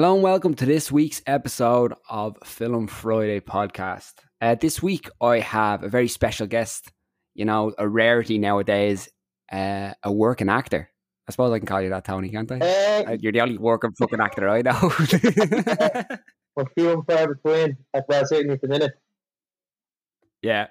Hello 0.00 0.14
and 0.14 0.22
welcome 0.22 0.54
to 0.54 0.64
this 0.64 0.90
week's 0.90 1.20
episode 1.26 1.92
of 2.08 2.38
Film 2.42 2.86
Friday 2.86 3.38
podcast. 3.38 4.14
Uh, 4.40 4.54
this 4.54 4.82
week 4.82 5.10
I 5.20 5.40
have 5.40 5.82
a 5.82 5.90
very 5.90 6.08
special 6.08 6.46
guest, 6.46 6.90
you 7.34 7.44
know, 7.44 7.74
a 7.76 7.86
rarity 7.86 8.38
nowadays, 8.38 9.10
uh, 9.52 9.92
a 10.02 10.10
working 10.10 10.48
actor. 10.48 10.88
I 11.28 11.32
suppose 11.32 11.52
I 11.52 11.58
can 11.58 11.66
call 11.66 11.82
you 11.82 11.90
that, 11.90 12.06
Tony, 12.06 12.30
can't 12.30 12.50
I? 12.50 12.60
Uh, 12.60 13.10
Uh, 13.10 13.16
You're 13.20 13.32
the 13.32 13.42
only 13.42 13.58
working 13.58 13.92
fucking 13.92 14.22
actor 14.22 14.48
I 14.48 14.62
know. 14.62 14.80
we're 16.56 16.64
few 16.74 16.92
and 16.92 17.06
far 17.06 17.34
between. 17.34 17.76
At 17.92 18.06
well, 18.08 18.24
certainly 18.24 18.54
at 18.54 18.62
the 18.62 18.68
minute. 18.68 18.92
yeah. 20.40 20.68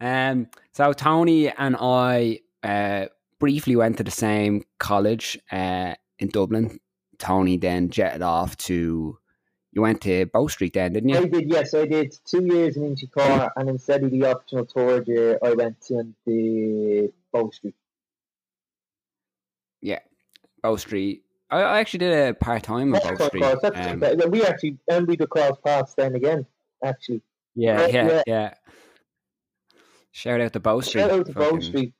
Um, 0.00 0.48
so 0.72 0.92
Tony 0.92 1.50
and 1.50 1.76
I 1.78 2.40
uh, 2.64 3.06
briefly 3.38 3.76
went 3.76 3.98
to 3.98 4.02
the 4.02 4.10
same 4.10 4.64
college 4.80 5.38
uh, 5.52 5.94
in 6.18 6.30
Dublin. 6.30 6.80
Tony 7.18 7.56
then 7.56 7.90
jetted 7.90 8.22
off 8.22 8.56
to. 8.58 9.18
You 9.72 9.82
went 9.82 10.00
to 10.02 10.24
Bow 10.26 10.46
Street 10.46 10.72
then, 10.72 10.94
didn't 10.94 11.10
you? 11.10 11.18
I 11.18 11.24
did, 11.26 11.50
yes, 11.50 11.74
I 11.74 11.84
did 11.84 12.16
two 12.24 12.42
years 12.46 12.78
in 12.78 12.94
Inchicore, 12.96 13.50
and 13.56 13.68
instead 13.68 14.02
of 14.04 14.10
the 14.10 14.24
optional 14.24 14.64
tour 14.64 15.02
year, 15.02 15.38
I 15.44 15.52
went 15.52 15.78
to 15.88 16.14
the 16.24 17.12
Bow 17.30 17.50
Street. 17.50 17.74
Yeah, 19.82 19.98
Bow 20.62 20.76
Street. 20.76 21.24
I, 21.50 21.60
I 21.60 21.78
actually 21.80 21.98
did 21.98 22.12
a 22.28 22.32
part 22.34 22.62
time 22.62 22.94
at 22.94 23.02
Bow 23.02 23.26
Street. 23.28 23.42
quite. 23.42 23.60
That's 23.60 23.76
Um, 24.24 24.30
we 24.30 24.44
actually, 24.46 24.78
and 24.90 25.06
we 25.06 25.16
could 25.18 25.28
cross 25.28 25.58
paths 25.62 25.92
then 25.94 26.14
again, 26.14 26.46
actually. 26.82 27.20
yeah, 27.54 27.82
Right, 27.82 27.92
yeah, 27.92 28.08
yeah. 28.08 28.22
yeah. 28.26 28.54
Shout 30.12 30.40
out 30.40 30.54
to 30.54 30.60
Bow 30.60 30.80
Street. 30.80 31.02
Shout 31.02 31.10
out 31.10 31.26
to 31.26 31.32
Bow 31.34 31.58
Street. 31.60 31.92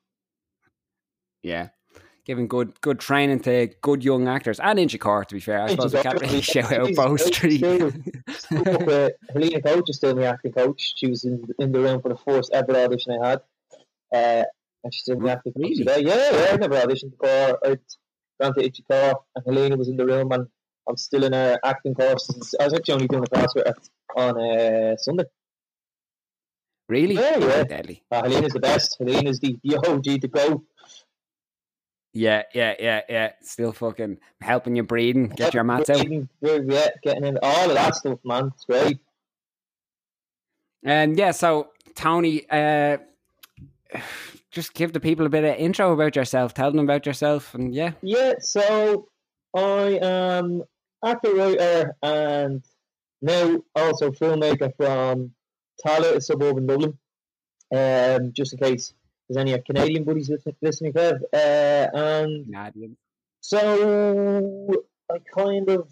Yeah. 1.43 1.69
Giving 2.27 2.49
good 2.49 2.81
good 2.81 2.99
training 2.99 3.39
to 3.41 3.69
good 3.83 4.03
young 4.05 4.27
actors 4.27 4.59
and 4.59 4.79
Inchicore, 4.81 5.25
to 5.27 5.35
be 5.35 5.41
fair. 5.41 5.63
I 5.63 5.69
suppose 5.69 5.95
we 5.95 6.03
can't 6.03 6.21
really 6.21 6.41
shout 6.41 6.73
out 6.73 6.87
She's- 6.87 6.97
Bow 6.97 7.17
she's 7.17 7.27
Street. 7.37 7.59
still- 7.59 7.93
still 8.31 8.69
up 8.75 8.85
with 8.87 9.13
Helena 9.33 9.63
Coach 9.63 9.89
is 9.91 9.97
still 9.99 10.17
my 10.17 10.25
acting 10.25 10.53
coach. 10.53 10.93
She 10.97 11.07
was 11.09 11.25
in, 11.25 11.45
in 11.61 11.71
the 11.71 11.81
room 11.81 12.03
for 12.03 12.09
the 12.09 12.17
first 12.17 12.51
ever 12.53 12.77
audition 12.77 13.17
I 13.23 13.29
had. 13.29 13.41
Uh, 14.13 14.45
and 14.83 14.93
she's 14.93 15.03
still 15.03 15.21
my 15.21 15.33
acting 15.33 15.53
coach 15.53 15.63
Really? 15.63 15.77
today. 15.77 16.01
Yeah, 16.01 16.31
yeah, 16.33 16.49
I 16.53 16.57
never 16.57 16.75
auditioned 16.75 17.13
before. 17.19 17.59
I'd 17.65 17.79
gone 18.41 18.55
to 18.55 18.69
Inchicore 18.71 19.15
and 19.37 19.45
Helena 19.47 19.77
was 19.77 19.89
in 19.89 19.97
the 19.97 20.05
room 20.05 20.33
and 20.33 20.47
I'm 20.89 20.97
still 20.97 21.23
in 21.25 21.33
her 21.33 21.59
acting 21.65 21.95
course. 21.95 22.29
I 22.61 22.65
was 22.65 22.75
actually 22.75 22.95
only 22.95 23.07
doing 23.09 23.23
a 23.23 23.27
class 23.29 23.55
with 23.55 23.67
her 23.69 23.75
on 24.17 24.41
uh, 24.41 24.97
Sunday. 24.97 25.25
Really? 26.89 27.15
Yeah, 27.15 27.39
yeah. 27.39 27.65
Deadly. 27.65 28.03
Uh, 28.11 28.23
Helena's 28.23 28.53
the 28.53 28.61
best. 28.61 28.97
Helena's 29.01 29.41
the, 29.41 29.57
the 29.65 29.77
OG 29.77 30.21
to 30.21 30.29
go. 30.29 30.65
Yeah, 32.17 32.45
yeah, 32.55 32.75
yeah, 32.78 33.03
yeah. 33.11 33.33
Still 33.42 33.72
fucking 33.72 34.19
helping 34.41 34.75
you 34.75 34.83
breathing, 34.83 35.28
get 35.28 35.53
your 35.53 35.64
mats 35.64 35.91
out. 35.91 36.06
Yeah, 36.41 36.89
getting 37.03 37.25
in 37.27 37.39
all 37.42 37.69
of 37.69 37.75
that 37.75 37.95
stuff, 37.95 38.19
man. 38.25 38.53
It's 38.55 38.64
great. 38.64 38.98
And 40.83 41.19
yeah, 41.19 41.33
so 41.33 41.69
Tony, 41.94 42.48
uh, 42.48 42.97
just 44.50 44.72
give 44.72 44.94
the 44.94 45.00
people 45.00 45.27
a 45.27 45.28
bit 45.28 45.44
of 45.44 45.56
intro 45.56 45.92
about 45.92 46.17
yourself. 46.17 46.55
Tell 46.55 46.70
them 46.70 46.81
about 46.81 47.05
yourself, 47.05 47.55
and 47.55 47.75
yeah, 47.75 47.92
Yeah, 48.00 48.34
so 48.39 49.09
I 49.55 49.98
am 50.00 50.62
actor, 51.05 51.34
writer, 51.34 51.97
and 52.03 52.64
now 53.20 53.61
also 53.75 54.11
filmmaker 54.11 54.72
from 54.78 55.33
Tallaght, 55.84 56.16
a 56.16 56.21
suburb 56.22 56.56
in 56.56 56.66
Dublin. 56.66 56.99
Um, 57.75 58.32
just 58.32 58.55
in 58.55 58.60
case 58.60 58.94
there's 59.28 59.37
any 59.37 59.59
Canadian 59.62 60.04
buddies 60.04 60.31
listening, 60.31 60.56
listening 60.62 60.97
Uh, 60.97 61.16
and 61.32 62.47
Canadian. 62.47 62.97
so 63.41 64.84
I 65.10 65.19
kind 65.34 65.69
of 65.70 65.88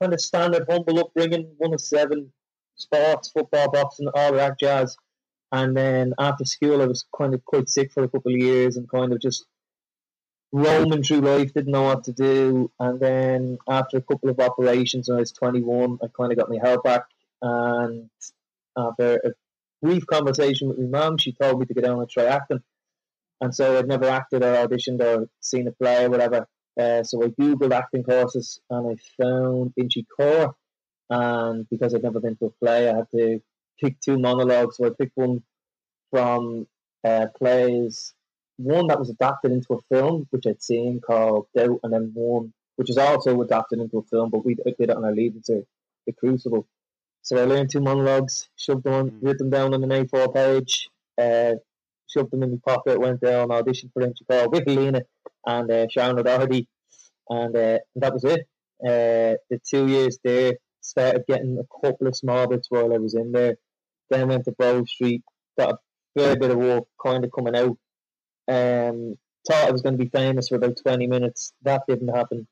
kind 0.00 0.12
of 0.12 0.20
standard 0.20 0.66
humble 0.68 0.98
upbringing, 1.00 1.54
one 1.58 1.72
of 1.74 1.80
seven, 1.80 2.32
sports, 2.76 3.30
football, 3.30 3.70
boxing, 3.70 4.08
all 4.14 4.32
that 4.32 4.58
jazz. 4.58 4.96
And 5.52 5.76
then 5.76 6.14
after 6.18 6.44
school, 6.44 6.82
I 6.82 6.86
was 6.86 7.04
kind 7.16 7.32
of 7.34 7.44
quite 7.44 7.68
sick 7.68 7.92
for 7.92 8.02
a 8.02 8.08
couple 8.08 8.32
of 8.32 8.38
years 8.40 8.76
and 8.76 8.88
kind 8.90 9.12
of 9.12 9.20
just 9.20 9.46
roaming 10.52 11.02
through 11.02 11.20
life, 11.20 11.52
didn't 11.54 11.72
know 11.72 11.82
what 11.82 12.04
to 12.04 12.12
do. 12.12 12.70
And 12.80 12.98
then 13.00 13.58
after 13.68 13.98
a 13.98 14.02
couple 14.02 14.30
of 14.30 14.40
operations 14.40 15.08
when 15.08 15.16
I 15.16 15.20
was 15.20 15.32
21, 15.32 15.98
I 16.02 16.06
kind 16.16 16.32
of 16.32 16.38
got 16.38 16.50
my 16.50 16.58
health 16.62 16.82
back. 16.82 17.04
And 17.42 18.10
after 18.76 19.14
a 19.24 19.30
brief 19.84 20.06
conversation 20.06 20.68
with 20.68 20.78
my 20.78 20.98
mum, 20.98 21.18
she 21.18 21.32
told 21.32 21.60
me 21.60 21.66
to 21.66 21.74
go 21.74 21.82
down 21.82 21.98
and 21.98 22.08
try 22.08 22.24
acting. 22.24 22.62
And 23.40 23.54
so 23.54 23.78
I'd 23.78 23.88
never 23.88 24.08
acted 24.08 24.42
or 24.42 24.54
auditioned 24.54 25.00
or 25.00 25.28
seen 25.40 25.68
a 25.68 25.72
play 25.72 26.04
or 26.04 26.10
whatever. 26.10 26.46
Uh, 26.80 27.02
so 27.02 27.22
I 27.22 27.28
googled 27.28 27.72
acting 27.72 28.02
courses 28.02 28.60
and 28.70 28.92
I 28.92 29.22
found 29.22 29.72
Inchy 29.76 30.06
Core. 30.16 30.54
And 31.10 31.68
because 31.68 31.94
I'd 31.94 32.02
never 32.02 32.20
been 32.20 32.36
to 32.36 32.46
a 32.46 32.50
play, 32.50 32.88
I 32.88 32.96
had 32.96 33.10
to 33.10 33.40
pick 33.82 34.00
two 34.00 34.18
monologues. 34.18 34.76
So 34.76 34.86
I 34.86 34.90
picked 34.98 35.16
one 35.16 35.42
from 36.10 36.66
uh, 37.04 37.26
plays, 37.36 38.14
one 38.56 38.86
that 38.86 38.98
was 38.98 39.10
adapted 39.10 39.52
into 39.52 39.74
a 39.74 39.94
film, 39.94 40.26
which 40.30 40.46
I'd 40.46 40.62
seen 40.62 41.00
called 41.00 41.46
Doubt, 41.54 41.80
and 41.82 41.92
then 41.92 42.12
one 42.14 42.52
which 42.76 42.90
is 42.90 42.98
also 42.98 43.40
adapted 43.40 43.80
into 43.80 43.98
a 43.98 44.02
film, 44.02 44.30
but 44.30 44.44
we 44.44 44.54
did 44.54 44.74
it 44.78 44.90
on 44.90 45.04
our 45.04 45.14
lead 45.14 45.36
into 45.36 45.66
The 46.06 46.12
Crucible. 46.12 46.66
So 47.24 47.38
I 47.38 47.44
learned 47.46 47.70
two 47.70 47.80
monologues, 47.80 48.48
shoved 48.54 48.84
them 48.84 48.92
on, 48.92 49.10
Mm. 49.10 49.18
wrote 49.22 49.38
them 49.38 49.50
down 49.50 49.72
on 49.74 49.82
an 49.82 49.90
A4 49.90 50.28
page, 50.32 50.90
uh, 51.18 51.54
shoved 52.06 52.30
them 52.30 52.42
in 52.42 52.50
my 52.52 52.58
pocket, 52.64 53.00
went 53.00 53.20
down, 53.20 53.48
auditioned 53.48 53.92
for 53.94 54.02
Inchicore 54.02 54.50
with 54.52 54.66
Helena 54.68 55.02
and 55.46 55.70
uh, 55.70 55.86
Sharon 55.88 56.18
O'Doherty, 56.18 56.68
and 57.30 57.56
uh, 57.56 57.78
that 57.96 58.12
was 58.12 58.24
it. 58.24 58.46
Uh, 58.84 59.40
the 59.48 59.58
two 59.68 59.86
years 59.88 60.18
there, 60.22 60.54
started 60.82 61.24
getting 61.26 61.58
a 61.58 61.80
couple 61.82 62.06
of 62.06 62.14
small 62.14 62.46
bits 62.46 62.70
while 62.70 62.92
I 62.92 62.98
was 62.98 63.14
in 63.14 63.32
there. 63.32 63.56
Then 64.10 64.28
went 64.28 64.44
to 64.44 64.52
Bow 64.52 64.84
Street, 64.84 65.22
got 65.58 65.70
a 65.72 65.78
fair 66.18 66.36
bit 66.36 66.50
of 66.50 66.58
work 66.58 66.84
kind 67.02 67.24
of 67.24 67.32
coming 67.32 67.56
out. 67.56 67.78
Um, 68.48 69.16
thought 69.48 69.68
I 69.68 69.70
was 69.70 69.80
going 69.80 69.96
to 69.96 70.04
be 70.04 70.10
famous 70.10 70.48
for 70.48 70.56
about 70.56 70.76
20 70.82 71.06
minutes. 71.06 71.54
That 71.62 71.84
didn't 71.88 72.14
happen. 72.14 72.46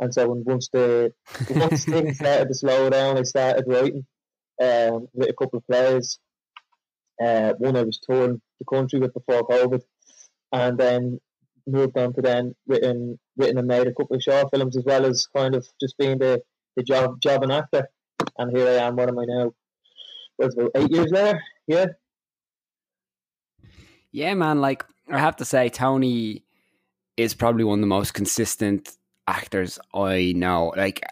And 0.00 0.12
so 0.12 0.28
when 0.28 0.42
once 0.44 0.68
the 0.72 1.12
once 1.48 1.84
things 1.92 2.18
started 2.18 2.48
to 2.48 2.54
slow 2.54 2.90
down, 2.90 3.18
I 3.18 3.22
started 3.22 3.64
writing 3.68 4.04
um, 4.62 5.08
with 5.14 5.30
a 5.30 5.34
couple 5.34 5.58
of 5.58 5.66
players. 5.66 6.18
Uh, 7.22 7.54
one 7.58 7.76
I 7.76 7.82
was 7.82 7.98
touring 7.98 8.40
the 8.58 8.66
country 8.66 8.98
with 9.00 9.14
before 9.14 9.46
COVID, 9.48 9.82
and 10.52 10.78
then 10.78 11.20
moved 11.66 11.96
on 11.98 12.12
to 12.14 12.22
then 12.22 12.54
written 12.66 13.18
written 13.36 13.58
and 13.58 13.66
made 13.66 13.86
a 13.86 13.94
couple 13.94 14.16
of 14.16 14.22
short 14.22 14.48
films 14.54 14.76
as 14.76 14.84
well 14.84 15.04
as 15.04 15.26
kind 15.36 15.54
of 15.54 15.66
just 15.80 15.96
being 15.98 16.18
the, 16.18 16.40
the 16.76 16.82
job 16.82 17.20
job 17.20 17.42
and 17.42 17.52
actor. 17.52 17.88
And 18.38 18.56
here 18.56 18.68
I 18.68 18.86
am. 18.86 18.96
What 18.96 19.08
am 19.08 19.18
I 19.18 19.24
now? 19.26 19.52
Was 20.38 20.54
about 20.54 20.72
eight 20.74 20.90
years 20.90 21.10
later. 21.10 21.42
Yeah. 21.66 21.86
Yeah, 24.12 24.34
man. 24.34 24.60
Like 24.60 24.84
I 25.10 25.18
have 25.18 25.36
to 25.36 25.44
say, 25.44 25.68
Tony 25.68 26.44
is 27.16 27.34
probably 27.34 27.64
one 27.64 27.78
of 27.78 27.82
the 27.82 27.86
most 27.86 28.14
consistent 28.14 28.96
actors 29.26 29.78
I 29.94 30.32
know. 30.36 30.72
Like, 30.76 31.02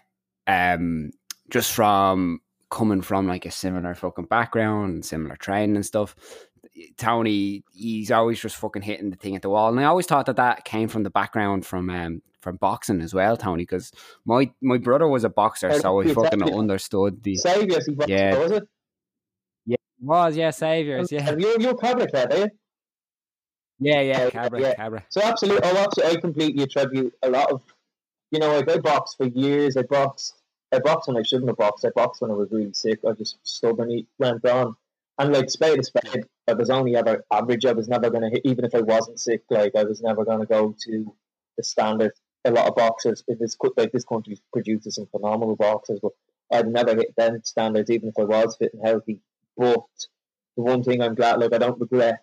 um, 0.47 1.11
just 1.49 1.71
from 1.71 2.41
coming 2.69 3.01
from 3.01 3.27
like 3.27 3.45
a 3.45 3.51
similar 3.51 3.93
fucking 3.95 4.25
background, 4.25 4.93
and 4.93 5.05
similar 5.05 5.35
training 5.35 5.75
and 5.75 5.85
stuff. 5.85 6.15
Tony, 6.97 7.63
he's 7.73 8.11
always 8.11 8.39
just 8.41 8.55
fucking 8.57 8.81
hitting 8.81 9.09
the 9.09 9.15
thing 9.15 9.35
at 9.35 9.41
the 9.41 9.49
wall, 9.49 9.69
and 9.69 9.79
I 9.79 9.83
always 9.85 10.05
thought 10.07 10.25
that 10.25 10.35
that 10.37 10.65
came 10.65 10.87
from 10.87 11.03
the 11.03 11.09
background 11.09 11.65
from 11.65 11.89
um 11.89 12.21
from 12.41 12.57
boxing 12.57 13.01
as 13.01 13.13
well, 13.13 13.37
Tony. 13.37 13.63
Because 13.63 13.91
my 14.25 14.51
my 14.61 14.77
brother 14.77 15.07
was 15.07 15.23
a 15.23 15.29
boxer, 15.29 15.69
Oh, 15.71 15.79
so 15.79 16.01
I 16.01 16.13
fucking 16.13 16.39
me. 16.39 16.51
understood 16.53 17.23
the 17.23 17.35
Saviour, 17.37 17.79
he 17.85 17.93
was, 17.93 18.07
Yeah. 18.07 18.37
was 18.37 18.51
it? 18.51 18.67
was 20.01 20.35
yeah 20.37 20.51
saviors 20.51 21.11
yeah 21.11 21.27
And 21.29 21.41
you're, 21.41 21.57
lad, 21.57 22.33
are 22.33 22.37
you? 22.37 22.47
yeah 23.79 24.01
yeah 24.01 24.23
Yeah, 24.25 24.29
cabra 24.29 24.61
yeah. 24.61 24.73
cabra 24.75 25.03
So 25.09 25.21
absolutely, 25.21 25.61
oh, 25.63 25.77
absolutely, 25.77 26.17
I 26.17 26.21
completely 26.21 26.63
attribute 26.63 27.13
a 27.23 27.29
lot 27.29 27.51
of, 27.51 27.63
you 28.31 28.39
know, 28.39 28.55
like 28.55 28.69
I 28.69 28.77
boxed 28.77 29.17
for 29.17 29.25
years. 29.25 29.77
I 29.77 29.83
boxed, 29.83 30.34
I 30.71 30.79
boxed 30.79 31.07
when 31.07 31.17
I 31.17 31.23
shouldn't 31.23 31.49
have 31.49 31.57
boxed. 31.57 31.85
I 31.85 31.89
boxed 31.89 32.21
when 32.21 32.31
I 32.31 32.35
was 32.35 32.51
really 32.51 32.73
sick. 32.73 32.99
I 33.07 33.13
just 33.13 33.37
stubbornly 33.43 34.07
went 34.19 34.45
on, 34.45 34.75
and 35.17 35.33
like 35.33 35.49
spade 35.49 35.77
to 35.77 35.83
spade, 35.83 36.25
I 36.47 36.53
was 36.53 36.69
only 36.69 36.95
ever 36.95 37.23
average. 37.31 37.65
I 37.65 37.73
was 37.73 37.87
never 37.87 38.09
gonna 38.09 38.29
hit, 38.29 38.41
even 38.45 38.65
if 38.65 38.75
I 38.75 38.81
wasn't 38.81 39.19
sick. 39.19 39.43
Like 39.49 39.75
I 39.75 39.83
was 39.83 40.01
never 40.01 40.25
gonna 40.25 40.45
go 40.45 40.75
to 40.85 41.15
the 41.57 41.63
standard. 41.63 42.11
A 42.43 42.51
lot 42.51 42.67
of 42.67 42.75
boxers 42.75 43.23
in 43.27 43.37
this 43.39 43.57
like 43.77 43.91
this 43.91 44.05
country 44.05 44.37
produces 44.53 44.95
some 44.95 45.07
phenomenal 45.07 45.55
boxers, 45.55 45.99
but 46.01 46.11
I'd 46.51 46.67
never 46.67 46.95
hit 46.95 47.15
them 47.15 47.41
standards, 47.43 47.89
even 47.89 48.09
if 48.09 48.19
I 48.19 48.23
was 48.23 48.55
fit 48.55 48.73
and 48.73 48.85
healthy. 48.85 49.21
But 49.57 49.85
the 50.55 50.63
one 50.63 50.83
thing 50.83 51.01
I'm 51.01 51.15
glad, 51.15 51.39
like 51.39 51.53
I 51.53 51.57
don't 51.57 51.79
regret 51.79 52.21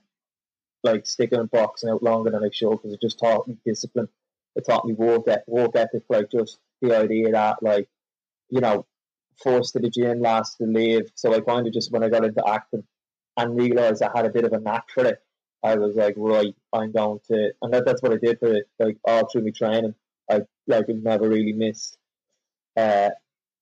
like 0.83 1.07
sticking 1.07 1.41
in 1.41 1.47
boxing 1.47 1.91
out 1.91 2.03
longer 2.03 2.31
than 2.31 2.45
I 2.45 2.51
should 2.53 2.71
because 2.71 2.93
it 2.93 3.01
just 3.01 3.19
taught 3.19 3.47
me 3.47 3.57
discipline. 3.65 4.09
It 4.57 4.67
taught 4.67 4.85
me 4.85 4.93
work 4.93 5.29
ethic, 5.29 5.45
work 5.47 5.77
ethic, 5.77 6.03
like 6.09 6.31
just 6.31 6.59
the 6.81 6.97
idea 6.97 7.31
that 7.33 7.63
like, 7.63 7.89
you 8.53 8.61
know, 8.61 8.87
forced 9.43 9.73
to 9.73 9.81
the 9.81 9.91
gym, 9.91 10.21
last 10.21 10.59
to 10.59 10.65
live. 10.65 11.11
So 11.15 11.35
I 11.35 11.41
kind 11.41 11.67
of 11.67 11.73
just 11.73 11.91
when 11.91 12.05
I 12.05 12.11
got 12.11 12.25
into 12.25 12.47
acting 12.47 12.85
and 13.37 13.57
realised 13.57 14.03
I 14.03 14.11
had 14.15 14.27
a 14.27 14.31
bit 14.31 14.45
of 14.45 14.53
a 14.53 14.61
knack 14.61 14.91
for 14.91 15.07
it, 15.07 15.19
I 15.65 15.77
was 15.77 15.97
like, 15.97 16.15
right, 16.19 16.55
I'm 16.73 16.93
going 16.93 17.21
to, 17.29 17.53
and 17.63 17.73
that, 17.73 17.87
that's 17.87 18.03
what 18.03 18.13
I 18.13 18.19
did 18.19 18.39
for 18.39 18.55
it, 18.55 18.69
like 18.79 18.99
all 19.05 19.27
through 19.27 19.45
my 19.45 19.51
training. 19.51 19.95
I 20.31 20.43
like 20.67 20.89
never 20.89 21.29
really 21.29 21.55
missed. 21.55 21.97
Uh, 22.77 23.11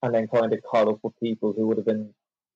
and 0.03 0.15
then 0.15 0.27
kind 0.27 0.53
of 0.53 0.61
caught 0.63 0.89
up 0.89 0.99
with 1.03 1.19
people 1.21 1.53
who 1.53 1.69
would 1.69 1.77
have 1.77 1.87
been 1.87 2.13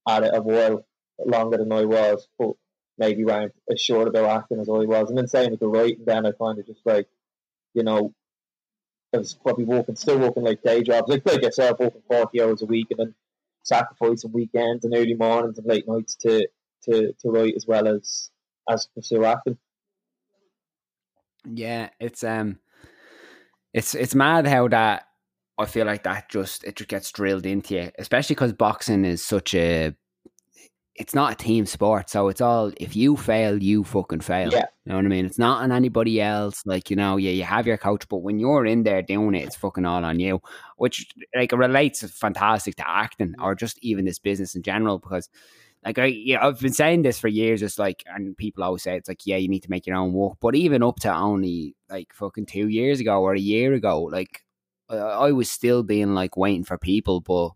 at 0.09 0.25
it 0.25 0.33
a 0.35 0.43
while 0.43 0.85
longer 1.25 1.59
than 1.59 1.71
I 1.71 1.85
was, 1.85 2.27
but 2.39 2.53
maybe 2.99 3.25
weren't 3.25 3.53
as 3.71 3.81
short 3.81 4.09
about 4.09 4.31
acting 4.31 4.59
as 4.61 4.69
I 4.69 4.73
was. 4.73 5.09
And 5.09 5.17
then 5.19 5.29
same 5.29 5.53
with 5.53 5.61
the 5.61 5.69
writing, 5.69 6.05
then 6.05 6.27
I 6.27 6.33
kind 6.33 6.59
of 6.59 6.67
just 6.67 6.85
like, 6.85 7.07
you 7.75 7.85
know, 7.85 8.13
was 9.19 9.35
probably 9.35 9.65
working, 9.65 9.97
still 9.97 10.19
working 10.19 10.45
like 10.45 10.63
day 10.63 10.83
jobs, 10.83 11.09
like 11.09 11.25
like 11.27 11.43
yourself, 11.43 11.79
working 11.79 12.03
forty 12.09 12.43
hours 12.43 12.63
a 12.63 12.67
week, 12.67 12.89
and 12.91 13.01
then 13.01 13.15
sacrificing 13.63 14.33
weekends 14.33 14.85
and 14.85 14.95
early 14.95 15.15
mornings 15.15 15.59
and 15.59 15.67
late 15.67 15.89
nights 15.89 16.17
to 16.17 16.47
to, 16.85 17.13
to 17.21 17.31
write 17.31 17.55
as 17.57 17.67
well 17.67 17.89
as 17.89 18.31
as 18.69 18.89
pursue 18.95 19.25
acting. 19.25 19.59
Yeah, 21.47 21.91
it's 22.01 22.25
um, 22.25 22.59
it's 23.73 23.95
it's 23.95 24.15
mad 24.15 24.47
how 24.47 24.69
that 24.69 25.07
I 25.59 25.67
feel 25.67 25.87
like 25.87 26.05
that 26.05 26.29
just 26.29 26.65
it 26.65 26.77
just 26.77 26.89
gets 26.89 27.13
drilled 27.13 27.47
into 27.47 27.75
you, 27.75 27.91
especially 27.99 28.35
because 28.35 28.53
boxing 28.53 29.05
is 29.05 29.25
such 29.25 29.55
a 29.55 29.95
it's 30.97 31.15
not 31.15 31.33
a 31.33 31.35
team 31.35 31.67
sport, 31.67 32.09
so 32.09 32.29
it's 32.29 32.41
all 32.41 32.73
if 32.77 32.95
you 32.95 33.17
fail, 33.17 33.61
you 33.61 33.83
fucking 33.83 34.21
fail. 34.21 34.51
Yeah. 34.53 34.67
You 34.85 34.91
know 34.91 34.97
what 34.97 35.05
I 35.05 35.09
mean? 35.09 35.27
It's 35.27 35.39
not 35.39 35.63
on 35.63 35.73
anybody 35.73 36.21
else. 36.21 36.63
Like, 36.67 36.89
you 36.89 36.97
know, 36.97 37.17
yeah, 37.17 37.33
you 37.33 37.43
have 37.43 37.67
your 37.67 37.79
coach, 37.79 38.07
but 38.09 38.19
when 38.19 38.39
you're 38.39 38.65
in 38.65 38.85
there 38.85 39.03
doing 39.03 39.35
it, 39.35 39.45
it's 39.45 39.57
fucking 39.57 39.85
all 39.85 40.05
on 40.05 40.21
you. 40.21 40.41
Which 40.77 41.07
like 41.35 41.53
it 41.53 41.57
relates 41.57 42.09
fantastic 42.11 42.77
to 42.77 42.89
acting 42.89 43.35
or 43.41 43.55
just 43.55 43.79
even 43.83 44.05
this 44.05 44.21
business 44.21 44.55
in 44.55 44.63
general, 44.63 44.99
because 45.01 45.29
like 45.85 45.99
I 45.99 46.07
yeah, 46.07 46.47
I've 46.47 46.61
been 46.61 46.73
saying 46.73 47.03
this 47.03 47.19
for 47.19 47.29
years, 47.29 47.63
it's 47.63 47.79
like 47.79 48.05
and 48.07 48.37
people 48.37 48.63
always 48.63 48.85
say 48.85 48.97
it's 48.97 49.09
like, 49.09 49.27
yeah, 49.27 49.37
you 49.37 49.49
need 49.49 49.65
to 49.65 49.71
make 49.71 49.87
your 49.87 49.97
own 49.97 50.13
work. 50.13 50.39
But 50.41 50.55
even 50.55 50.83
up 50.85 51.01
to 51.01 51.13
only 51.13 51.75
like 51.91 52.13
fucking 52.15 52.47
two 52.47 52.69
years 52.69 53.01
ago 53.01 53.21
or 53.21 53.35
a 53.35 53.41
year 53.41 53.75
ago, 53.75 54.03
like 54.03 54.45
uh, 54.89 54.97
I 54.97 55.33
was 55.33 55.51
still 55.51 55.83
being 55.83 56.15
like 56.15 56.37
waiting 56.37 56.65
for 56.65 56.79
people, 56.79 57.21
but 57.21 57.51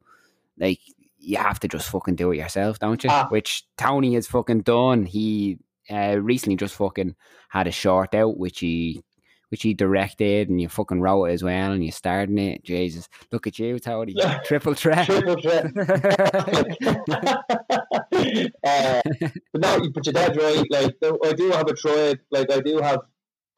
like 0.58 0.80
you 1.18 1.38
have 1.38 1.60
to 1.60 1.68
just 1.68 1.90
fucking 1.90 2.16
do 2.16 2.32
it 2.32 2.38
yourself, 2.38 2.78
don't 2.78 3.02
you? 3.02 3.10
Ah. 3.10 3.26
Which 3.28 3.64
Tony 3.76 4.14
has 4.14 4.26
fucking 4.26 4.62
done. 4.62 5.04
He 5.04 5.58
uh, 5.90 6.18
recently 6.20 6.56
just 6.56 6.74
fucking 6.74 7.16
had 7.48 7.66
a 7.66 7.72
short 7.72 8.14
out, 8.14 8.38
which 8.38 8.60
he 8.60 9.02
which 9.50 9.62
he 9.62 9.72
directed, 9.72 10.50
and 10.50 10.60
you 10.60 10.68
fucking 10.68 11.00
wrote 11.00 11.26
it 11.26 11.32
as 11.32 11.42
well, 11.42 11.72
and 11.72 11.84
you 11.84 11.90
starred 11.90 12.28
in 12.28 12.38
it. 12.38 12.62
Jesus, 12.64 13.08
look 13.32 13.46
at 13.46 13.58
you, 13.58 13.78
Tony, 13.78 14.14
triple 14.44 14.74
threat. 14.74 15.06
Triple 15.06 15.40
threat. 15.40 15.64
uh, 18.64 19.00
but 19.52 19.62
no, 19.62 19.76
you 19.76 19.90
but 19.90 20.06
your 20.06 20.12
dad's 20.12 20.36
right. 20.36 20.64
Like 20.70 20.96
I 21.24 21.32
do 21.32 21.50
have 21.50 21.68
a 21.68 21.74
trial. 21.74 22.14
Like 22.30 22.52
I 22.52 22.60
do 22.60 22.78
have, 22.78 23.00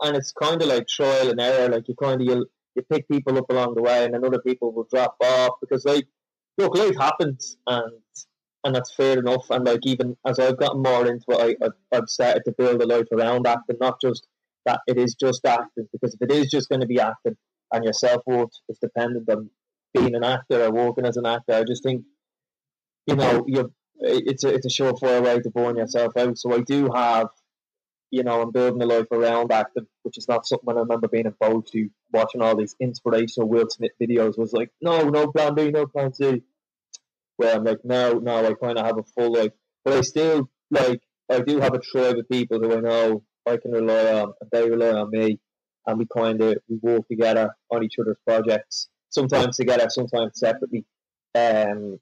and 0.02 0.16
it's 0.16 0.32
kind 0.32 0.62
of 0.62 0.68
like 0.68 0.86
trial 0.86 1.30
and 1.30 1.40
error. 1.40 1.68
Like 1.68 1.88
you 1.88 1.94
kind 2.00 2.20
of 2.20 2.26
you 2.26 2.46
you 2.76 2.82
pick 2.82 3.08
people 3.08 3.36
up 3.36 3.50
along 3.50 3.74
the 3.74 3.82
way, 3.82 4.04
and 4.04 4.14
then 4.14 4.24
other 4.24 4.40
people 4.40 4.72
will 4.72 4.86
drop 4.90 5.16
off 5.20 5.56
because 5.60 5.84
like 5.84 6.06
look, 6.60 6.76
life 6.76 6.96
happens, 6.96 7.56
and 7.66 7.92
and 8.64 8.74
that's 8.74 8.94
fair 8.94 9.18
enough. 9.18 9.50
And 9.50 9.64
like 9.64 9.80
even 9.84 10.16
as 10.26 10.38
I've 10.38 10.58
gotten 10.58 10.82
more 10.82 11.06
into 11.06 11.24
it, 11.30 11.58
I, 11.62 11.64
I've, 11.64 11.72
I've 11.92 12.08
started 12.08 12.42
to 12.44 12.54
build 12.56 12.82
a 12.82 12.86
life 12.86 13.06
around 13.12 13.46
acting, 13.46 13.76
not 13.80 14.00
just 14.00 14.26
that 14.66 14.80
it 14.86 14.98
is 14.98 15.14
just 15.14 15.44
acting. 15.46 15.88
Because 15.92 16.14
if 16.14 16.22
it 16.22 16.32
is 16.32 16.50
just 16.50 16.68
going 16.68 16.82
to 16.82 16.86
be 16.86 17.00
acting, 17.00 17.36
and 17.72 17.84
your 17.84 17.92
self 17.92 18.22
worth 18.26 18.50
is 18.68 18.78
dependent 18.78 19.28
on 19.28 19.50
being 19.94 20.14
an 20.14 20.24
actor 20.24 20.62
or 20.64 20.70
working 20.70 21.06
as 21.06 21.16
an 21.16 21.26
actor, 21.26 21.54
I 21.54 21.64
just 21.64 21.82
think 21.82 22.04
you 23.06 23.16
know 23.16 23.44
you 23.46 23.72
it's 24.00 24.44
a 24.44 24.54
it's 24.54 24.66
a 24.66 24.82
surefire 24.82 25.22
way 25.22 25.40
to 25.40 25.50
burn 25.50 25.76
yourself 25.76 26.16
out. 26.16 26.38
So 26.38 26.54
I 26.54 26.60
do 26.60 26.90
have. 26.94 27.28
You 28.12 28.24
know, 28.24 28.42
I'm 28.42 28.50
building 28.50 28.82
a 28.82 28.86
life 28.86 29.06
around 29.12 29.52
acting, 29.52 29.86
which 30.02 30.18
is 30.18 30.26
not 30.26 30.44
something 30.44 30.68
I 30.68 30.80
remember 30.80 31.06
being 31.06 31.28
opposed 31.28 31.72
to. 31.74 31.88
Watching 32.12 32.42
all 32.42 32.56
these 32.56 32.74
inspirational 32.80 33.48
Will 33.48 33.70
Smith 33.70 33.92
videos 34.02 34.36
was 34.36 34.52
like, 34.52 34.70
no, 34.82 35.02
no 35.08 35.28
plan 35.30 35.54
B, 35.54 35.70
no 35.70 35.86
plan 35.86 36.12
C 36.12 36.42
where 37.40 37.56
I'm 37.56 37.64
like, 37.64 37.78
no, 37.84 38.18
no, 38.18 38.46
I 38.46 38.52
kind 38.52 38.78
of 38.78 38.84
have 38.84 38.98
a 38.98 39.02
full 39.02 39.32
life, 39.32 39.52
but 39.82 39.94
I 39.94 40.02
still 40.02 40.50
like 40.70 41.00
I 41.32 41.40
do 41.40 41.58
have 41.58 41.72
a 41.72 41.78
tribe 41.78 42.18
of 42.18 42.28
people 42.28 42.58
who 42.58 42.76
I 42.76 42.80
know 42.80 43.22
I 43.48 43.56
can 43.56 43.72
rely 43.72 44.12
on, 44.20 44.34
and 44.40 44.50
they 44.52 44.68
rely 44.68 44.92
on 45.00 45.10
me, 45.10 45.40
and 45.86 45.98
we 45.98 46.06
kind 46.14 46.40
of 46.42 46.58
we 46.68 46.76
work 46.82 47.08
together 47.08 47.54
on 47.70 47.82
each 47.82 47.94
other's 47.98 48.18
projects, 48.26 48.88
sometimes 49.08 49.56
together, 49.56 49.86
sometimes 49.88 50.32
separately, 50.38 50.84
um, 51.34 51.98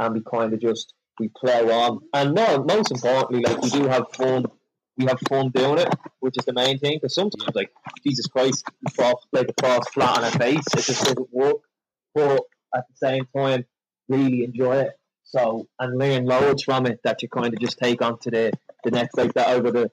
and 0.00 0.14
we 0.14 0.22
kind 0.28 0.52
of 0.52 0.60
just 0.60 0.92
we 1.20 1.30
plow 1.36 1.68
on, 1.70 2.00
and 2.12 2.34
no, 2.34 2.64
most 2.64 2.90
importantly, 2.90 3.42
like 3.46 3.62
we 3.62 3.70
do 3.70 3.86
have 3.86 4.06
fun. 4.12 4.44
We 4.96 5.06
have 5.06 5.18
fun 5.28 5.50
doing 5.50 5.78
it, 5.78 5.92
which 6.20 6.36
is 6.38 6.44
the 6.44 6.52
main 6.52 6.78
thing. 6.78 6.98
Because 7.00 7.16
sometimes, 7.16 7.56
like 7.56 7.72
Jesus 8.06 8.28
Christ, 8.28 8.64
we 8.80 8.92
fall 8.94 9.20
like 9.32 9.48
a 9.48 9.82
flat 9.92 10.18
on 10.18 10.24
our 10.24 10.30
face. 10.30 10.62
It 10.72 10.84
just 10.84 11.02
doesn't 11.02 11.32
work. 11.32 11.56
But 12.14 12.42
at 12.76 12.84
the 12.88 12.96
same 12.96 13.26
time, 13.36 13.64
really 14.08 14.44
enjoy 14.44 14.76
it. 14.76 14.92
So 15.24 15.68
and 15.78 15.98
learn 15.98 16.26
loads 16.26 16.62
from 16.62 16.86
it 16.86 17.00
that 17.04 17.22
you 17.22 17.28
kind 17.28 17.52
of 17.52 17.60
just 17.60 17.78
take 17.78 18.02
on 18.02 18.18
to 18.20 18.30
the, 18.30 18.52
the 18.84 18.90
next 18.90 19.16
like 19.16 19.34
that 19.34 19.48
over 19.48 19.70
the 19.72 19.90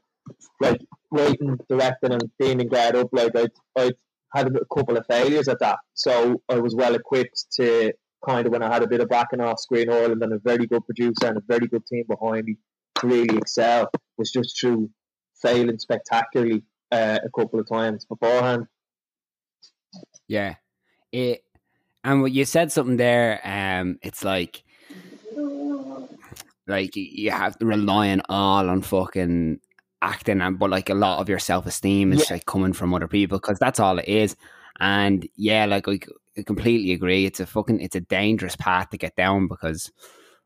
like 0.59 0.81
writing, 1.09 1.57
directing 1.69 2.11
and 2.11 2.29
being 2.37 2.59
in 2.59 2.67
guard 2.67 2.95
up 2.95 3.09
like 3.11 3.35
I 3.35 3.47
I 3.77 3.91
had 4.33 4.47
a 4.47 4.65
couple 4.73 4.97
of 4.97 5.05
failures 5.07 5.47
at 5.47 5.59
that. 5.59 5.79
So 5.93 6.41
I 6.49 6.59
was 6.59 6.75
well 6.75 6.95
equipped 6.95 7.45
to 7.53 7.93
kind 8.25 8.45
of 8.45 8.51
when 8.51 8.63
I 8.63 8.71
had 8.71 8.83
a 8.83 8.87
bit 8.87 9.01
of 9.01 9.09
backing 9.09 9.41
off 9.41 9.59
screen 9.59 9.89
Ireland 9.89 10.13
and 10.13 10.21
then 10.21 10.31
a 10.33 10.39
very 10.39 10.67
good 10.67 10.85
producer 10.85 11.25
and 11.25 11.37
a 11.37 11.41
very 11.47 11.67
good 11.67 11.85
team 11.85 12.05
behind 12.07 12.45
me 12.45 12.57
to 12.99 13.07
really 13.07 13.37
excel 13.37 13.89
was 14.17 14.31
just 14.31 14.59
through 14.59 14.89
failing 15.41 15.79
spectacularly 15.79 16.63
uh, 16.91 17.19
a 17.23 17.29
couple 17.39 17.59
of 17.59 17.67
times 17.67 18.05
beforehand. 18.05 18.67
Yeah. 20.27 20.55
It 21.11 21.43
and 22.03 22.21
what 22.21 22.31
you 22.31 22.45
said 22.45 22.71
something 22.71 22.97
there, 22.97 23.39
um, 23.43 23.97
it's 24.01 24.23
like 24.23 24.63
like 26.67 26.95
you 26.95 27.31
have 27.31 27.57
to 27.59 27.65
rely 27.65 28.09
on 28.11 28.21
all 28.29 28.69
on 28.69 28.81
fucking 28.81 29.59
acting 30.01 30.41
and 30.41 30.57
but 30.57 30.69
like 30.69 30.89
a 30.89 30.93
lot 30.95 31.19
of 31.19 31.29
your 31.29 31.39
self 31.39 31.65
esteem 31.65 32.13
is 32.13 32.29
Yeah. 32.29 32.35
like 32.35 32.45
coming 32.45 32.73
from 32.73 32.93
other 32.93 33.07
people 33.07 33.39
because 33.39 33.59
that's 33.59 33.79
all 33.79 33.99
it 33.99 34.07
is. 34.07 34.35
And 34.79 35.27
yeah, 35.35 35.65
like 35.65 35.87
I 35.87 35.99
completely 36.45 36.93
agree. 36.93 37.25
It's 37.25 37.39
a 37.39 37.45
fucking 37.45 37.81
it's 37.81 37.95
a 37.95 38.01
dangerous 38.01 38.55
path 38.55 38.89
to 38.91 38.97
get 38.97 39.15
down 39.15 39.47
because 39.47 39.91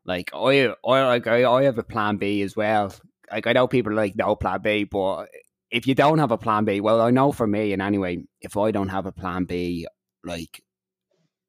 like 0.04 0.30
I 0.34 0.74
I 0.84 1.02
like 1.06 1.26
I, 1.26 1.44
I 1.44 1.62
have 1.64 1.78
a 1.78 1.82
plan 1.84 2.16
B 2.16 2.42
as 2.42 2.56
well. 2.56 2.92
Like 3.30 3.46
I 3.46 3.52
know 3.52 3.66
people 3.66 3.92
like 3.92 4.16
no 4.16 4.36
plan 4.36 4.60
B, 4.62 4.84
but 4.84 5.26
if 5.70 5.86
you 5.86 5.94
don't 5.94 6.18
have 6.18 6.32
a 6.32 6.38
plan 6.38 6.64
B, 6.64 6.80
well 6.80 7.00
I 7.00 7.10
know 7.10 7.32
for 7.32 7.46
me 7.46 7.72
and 7.72 7.82
anyway, 7.82 8.22
if 8.40 8.56
I 8.56 8.70
don't 8.72 8.88
have 8.88 9.06
a 9.06 9.12
plan 9.12 9.44
B, 9.44 9.86
like 10.24 10.62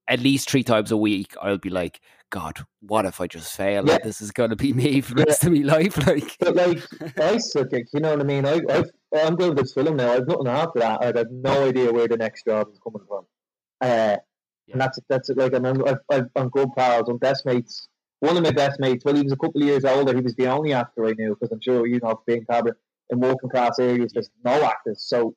at 0.07 0.19
least 0.19 0.49
three 0.49 0.63
times 0.63 0.91
a 0.91 0.97
week, 0.97 1.33
I'll 1.41 1.57
be 1.57 1.69
like, 1.69 1.99
God, 2.29 2.59
what 2.81 3.05
if 3.05 3.21
I 3.21 3.27
just 3.27 3.55
fail? 3.55 3.85
Yeah. 3.85 3.93
Like, 3.93 4.03
this 4.03 4.21
is 4.21 4.31
going 4.31 4.49
to 4.49 4.55
be 4.55 4.73
me 4.81 5.01
for 5.01 5.15
the 5.15 5.25
rest 5.25 5.43
of 5.45 5.53
my 5.53 5.59
life. 5.59 5.97
Like, 6.07 6.35
But 6.39 6.55
like 6.55 6.79
I 7.19 7.37
suck 7.37 7.71
it, 7.73 7.87
you 7.93 7.99
know 7.99 8.11
what 8.11 8.21
I 8.21 8.23
mean? 8.23 8.45
I 8.45 8.61
I've, 8.69 8.89
I'm 9.15 9.35
doing 9.35 9.55
this 9.55 9.73
film 9.73 9.95
now. 9.97 10.13
I've 10.13 10.27
nothing 10.27 10.47
after 10.47 10.79
that. 10.79 11.01
I 11.01 11.05
have 11.17 11.31
no 11.31 11.67
idea 11.67 11.91
where 11.91 12.07
the 12.07 12.17
next 12.17 12.45
job 12.45 12.67
is 12.71 12.79
coming 12.83 13.05
from. 13.07 13.25
Uh, 13.81 14.17
Yeah. 14.67 14.73
and 14.73 14.81
that's 14.81 14.99
that's 15.09 15.29
like 15.29 15.53
I'm 15.53 15.65
I've, 15.65 15.97
I've, 16.11 16.27
I'm 16.35 16.49
good 16.49 16.69
pals. 16.77 17.07
I'm 17.09 17.17
best 17.17 17.45
mates. 17.45 17.87
One 18.19 18.35
of 18.35 18.43
my 18.43 18.51
best 18.51 18.79
mates. 18.79 19.05
Well, 19.05 19.15
he 19.15 19.21
was 19.21 19.31
a 19.31 19.37
couple 19.37 19.61
of 19.61 19.67
years 19.67 19.85
older. 19.85 20.13
He 20.15 20.21
was 20.21 20.35
the 20.35 20.47
only 20.47 20.73
actor 20.73 21.05
I 21.05 21.13
knew 21.17 21.35
because 21.35 21.51
I'm 21.53 21.61
sure 21.61 21.85
you 21.87 21.99
know 22.03 22.19
being 22.25 22.43
Cabra 22.49 22.73
in 23.09 23.19
working 23.19 23.49
class 23.49 23.79
areas, 23.79 24.11
there's 24.13 24.29
no 24.43 24.63
actors. 24.63 25.03
So 25.07 25.33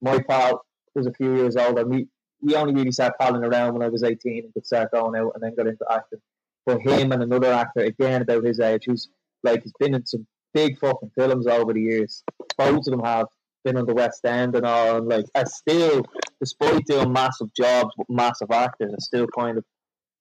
my 0.00 0.18
pal 0.28 0.62
was 0.94 1.06
a 1.06 1.12
few 1.12 1.36
years 1.36 1.56
older. 1.56 1.84
We 1.84 2.06
we 2.42 2.54
only 2.54 2.74
really 2.74 2.92
started 2.92 3.14
palling 3.18 3.44
around 3.44 3.74
when 3.74 3.82
I 3.82 3.88
was 3.88 4.02
18 4.02 4.44
and 4.44 4.54
could 4.54 4.66
start 4.66 4.92
going 4.92 5.20
out 5.20 5.32
and 5.34 5.42
then 5.42 5.54
got 5.54 5.66
into 5.66 5.84
acting. 5.90 6.20
But 6.66 6.80
him 6.80 7.12
and 7.12 7.22
another 7.22 7.52
actor 7.52 7.80
again 7.80 8.22
about 8.22 8.44
his 8.44 8.60
age, 8.60 8.84
who's 8.86 9.08
like 9.42 9.62
he's 9.62 9.72
been 9.78 9.94
in 9.94 10.06
some 10.06 10.26
big 10.52 10.78
fucking 10.78 11.12
films 11.16 11.46
over 11.46 11.72
the 11.72 11.80
years. 11.80 12.22
Both 12.56 12.78
of 12.78 12.84
them 12.84 13.04
have 13.04 13.26
been 13.64 13.76
on 13.76 13.86
the 13.86 13.94
West 13.94 14.24
End 14.24 14.54
and 14.54 14.66
all, 14.66 14.96
and 14.96 15.08
like 15.08 15.26
are 15.34 15.46
still, 15.46 16.02
despite 16.40 16.86
doing 16.86 17.12
massive 17.12 17.52
jobs 17.54 17.90
with 17.96 18.08
massive 18.08 18.50
actors, 18.50 18.92
are 18.92 19.00
still 19.00 19.26
kind 19.26 19.58
of, 19.58 19.64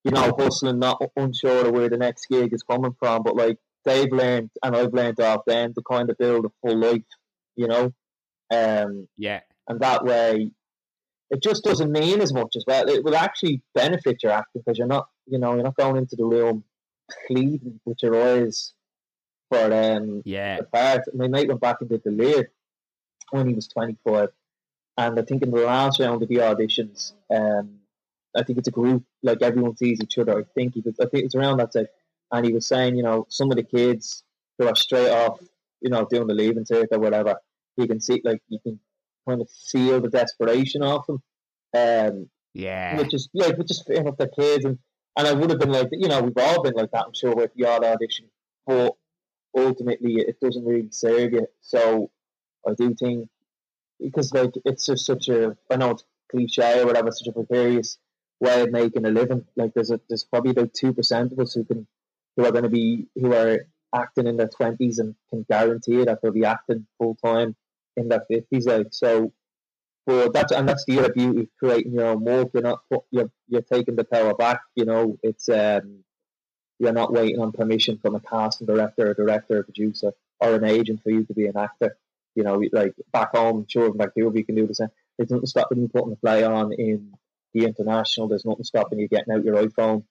you 0.03 0.11
know, 0.11 0.33
hustling, 0.37 0.79
not 0.79 1.01
unsure 1.15 1.67
of 1.67 1.73
where 1.73 1.89
the 1.89 1.97
next 1.97 2.27
gig 2.29 2.53
is 2.53 2.63
coming 2.63 2.95
from. 2.99 3.23
But 3.23 3.35
like 3.35 3.57
they've 3.85 4.11
learned, 4.11 4.49
and 4.63 4.75
I've 4.75 4.93
learned 4.93 5.19
off 5.19 5.45
them 5.45 5.73
to 5.73 5.81
kind 5.89 6.09
of 6.09 6.17
build 6.17 6.45
a 6.45 6.49
full 6.61 6.77
life, 6.77 7.01
you 7.55 7.67
know, 7.67 7.91
um, 8.51 9.07
yeah, 9.17 9.41
and 9.67 9.79
that 9.81 10.03
way. 10.03 10.51
It 11.31 11.43
just 11.43 11.63
doesn't 11.63 11.91
mean 11.91 12.21
as 12.21 12.33
much 12.33 12.55
as 12.55 12.63
well. 12.65 12.89
It 12.89 13.03
will 13.03 13.15
actually 13.15 13.61
benefit 13.75 14.23
your 14.23 14.31
acting 14.31 14.61
because 14.61 14.77
you're 14.77 14.87
not, 14.87 15.09
you 15.27 15.37
know, 15.37 15.53
you're 15.53 15.63
not 15.63 15.77
going 15.77 15.97
into 15.97 16.15
the 16.15 16.25
room 16.25 16.63
pleading 17.27 17.79
with 17.85 18.01
your 18.01 18.15
eyes 18.21 18.73
for 19.49 19.73
um 19.73 20.21
yeah, 20.25 20.57
the 20.57 20.63
part. 20.63 21.01
My 21.13 21.27
mate 21.27 21.47
went 21.47 21.61
back 21.61 21.77
and 21.81 21.89
did 21.89 22.03
the 22.03 22.11
lead 22.11 22.47
when 23.31 23.47
he 23.47 23.53
was 23.53 23.67
25. 23.67 24.29
And 24.97 25.19
I 25.19 25.21
think 25.23 25.43
in 25.43 25.51
the 25.51 25.61
last 25.61 25.99
round 25.99 26.21
of 26.21 26.29
the 26.29 26.35
auditions, 26.35 27.13
um, 27.33 27.79
I 28.35 28.43
think 28.43 28.59
it's 28.59 28.67
a 28.67 28.71
group, 28.71 29.03
like 29.23 29.41
everyone 29.41 29.77
sees 29.77 29.99
each 30.01 30.17
other. 30.17 30.37
I 30.37 30.43
think 30.55 30.73
he 30.75 30.81
was, 30.81 30.99
I 30.99 31.05
think 31.05 31.25
it's 31.25 31.35
around 31.35 31.57
that 31.57 31.73
time. 31.73 31.87
And 32.31 32.45
he 32.45 32.53
was 32.53 32.67
saying, 32.67 32.95
you 32.95 33.03
know, 33.03 33.25
some 33.29 33.49
of 33.49 33.57
the 33.57 33.63
kids 33.63 34.23
who 34.57 34.67
are 34.67 34.75
straight 34.75 35.09
off, 35.09 35.39
you 35.81 35.89
know, 35.89 36.05
doing 36.05 36.27
the 36.27 36.33
leaving 36.33 36.65
cert 36.65 36.87
or 36.91 36.99
whatever, 36.99 37.37
you 37.77 37.87
can 37.87 38.01
see, 38.01 38.21
like, 38.23 38.41
you 38.49 38.59
can 38.59 38.79
kind 39.29 39.41
of 39.41 39.49
feel 39.71 40.01
the 40.01 40.09
desperation 40.09 40.81
of 40.83 41.05
them. 41.05 41.21
Um, 41.77 42.29
yeah, 42.53 42.97
which 42.97 43.13
is 43.13 43.29
like 43.33 43.57
which 43.57 43.71
is 43.71 43.83
fair 43.85 43.97
enough. 43.97 44.17
They're 44.17 44.27
kids, 44.27 44.65
and 44.65 44.79
and 45.17 45.27
I 45.27 45.33
would 45.33 45.49
have 45.49 45.59
been 45.59 45.71
like, 45.71 45.89
you 45.91 46.07
know, 46.07 46.21
we've 46.21 46.37
all 46.37 46.63
been 46.63 46.73
like 46.73 46.91
that. 46.91 47.05
I'm 47.05 47.13
sure 47.13 47.35
with 47.35 47.51
the 47.55 47.65
odd 47.65 47.83
audition, 47.83 48.29
but 48.65 48.95
ultimately 49.55 50.15
it 50.15 50.39
doesn't 50.39 50.65
really 50.65 50.89
serve 50.91 51.33
you. 51.33 51.47
So 51.61 52.11
I 52.67 52.73
do 52.73 52.95
think 52.95 53.29
because 53.99 54.33
like 54.33 54.51
it's 54.65 54.85
just 54.85 55.05
such 55.05 55.27
a 55.29 55.57
I 55.69 55.75
know 55.75 55.91
it's 55.91 56.03
cliche 56.31 56.81
or 56.81 56.85
whatever, 56.85 57.11
such 57.11 57.27
a 57.27 57.33
precarious 57.33 57.97
way 58.39 58.61
of 58.61 58.71
making 58.71 59.05
a 59.05 59.11
living. 59.11 59.45
Like 59.55 59.73
there's 59.73 59.91
a 59.91 59.99
there's 60.09 60.23
probably 60.23 60.51
about 60.51 60.73
two 60.73 60.93
percent 60.93 61.31
of 61.33 61.39
us 61.39 61.53
who 61.53 61.65
can 61.65 61.87
who 62.35 62.45
are 62.45 62.51
going 62.51 62.63
to 62.63 62.69
be 62.69 63.07
who 63.15 63.33
are 63.33 63.59
acting 63.93 64.27
in 64.27 64.37
their 64.37 64.49
twenties 64.49 64.99
and 64.99 65.15
can 65.29 65.45
guarantee 65.49 66.03
that 66.05 66.19
they'll 66.21 66.31
be 66.31 66.45
acting 66.45 66.87
full 66.97 67.15
time 67.23 67.55
in 67.99 68.19
fifties. 68.27 68.65
Like 68.65 68.87
so, 68.91 69.31
but 70.05 70.33
that's 70.33 70.51
and 70.51 70.67
that's 70.67 70.85
the 70.85 70.99
other 70.99 71.13
beauty 71.13 71.41
of 71.41 71.47
creating 71.59 71.93
your 71.93 72.07
own 72.07 72.23
work. 72.23 72.49
You're 72.53 72.63
not 72.63 72.81
you're 73.11 73.31
you're 73.47 73.61
taking 73.61 73.95
the 73.95 74.03
power 74.03 74.33
back. 74.33 74.61
You 74.75 74.85
know, 74.85 75.17
it's 75.21 75.49
um 75.49 76.03
you're 76.79 76.93
not 76.93 77.13
waiting 77.13 77.39
on 77.39 77.51
permission 77.51 77.99
from 78.01 78.15
a 78.15 78.19
casting 78.19 78.67
director, 78.67 79.11
a 79.11 79.15
director, 79.15 79.59
a 79.59 79.63
producer, 79.63 80.13
or 80.39 80.55
an 80.55 80.63
agent 80.63 81.01
for 81.03 81.11
you 81.11 81.25
to 81.25 81.33
be 81.33 81.45
an 81.45 81.57
actor. 81.57 81.97
You 82.35 82.43
know, 82.43 82.61
like 82.71 82.93
back 83.11 83.35
home, 83.35 83.65
sure, 83.67 83.87
in 83.87 83.97
Vancouver, 83.97 84.37
you 84.37 84.45
can 84.45 84.55
do 84.55 84.65
the 84.65 84.75
same. 84.75 84.89
There's 85.17 85.29
nothing 85.29 85.45
stopping 85.47 85.79
you 85.79 85.89
putting 85.89 86.13
a 86.13 86.15
play 86.15 86.43
on 86.43 86.71
in 86.71 87.13
the 87.53 87.65
international. 87.65 88.29
There's 88.29 88.45
nothing 88.45 88.63
stopping 88.63 88.99
you 88.99 89.07
getting 89.07 89.33
out 89.33 89.43
your 89.43 89.55
iPhone 89.55 90.05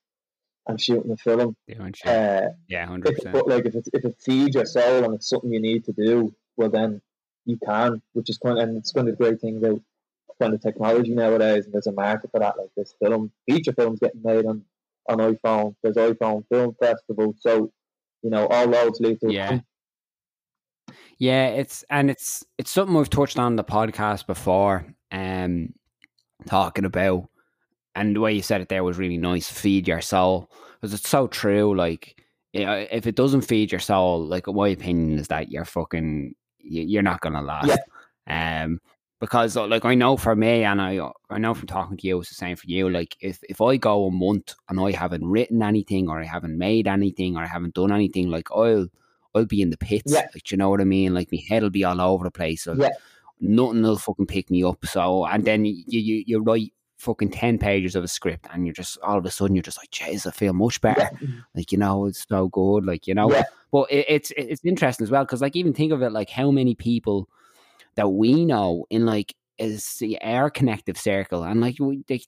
and 0.67 0.79
shooting 0.79 1.11
a 1.11 1.17
film. 1.17 1.55
Yeah, 1.67 1.89
uh, 2.05 2.49
yeah, 2.67 2.85
hundred 2.85 3.15
percent. 3.15 3.33
But 3.33 3.47
like, 3.47 3.65
if 3.65 3.75
it 3.75 3.87
if 3.91 4.05
it 4.05 4.17
feeds 4.19 4.55
your 4.55 4.65
soul 4.65 5.05
and 5.05 5.15
it's 5.15 5.27
something 5.27 5.51
you 5.51 5.59
need 5.59 5.85
to 5.85 5.93
do, 5.93 6.35
well, 6.55 6.69
then 6.69 7.01
you 7.49 7.57
can, 7.65 8.01
which 8.13 8.29
is 8.29 8.37
kind 8.37 8.57
of, 8.57 8.67
and 8.67 8.77
it's 8.77 8.91
kind 8.91 9.07
of 9.07 9.17
the 9.17 9.23
great 9.23 9.41
thing 9.41 9.57
about 9.57 9.81
kind 10.39 10.53
of 10.53 10.61
technology 10.61 11.13
nowadays, 11.13 11.65
and 11.65 11.73
there's 11.73 11.87
a 11.87 11.91
market 11.91 12.31
for 12.31 12.39
that. 12.39 12.57
Like 12.57 12.69
this 12.75 12.93
film, 13.01 13.31
feature 13.47 13.73
films 13.73 13.99
getting 13.99 14.21
made 14.23 14.45
on 14.45 14.63
on 15.07 15.17
iPhone. 15.17 15.75
There's 15.83 15.95
iPhone 15.95 16.45
Film 16.49 16.75
Festival, 16.79 17.35
so 17.39 17.71
you 18.21 18.29
know 18.29 18.47
all 18.47 18.67
roads 18.67 18.99
lead 18.99 19.19
to 19.21 19.31
yeah. 19.31 19.59
Yeah, 21.17 21.47
it's 21.47 21.83
and 21.89 22.09
it's 22.09 22.45
it's 22.57 22.71
something 22.71 22.95
we've 22.95 23.09
touched 23.09 23.37
on 23.37 23.57
the 23.57 23.63
podcast 23.63 24.25
before, 24.25 24.85
um, 25.11 25.73
talking 26.45 26.85
about, 26.85 27.27
and 27.93 28.15
the 28.15 28.21
way 28.21 28.33
you 28.33 28.41
said 28.41 28.61
it 28.61 28.69
there 28.69 28.85
was 28.85 28.97
really 28.97 29.17
nice. 29.17 29.51
Feed 29.51 29.87
your 29.87 30.01
soul 30.01 30.49
because 30.79 30.93
it's 30.93 31.09
so 31.09 31.27
true. 31.27 31.75
Like, 31.75 32.23
if 32.53 33.05
it 33.05 33.15
doesn't 33.15 33.41
feed 33.41 33.71
your 33.71 33.81
soul, 33.81 34.25
like 34.25 34.47
my 34.47 34.69
opinion 34.69 35.19
is 35.19 35.27
that 35.27 35.51
you're 35.51 35.65
fucking 35.65 36.35
you're 36.61 37.03
not 37.03 37.21
gonna 37.21 37.41
last. 37.41 37.79
Yeah. 38.27 38.63
Um, 38.63 38.79
because 39.19 39.57
uh, 39.57 39.67
like 39.67 39.85
I 39.85 39.95
know 39.95 40.15
for 40.15 40.35
me, 40.35 40.63
and 40.63 40.81
I 40.81 40.97
uh, 40.97 41.11
I 41.29 41.39
know 41.39 41.53
from 41.53 41.67
talking 41.67 41.97
to 41.97 42.07
you, 42.07 42.19
it's 42.19 42.29
the 42.29 42.35
same 42.35 42.55
for 42.55 42.67
you. 42.67 42.89
Like 42.89 43.17
if 43.19 43.39
if 43.49 43.61
I 43.61 43.77
go 43.77 44.05
a 44.05 44.11
month 44.11 44.55
and 44.69 44.79
I 44.79 44.91
haven't 44.91 45.27
written 45.27 45.61
anything, 45.61 46.09
or 46.09 46.21
I 46.21 46.25
haven't 46.25 46.57
made 46.57 46.87
anything, 46.87 47.35
or 47.35 47.43
I 47.43 47.47
haven't 47.47 47.73
done 47.73 47.91
anything, 47.91 48.29
like 48.29 48.49
I'll 48.51 48.87
I'll 49.35 49.45
be 49.45 49.61
in 49.61 49.71
the 49.71 49.77
pits. 49.77 50.13
Yeah. 50.13 50.27
Like 50.33 50.51
you 50.51 50.57
know 50.57 50.69
what 50.69 50.81
I 50.81 50.85
mean? 50.85 51.13
Like 51.13 51.31
my 51.31 51.41
head 51.47 51.63
will 51.63 51.69
be 51.69 51.83
all 51.83 51.99
over 51.99 52.23
the 52.23 52.31
place. 52.31 52.63
So 52.63 52.73
yeah. 52.73 52.89
Nothing 53.41 53.83
will 53.83 53.97
fucking 53.97 54.25
pick 54.25 54.49
me 54.51 54.63
up. 54.63 54.85
So 54.85 55.25
and 55.25 55.45
then 55.45 55.65
you 55.65 55.83
you 55.87 56.23
you 56.25 56.41
write 56.41 56.73
fucking 56.99 57.31
10 57.31 57.57
pages 57.57 57.95
of 57.95 58.03
a 58.03 58.07
script 58.07 58.45
and 58.51 58.65
you're 58.65 58.73
just 58.73 58.97
all 59.01 59.17
of 59.17 59.25
a 59.25 59.31
sudden 59.31 59.55
you're 59.55 59.63
just 59.63 59.77
like 59.77 59.89
jeez 59.89 60.27
i 60.27 60.31
feel 60.31 60.51
much 60.51 60.81
better 60.81 60.99
yeah. 60.99 61.09
Mm-hmm. 61.09 61.39
like 61.55 61.71
you 61.71 61.77
know 61.77 62.05
it's 62.05 62.27
so 62.27 62.49
good 62.49 62.85
like 62.85 63.07
you 63.07 63.15
know 63.15 63.31
yeah. 63.31 63.43
but 63.71 63.89
it, 63.89 64.05
it's 64.09 64.31
it's 64.35 64.65
interesting 64.65 65.05
as 65.05 65.11
well 65.11 65.23
because 65.23 65.41
like 65.41 65.55
even 65.55 65.73
think 65.73 65.93
of 65.93 66.01
it 66.01 66.11
like 66.11 66.29
how 66.29 66.51
many 66.51 66.75
people 66.75 67.29
that 67.95 68.09
we 68.09 68.45
know 68.45 68.85
in 68.89 69.05
like 69.05 69.33
is 69.57 69.95
the 69.99 70.21
our 70.21 70.49
connective 70.49 70.97
circle 70.97 71.43
and 71.43 71.61
like 71.61 71.77
we 71.79 72.03
they, 72.09 72.21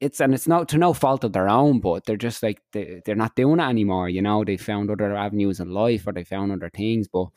it's 0.00 0.20
and 0.20 0.34
it's 0.34 0.48
not 0.48 0.68
to 0.68 0.78
no 0.78 0.92
fault 0.92 1.22
of 1.22 1.32
their 1.32 1.48
own 1.48 1.78
but 1.78 2.04
they're 2.04 2.16
just 2.16 2.42
like 2.42 2.60
they, 2.72 3.00
they're 3.04 3.14
not 3.14 3.36
doing 3.36 3.60
it 3.60 3.64
anymore 3.64 4.08
you 4.08 4.20
know 4.20 4.44
they 4.44 4.56
found 4.56 4.90
other 4.90 5.16
avenues 5.16 5.60
in 5.60 5.70
life 5.70 6.06
or 6.06 6.12
they 6.12 6.24
found 6.24 6.50
other 6.50 6.70
things 6.70 7.06
but 7.06 7.28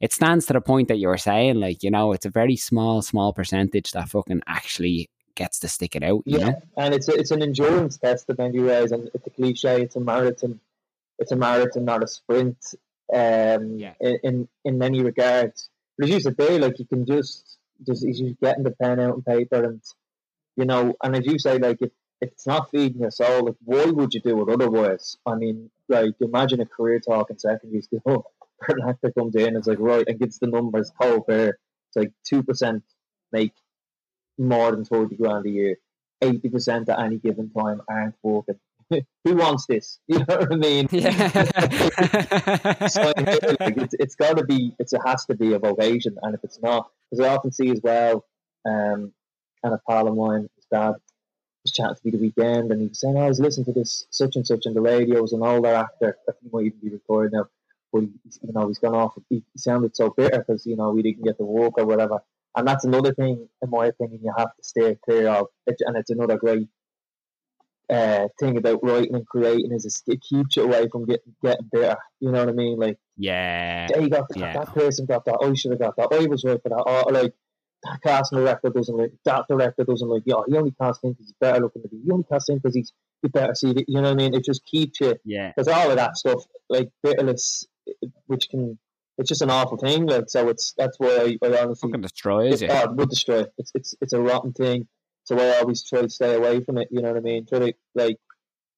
it 0.00 0.12
stands 0.12 0.46
to 0.46 0.54
the 0.54 0.60
point 0.60 0.88
that 0.88 0.98
you 0.98 1.08
were 1.08 1.18
saying 1.18 1.60
like 1.60 1.82
you 1.82 1.90
know 1.90 2.12
it's 2.12 2.26
a 2.26 2.30
very 2.30 2.56
small 2.56 3.02
small 3.02 3.32
percentage 3.34 3.90
that 3.92 4.08
fucking 4.08 4.40
actually 4.46 5.10
gets 5.40 5.58
to 5.58 5.68
stick 5.68 5.96
it 5.96 6.04
out 6.10 6.22
yeah 6.26 6.50
know? 6.50 6.62
and 6.76 6.94
it's 6.94 7.08
a, 7.08 7.14
it's 7.20 7.30
an 7.30 7.42
endurance 7.42 7.96
test 7.96 8.28
of 8.30 8.38
many 8.38 8.60
ways 8.60 8.92
and 8.92 9.10
it's 9.14 9.26
a 9.26 9.30
cliche 9.30 9.82
it's 9.82 9.96
a 9.96 10.00
marathon 10.00 10.60
it's 11.18 11.32
a 11.32 11.36
marathon 11.36 11.84
not 11.84 12.04
a 12.04 12.08
sprint 12.08 12.74
um 13.12 13.62
yeah. 13.84 13.94
in, 14.00 14.48
in 14.64 14.78
many 14.78 15.02
regards 15.02 15.70
but 16.00 16.08
as 16.08 16.14
you 16.14 16.20
said 16.20 16.38
there, 16.38 16.58
like 16.58 16.78
you 16.78 16.86
can 16.86 17.04
just 17.04 17.58
just 17.86 18.02
you 18.02 18.34
getting 18.42 18.64
the 18.64 18.70
pen 18.70 18.98
out 19.00 19.16
and 19.16 19.24
paper 19.24 19.62
and 19.62 19.82
you 20.56 20.64
know, 20.64 20.94
and 21.02 21.14
as 21.14 21.26
you 21.26 21.38
say, 21.38 21.58
like 21.58 21.82
if, 21.82 21.90
if 22.22 22.32
it's 22.32 22.46
not 22.46 22.70
feeding 22.70 23.02
your 23.02 23.10
soul, 23.10 23.44
like 23.44 23.56
why 23.62 23.84
would 23.84 24.14
you 24.14 24.20
do 24.20 24.40
it 24.40 24.50
otherwise? 24.50 25.18
I 25.26 25.34
mean, 25.34 25.70
like 25.90 26.14
imagine 26.22 26.62
a 26.62 26.66
career 26.66 27.00
talk 27.00 27.28
in 27.28 27.38
secondary 27.38 27.82
school. 27.82 28.32
Actor 28.88 29.12
comes 29.18 29.36
in, 29.36 29.56
it's 29.56 29.66
like 29.66 29.78
right, 29.78 30.06
and 30.08 30.18
gets 30.18 30.38
the 30.38 30.46
numbers 30.46 30.90
cold 30.98 31.24
there. 31.28 31.58
It's 31.88 31.96
like 31.96 32.12
two 32.26 32.42
percent 32.42 32.82
make 33.30 33.52
more 34.40 34.72
than 34.72 34.84
forty 34.84 35.16
grand 35.16 35.46
a 35.46 35.50
year. 35.50 35.76
Eighty 36.22 36.48
percent 36.48 36.88
at 36.88 37.00
any 37.00 37.18
given 37.18 37.50
time 37.50 37.82
aren't 37.88 38.16
working. 38.22 38.58
who 39.24 39.34
wants 39.34 39.66
this? 39.66 39.98
You 40.08 40.18
know 40.18 40.24
what 40.26 40.52
I 40.52 40.56
mean? 40.56 40.88
Yeah. 40.90 41.28
so, 42.88 43.12
like, 43.16 43.76
it's, 43.78 43.94
it's 43.94 44.14
got 44.16 44.36
to 44.36 44.44
be, 44.44 44.74
it's, 44.78 44.92
it 44.92 45.00
has 45.04 45.24
to 45.26 45.34
be 45.34 45.54
a 45.54 45.58
vocation. 45.58 46.16
And 46.22 46.34
if 46.34 46.42
it's 46.42 46.60
not, 46.60 46.90
because 47.10 47.24
I 47.24 47.34
often 47.34 47.52
see 47.52 47.70
as 47.70 47.80
well, 47.82 48.24
um, 48.66 49.12
kind 49.62 49.74
of 49.74 49.80
pal 49.88 50.08
of 50.08 50.16
mine, 50.16 50.48
his 50.56 50.66
dad 50.70 50.94
was 51.62 51.72
chatting 51.72 51.94
to 51.94 52.00
me 52.04 52.10
the 52.10 52.18
weekend 52.18 52.72
and 52.72 52.80
he 52.80 52.88
was 52.88 53.00
saying, 53.00 53.16
oh, 53.16 53.24
I 53.24 53.28
was 53.28 53.40
listening 53.40 53.66
to 53.66 53.72
this 53.72 54.06
such 54.10 54.36
and 54.36 54.46
such 54.46 54.66
on 54.66 54.74
the 54.74 54.80
radios 54.80 55.32
and 55.32 55.42
all 55.42 55.60
their 55.62 55.76
actor, 55.76 56.16
I 56.28 56.32
think 56.32 56.42
he 56.42 56.48
might 56.52 56.66
even 56.66 56.80
be 56.82 56.90
recording 56.90 57.38
now, 57.38 57.46
but 57.92 58.00
he, 58.00 58.08
you 58.42 58.52
know, 58.52 58.66
he's 58.68 58.78
gone 58.78 58.94
off, 58.94 59.14
he, 59.28 59.36
he 59.36 59.58
sounded 59.58 59.94
so 59.94 60.10
bitter 60.10 60.38
because, 60.38 60.66
you 60.66 60.76
know, 60.76 60.90
we 60.90 61.02
didn't 61.02 61.24
get 61.24 61.38
the 61.38 61.44
walk 61.44 61.74
or 61.78 61.86
whatever. 61.86 62.20
And 62.56 62.66
that's 62.66 62.84
another 62.84 63.14
thing, 63.14 63.48
in 63.62 63.70
my 63.70 63.86
opinion, 63.86 64.20
you 64.22 64.32
have 64.36 64.54
to 64.56 64.62
stay 64.62 64.98
clear 65.04 65.28
of. 65.28 65.46
And 65.66 65.96
it's 65.96 66.10
another 66.10 66.36
great 66.36 66.68
uh, 67.90 68.28
thing 68.38 68.56
about 68.56 68.84
writing 68.84 69.14
and 69.14 69.26
creating 69.26 69.72
is 69.72 70.02
it 70.06 70.20
keeps 70.22 70.56
you 70.56 70.62
away 70.62 70.88
from 70.90 71.06
getting 71.06 71.34
getting 71.42 71.68
better. 71.72 71.96
You 72.20 72.30
know 72.30 72.40
what 72.40 72.48
I 72.48 72.52
mean? 72.52 72.78
Like, 72.78 72.98
yeah, 73.16 73.88
they 73.88 74.08
got 74.08 74.28
that, 74.28 74.38
yeah. 74.38 74.52
that 74.52 74.74
person 74.74 75.06
got 75.06 75.24
that. 75.26 75.38
I 75.42 75.52
should 75.54 75.72
have 75.72 75.80
got 75.80 75.96
that. 75.96 76.08
I 76.12 76.26
was 76.26 76.44
right 76.44 76.60
for 76.62 76.68
that. 76.68 76.84
Or 76.86 77.12
like 77.12 77.34
that 77.82 78.00
casting 78.02 78.38
director 78.38 78.70
doesn't 78.70 78.96
like 78.96 79.12
that 79.24 79.44
director 79.48 79.84
doesn't 79.84 80.08
like. 80.08 80.22
Yeah, 80.24 80.42
he 80.46 80.56
only 80.56 80.72
casts 80.80 81.02
him 81.02 81.12
because 81.12 81.26
he's 81.26 81.34
better 81.40 81.60
looking 81.60 81.82
than 81.82 81.90
me. 81.92 82.04
He 82.04 82.12
only 82.12 82.24
casts 82.30 82.48
him 82.48 82.58
because 82.58 82.74
he's 82.74 82.92
he 83.22 83.28
better 83.28 83.54
see. 83.54 83.74
You 83.88 84.00
know 84.00 84.02
what 84.02 84.12
I 84.12 84.14
mean? 84.14 84.34
It 84.34 84.44
just 84.44 84.64
keeps 84.64 85.00
you. 85.00 85.16
Yeah. 85.24 85.52
Because 85.54 85.68
all 85.68 85.90
of 85.90 85.96
that 85.96 86.16
stuff, 86.16 86.44
like 86.68 86.90
bitterness, 87.02 87.66
which 88.26 88.48
can. 88.50 88.78
It's 89.20 89.28
just 89.28 89.42
an 89.42 89.50
awful 89.50 89.78
thing, 89.78 90.06
like 90.06 90.28
so. 90.28 90.48
It's 90.48 90.74
that's 90.76 90.98
why 90.98 91.36
I, 91.42 91.46
I 91.46 91.62
honestly 91.62 91.90
fucking 91.90 92.00
destroys 92.00 92.62
it. 92.62 92.70
Oh, 92.70 92.84
it 92.84 92.96
would 92.96 93.10
destroy. 93.10 93.44
It's 93.58 93.70
it's 93.74 93.94
it's 94.00 94.12
a 94.12 94.20
rotten 94.20 94.52
thing 94.52 94.88
so 95.30 95.38
I 95.38 95.60
always 95.60 95.84
try 95.84 96.02
to 96.02 96.08
stay 96.08 96.34
away 96.34 96.60
from 96.60 96.76
it. 96.78 96.88
You 96.90 97.02
know 97.02 97.08
what 97.08 97.18
I 97.18 97.20
mean? 97.20 97.46
Try 97.46 97.58
to 97.60 97.72
like 97.94 98.18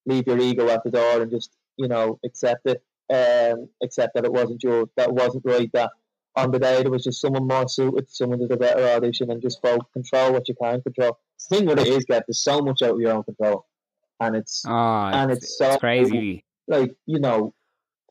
leave 0.05 0.27
your 0.27 0.39
ego 0.39 0.69
at 0.69 0.85
the 0.85 0.91
door 0.91 1.23
and 1.23 1.31
just 1.31 1.57
you 1.79 1.89
know 1.89 2.19
accept 2.25 2.67
it. 2.67 2.83
Um, 3.11 3.69
accept 3.83 4.15
that 4.15 4.27
it 4.27 4.33
wasn't 4.33 4.63
your 4.63 4.87
that 4.97 5.13
wasn't 5.13 5.47
right. 5.47 5.71
That 5.73 5.91
on 6.37 6.51
the 6.51 6.59
day 6.59 6.83
there 6.83 6.91
was 6.91 7.05
just 7.05 7.23
someone 7.23 7.47
more 7.47 7.69
suited, 7.69 8.11
someone 8.11 8.39
did 8.39 8.53
a 8.53 8.59
better 8.59 8.87
audition, 8.87 9.31
and 9.31 9.41
just 9.41 9.63
focus, 9.63 9.89
control 9.95 10.33
what 10.33 10.47
you 10.47 10.55
can 10.55 10.83
control. 10.83 11.19
The 11.49 11.57
thing 11.57 11.67
with 11.67 11.79
it 11.79 11.89
is, 11.89 12.05
get 12.05 12.25
there's 12.27 12.43
so 12.43 12.61
much 12.61 12.83
out 12.83 12.97
of 12.97 13.01
your 13.01 13.13
own 13.13 13.23
control, 13.25 13.67
and 14.21 14.37
it's 14.37 14.63
oh, 14.67 14.71
and 14.73 15.31
it's, 15.31 15.45
it's 15.45 15.59
so 15.59 15.69
it's 15.71 15.81
crazy. 15.81 16.45
Like 16.69 16.95
you 17.07 17.19
know, 17.19 17.55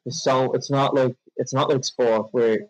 it's 0.07 0.23
so 0.23 0.53
it's 0.53 0.71
not 0.71 0.95
like 0.95 1.15
it's 1.41 1.53
not 1.53 1.69
like 1.69 1.83
sport 1.83 2.29
where 2.31 2.67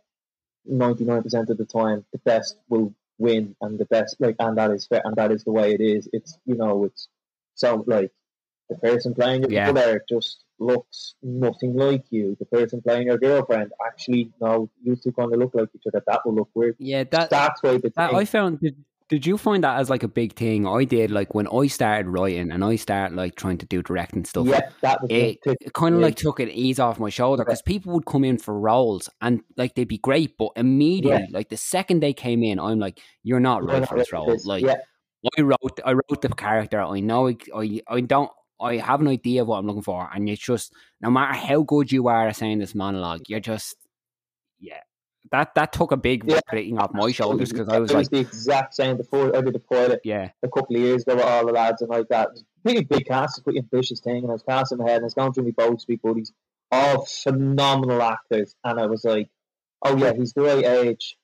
ninety 0.66 1.04
nine 1.04 1.22
percent 1.22 1.50
of 1.50 1.58
the 1.58 1.66
time 1.66 2.06
the 2.12 2.20
best 2.20 2.58
will 2.70 2.94
win 3.18 3.56
and 3.62 3.78
the 3.78 3.86
best 3.86 4.16
like 4.20 4.36
and 4.40 4.58
that 4.58 4.72
is 4.72 4.88
fair 4.88 5.02
and 5.06 5.16
that 5.16 5.32
is 5.32 5.44
the 5.44 5.52
way 5.52 5.74
it 5.74 5.82
is. 5.82 6.10
It's 6.14 6.38
you 6.46 6.56
know 6.56 6.86
it's 6.86 7.08
so 7.56 7.84
like 7.86 8.12
the 8.70 8.78
person 8.78 9.14
playing 9.14 9.42
your 9.44 9.52
yeah. 9.52 9.72
there 9.72 10.04
just 10.08 10.44
looks 10.58 11.16
nothing 11.22 11.76
like 11.76 12.06
you. 12.10 12.38
The 12.40 12.46
person 12.46 12.82
playing 12.82 13.08
your 13.08 13.18
girlfriend 13.18 13.72
actually 13.86 14.32
no, 14.40 14.70
you 14.82 14.96
two 14.96 15.12
kind 15.12 15.34
of 15.34 15.40
look 15.40 15.54
like 15.54 15.70
each 15.76 15.84
other. 15.88 16.04
That 16.08 16.22
will 16.26 16.36
look 16.36 16.50
weird. 16.54 16.78
Yeah, 16.80 17.04
that 17.12 17.30
that's 17.30 17.62
why 17.62 17.78
the 17.78 17.92
that 17.96 18.14
I 18.14 18.26
found. 18.26 18.60
Did, 19.12 19.26
you 19.26 19.38
find 19.38 19.64
that 19.66 19.78
as 19.78 19.90
like 19.90 20.04
a 20.04 20.08
big 20.08 20.36
thing? 20.36 20.66
I 20.66 20.86
did. 20.86 21.12
Like 21.12 21.36
when 21.36 21.46
I 21.46 21.68
started 21.68 22.08
writing 22.08 22.50
and 22.50 22.64
I 22.64 22.78
started 22.78 23.14
like 23.16 23.36
trying 23.36 23.58
to 23.58 23.66
do 23.66 23.84
directing 23.84 24.24
stuff. 24.24 24.48
Yeah, 24.48 24.70
that 24.80 25.02
was 25.02 25.12
it. 25.12 25.40
It 25.46 25.74
kind 25.74 25.96
of 25.96 26.00
yeah. 26.00 26.08
like 26.08 26.16
took 26.16 26.40
an 26.40 26.50
ease 26.50 26.80
off 26.80 26.98
my 26.98 27.10
shoulder 27.10 27.44
because 27.44 27.62
people 27.62 27.92
would 27.94 28.06
come 28.06 28.24
in 28.24 28.38
for 28.38 28.58
roles 28.58 29.10
and 29.20 29.42
like 29.58 29.76
they'd 29.76 29.84
be 29.84 29.98
great, 29.98 30.38
but 30.38 30.52
immediately, 30.56 31.28
yeah. 31.30 31.38
like 31.38 31.50
the 31.50 31.58
second 31.58 32.00
they 32.00 32.14
came 32.14 32.42
in, 32.42 32.58
I'm 32.58 32.80
like, 32.80 33.02
"You're 33.22 33.42
not 33.42 33.66
right 33.66 33.86
for 33.88 33.98
this 33.98 34.14
role." 34.14 34.34
Like 34.46 34.64
yeah. 34.64 34.78
I 35.38 35.42
wrote, 35.42 35.80
I 35.86 35.92
wrote 35.92 36.22
the 36.22 36.30
character. 36.30 36.80
I 36.80 37.02
know, 37.02 37.28
I, 37.30 37.82
I 37.88 38.00
don't. 38.00 38.32
I 38.62 38.78
have 38.78 39.02
an 39.02 39.08
idea 39.08 39.42
of 39.42 39.48
what 39.48 39.58
I'm 39.58 39.68
looking 39.68 39.82
for, 39.82 40.10
and 40.14 40.30
it's 40.30 40.42
just 40.42 40.74
no 41.02 41.10
matter 41.10 41.34
how 41.34 41.64
good 41.64 41.92
you 41.92 42.08
are 42.08 42.28
at 42.28 42.36
saying 42.36 42.60
this 42.60 42.76
monologue, 42.76 43.22
you're 43.28 43.40
just, 43.40 43.76
yeah, 44.60 44.80
that 45.32 45.54
that 45.56 45.72
took 45.74 45.92
a 45.92 45.98
big 45.98 46.24
Yeah. 46.26 46.40
off 46.80 46.92
my 46.94 47.12
shoulders 47.12 47.52
because 47.52 47.70
I 47.70 47.80
was 47.80 47.92
it 47.92 47.96
like, 47.96 48.10
the 48.10 48.20
exact 48.20 48.74
same 48.74 48.98
before 48.98 49.36
I 49.36 49.42
did 49.42 49.54
the 49.54 49.60
pilot 49.60 50.02
yeah, 50.04 50.30
a 50.44 50.48
couple 50.50 50.76
of 50.76 50.82
years 50.82 51.04
ago 51.04 51.16
with 51.16 51.26
all 51.26 51.46
the 51.46 51.52
lads 51.54 51.82
and 51.82 51.90
like 51.90 52.08
that. 52.10 52.32
Was 52.32 52.44
pretty 52.64 52.84
big 52.84 53.06
cast, 53.06 53.44
pretty 53.44 53.60
ambitious 53.60 54.00
thing, 54.02 54.18
and 54.24 54.30
I 54.30 54.34
was 54.34 54.44
casting 54.44 54.80
my 54.80 54.86
head 54.86 54.98
and 54.98 55.04
I 55.04 55.06
was 55.06 55.14
going 55.14 55.34
through 55.34 55.46
my 55.46 55.52
boats, 55.52 55.86
big 55.86 56.02
buddies, 56.02 56.32
all 56.72 57.06
phenomenal 57.06 58.02
actors, 58.02 58.56
and 58.64 58.80
I 58.80 58.88
was 58.88 59.04
like, 59.06 59.30
oh 59.84 59.96
yeah, 59.98 60.14
he's 60.14 60.34
the 60.34 60.42
right 60.42 60.66
age, 60.66 61.18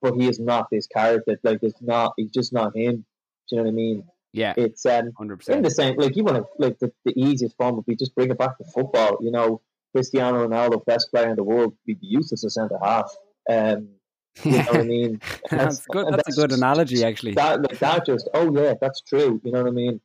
but 0.00 0.14
he 0.14 0.28
is 0.28 0.38
not 0.38 0.68
this 0.70 0.86
character. 0.86 1.38
Like 1.42 1.58
it's 1.62 1.80
not, 1.82 2.14
he's 2.16 2.30
just 2.30 2.52
not 2.52 2.76
him. 2.76 3.04
Do 3.48 3.56
you 3.56 3.58
know 3.58 3.62
what 3.64 3.70
I 3.70 3.72
mean? 3.74 4.04
yeah, 4.32 4.54
It's 4.56 4.86
um, 4.86 5.10
hundred 5.18 5.34
in 5.34 5.38
percent. 5.38 5.62
the 5.64 5.70
same 5.70 5.96
like 5.96 6.16
you 6.16 6.22
want 6.24 6.36
to 6.38 6.44
like 6.58 6.78
the, 6.78 6.92
the 7.04 7.12
easiest 7.20 7.56
form 7.56 7.74
would 7.76 7.86
be 7.86 7.96
just 7.96 8.14
bring 8.14 8.30
it 8.30 8.38
back 8.38 8.56
to 8.58 8.64
football. 8.64 9.18
You 9.20 9.32
know, 9.32 9.60
Cristiano 9.92 10.46
Ronaldo, 10.46 10.84
best 10.86 11.10
player 11.10 11.28
in 11.30 11.36
the 11.36 11.42
world, 11.42 11.74
be 11.84 11.96
useless 12.00 12.44
as 12.44 12.54
centre 12.54 12.78
half. 12.80 13.12
Um, 13.50 13.88
you 14.44 14.52
know 14.52 14.58
what 14.58 14.76
I 14.76 14.82
mean? 14.84 15.20
That's 15.50 15.86
good. 15.86 16.06
and 16.06 16.14
That's 16.14 16.36
a 16.38 16.40
good 16.40 16.52
analogy, 16.52 17.04
actually. 17.04 17.34
That 17.34 17.62
like 17.62 17.78
that 17.80 18.06
just 18.06 18.28
oh 18.32 18.54
yeah, 18.56 18.74
that's 18.80 19.00
true. 19.02 19.40
You 19.44 19.52
know 19.52 19.62
what 19.62 19.68
I 19.68 19.72
mean? 19.72 20.00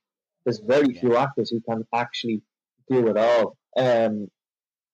There's 0.45 0.59
very 0.59 0.93
Yeah. 0.93 0.99
few 1.01 1.15
actors 1.17 1.49
who 1.51 1.61
can 1.61 1.85
actually 1.93 2.41
do 2.89 3.07
it 3.07 3.17
all. 3.17 3.57
Um, 3.77 4.29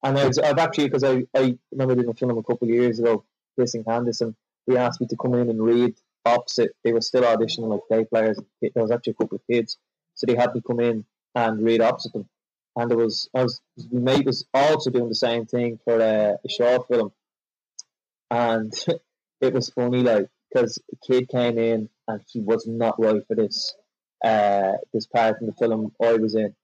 and 0.03 0.17
I 0.17 0.27
was, 0.27 0.37
I've 0.39 0.57
actually 0.57 0.85
because 0.85 1.03
I, 1.03 1.23
I 1.35 1.57
remember 1.71 1.95
doing 1.95 2.09
a 2.09 2.13
film 2.13 2.37
a 2.37 2.43
couple 2.43 2.67
of 2.67 2.73
years 2.73 2.99
ago, 2.99 3.23
Kissing 3.59 3.83
Candice, 3.83 4.21
and 4.21 4.35
they 4.67 4.77
asked 4.77 4.99
me 5.01 5.07
to 5.07 5.15
come 5.17 5.33
in 5.35 5.49
and 5.49 5.61
read 5.61 5.93
opposite. 6.25 6.71
They 6.83 6.91
were 6.93 7.01
still 7.01 7.23
auditioning 7.23 7.69
like 7.69 7.81
day 7.89 8.05
players. 8.05 8.39
There 8.61 8.71
was 8.75 8.91
actually 8.91 9.11
a 9.11 9.23
couple 9.23 9.35
of 9.37 9.47
kids, 9.49 9.77
so 10.15 10.25
they 10.27 10.35
had 10.35 10.53
me 10.53 10.61
come 10.65 10.79
in 10.79 11.05
and 11.35 11.63
read 11.63 11.81
opposite 11.81 12.13
them. 12.13 12.27
And 12.75 12.89
there 12.89 12.97
was 12.97 13.29
I 13.35 13.43
was 13.43 13.61
my 13.91 14.13
mate 14.15 14.25
was 14.25 14.45
also 14.53 14.89
doing 14.89 15.09
the 15.09 15.15
same 15.15 15.45
thing 15.45 15.79
for 15.85 15.99
a, 15.99 16.37
a 16.43 16.49
short 16.49 16.87
film, 16.87 17.11
and 18.31 18.73
it 19.41 19.53
was 19.53 19.69
funny 19.69 20.01
like 20.01 20.27
because 20.51 20.79
a 20.91 20.95
kid 21.05 21.29
came 21.29 21.57
in 21.59 21.89
and 22.07 22.21
he 22.31 22.39
was 22.41 22.65
not 22.67 22.99
right 22.99 23.21
for 23.27 23.35
this 23.35 23.75
uh 24.25 24.73
this 24.93 25.05
part 25.05 25.39
in 25.41 25.47
the 25.47 25.53
film 25.53 25.91
I 26.01 26.13
was 26.13 26.33
in, 26.35 26.55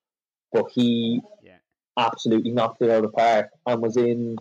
but 0.52 0.66
he 0.74 1.22
Yeah. 1.44 1.58
absolutely 1.98 2.52
knocked 2.52 2.82
it 2.82 2.90
out 2.90 3.04
of 3.04 3.12
the 3.12 3.18
park 3.18 3.50
and 3.66 3.82
was 3.82 3.98
in 3.98 4.38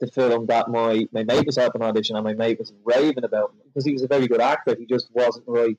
the 0.00 0.06
film 0.08 0.46
that 0.46 0.68
my 0.68 1.06
my 1.12 1.24
mate 1.24 1.44
was 1.46 1.58
up 1.58 1.62
helping 1.64 1.82
audition 1.82 2.16
and 2.16 2.24
my 2.24 2.32
mate 2.34 2.58
was 2.58 2.72
raving 2.84 3.24
about 3.24 3.50
him 3.50 3.58
because 3.66 3.84
he 3.84 3.92
was 3.92 4.02
a 4.02 4.08
very 4.08 4.26
good 4.28 4.40
actor. 4.40 4.74
He 4.78 4.86
just 4.86 5.08
wasn't 5.12 5.44
right 5.46 5.76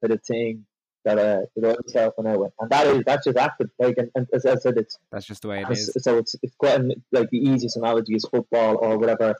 for 0.00 0.08
the 0.08 0.18
thing 0.18 0.66
that 1.04 1.18
uh 1.18 1.42
that 1.56 1.64
I 1.70 1.76
was 1.82 1.92
helping 1.94 2.26
out 2.26 2.40
with, 2.40 2.52
and 2.60 2.68
that 2.70 2.86
is 2.88 3.02
that's 3.06 3.24
just 3.24 3.38
acting. 3.38 3.70
Like 3.78 3.96
and, 3.98 4.10
and 4.14 4.26
as 4.32 4.44
I 4.44 4.56
said, 4.56 4.76
it's 4.76 4.98
That's 5.12 5.24
just 5.26 5.42
the 5.42 5.48
way 5.48 5.60
it's- 5.60 5.92
so 6.02 6.18
it's 6.18 6.34
it's 6.42 6.54
quite 6.56 6.80
like 7.12 7.30
the 7.30 7.38
easiest 7.38 7.76
analogy 7.76 8.14
is 8.14 8.24
football 8.30 8.76
or 8.76 8.98
whatever 8.98 9.34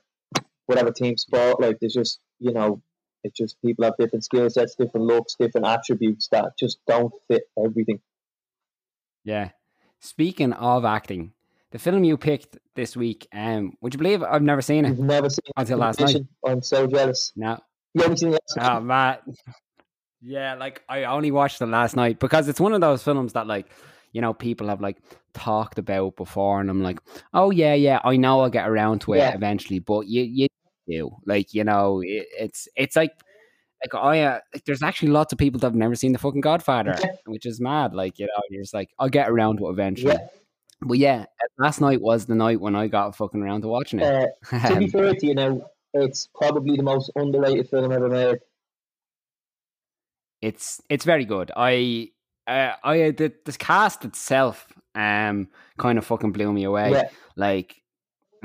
whatever 0.71 0.91
team 0.91 1.17
sport. 1.19 1.61
Like 1.61 1.79
there's 1.81 1.93
just 1.93 2.21
you 2.39 2.53
know 2.53 2.81
it's 3.25 3.37
just 3.37 3.61
people 3.63 3.85
have 3.85 3.95
different 3.99 4.25
skill 4.25 4.49
sets, 4.49 4.75
different 4.77 5.07
looks, 5.07 5.37
different 5.39 5.67
attributes 5.67 6.29
that 6.33 6.53
just 6.59 6.79
don't 6.87 7.13
fit 7.29 7.43
everything. 7.63 8.01
Yeah. 9.25 9.51
Speaking 10.01 10.55
of 10.55 10.87
acting, 10.87 11.33
the 11.73 11.79
film 11.79 12.05
you 12.05 12.17
picked 12.17 12.57
this 12.75 12.97
week, 12.97 13.29
um, 13.35 13.75
would 13.83 13.93
you 13.93 13.99
believe 13.99 14.23
I've 14.23 14.41
never 14.43 14.63
seen 14.63 14.87
it 14.87 14.91
You've 14.91 15.01
never 15.01 15.29
seen 15.29 15.53
until 15.57 15.77
the 15.77 15.81
last 15.85 16.01
night? 16.01 16.17
I'm 16.47 16.63
so 16.63 16.87
jealous. 16.87 17.33
No. 17.37 17.59
You 17.93 18.03
haven't 18.03 18.17
seen 18.19 18.35
episode? 18.35 18.61
Oh 18.77 18.81
man. 18.81 19.19
Yeah, 20.23 20.55
like 20.55 20.83
I 20.87 21.05
only 21.05 21.31
watched 21.31 21.63
it 21.63 21.67
last 21.67 21.97
night 21.97 22.19
because 22.19 22.47
it's 22.47 22.61
one 22.61 22.75
of 22.75 22.83
those 22.83 23.03
films 23.03 23.33
that 23.33 23.47
like, 23.47 23.67
you 24.13 24.21
know, 24.21 24.35
people 24.35 24.69
have 24.69 24.83
like 24.83 24.99
talked 25.33 25.79
about 25.79 26.15
before 26.17 26.61
and 26.61 26.69
I'm 26.69 26.83
like, 26.83 27.01
oh 27.33 27.51
yeah, 27.51 27.73
yeah, 27.73 28.01
I 28.05 28.17
know 28.19 28.41
I'll 28.43 28.51
get 28.51 28.69
around 28.69 29.01
to 29.03 29.15
it 29.15 29.19
Yeah. 29.19 29.35
eventually, 29.35 29.79
but 29.79 30.09
you 30.09 30.23
you 30.23 30.47
do. 30.91 31.11
Like, 31.27 31.55
you 31.55 31.65
know, 31.65 32.01
it, 32.05 32.27
it's 32.39 32.69
it's 32.77 32.97
like 32.97 33.13
like 33.83 33.95
I 33.95 34.21
uh, 34.23 34.41
like 34.55 34.65
there's 34.65 34.83
actually 34.83 35.09
lots 35.13 35.33
of 35.33 35.39
people 35.39 35.59
that 35.61 35.67
have 35.69 35.75
never 35.75 35.95
seen 35.95 36.13
the 36.13 36.19
fucking 36.19 36.41
Godfather, 36.43 36.95
Yeah. 37.01 37.13
which 37.27 37.47
is 37.47 37.61
mad. 37.61 37.95
Like, 37.95 38.19
you 38.19 38.27
know, 38.27 38.43
you're 38.51 38.63
just 38.63 38.75
like, 38.75 38.91
I'll 38.99 39.09
get 39.09 39.29
around 39.31 39.59
to 39.59 39.69
it 39.69 39.73
eventually. 39.73 40.13
Yeah. 40.15 40.27
But 40.83 40.99
yeah, 40.99 41.27
last 41.59 41.81
night 41.81 42.01
was 42.01 42.27
the 42.27 42.35
night 42.35 42.61
when 42.61 42.75
I 42.75 42.87
got 42.89 43.15
fucking 43.17 43.43
around 43.43 43.63
to 43.63 43.69
watching 43.69 44.01
it. 44.01 44.31
Uh, 44.53 44.69
to 44.69 44.77
be 44.77 44.89
fair 44.89 45.15
to 45.15 45.27
you 45.27 45.35
now, 45.35 45.63
it's 45.93 46.29
probably 46.35 46.77
the 46.77 46.83
most 46.83 47.11
underrated 47.17 47.69
film 47.69 47.93
ever 47.93 48.09
made. 48.09 48.39
it's 50.41 50.81
it's 50.89 51.05
very 51.05 51.25
good. 51.25 51.51
I 51.57 52.11
uh, 52.47 52.73
I 52.83 53.11
the, 53.11 53.33
the 53.45 53.53
cast 53.53 54.05
itself 54.05 54.67
um 54.95 55.49
kind 55.79 55.99
of 55.99 56.05
fucking 56.07 56.33
blew 56.33 56.53
me 56.53 56.65
away. 56.65 56.93
Yeah, 56.93 57.09
Like 57.37 57.77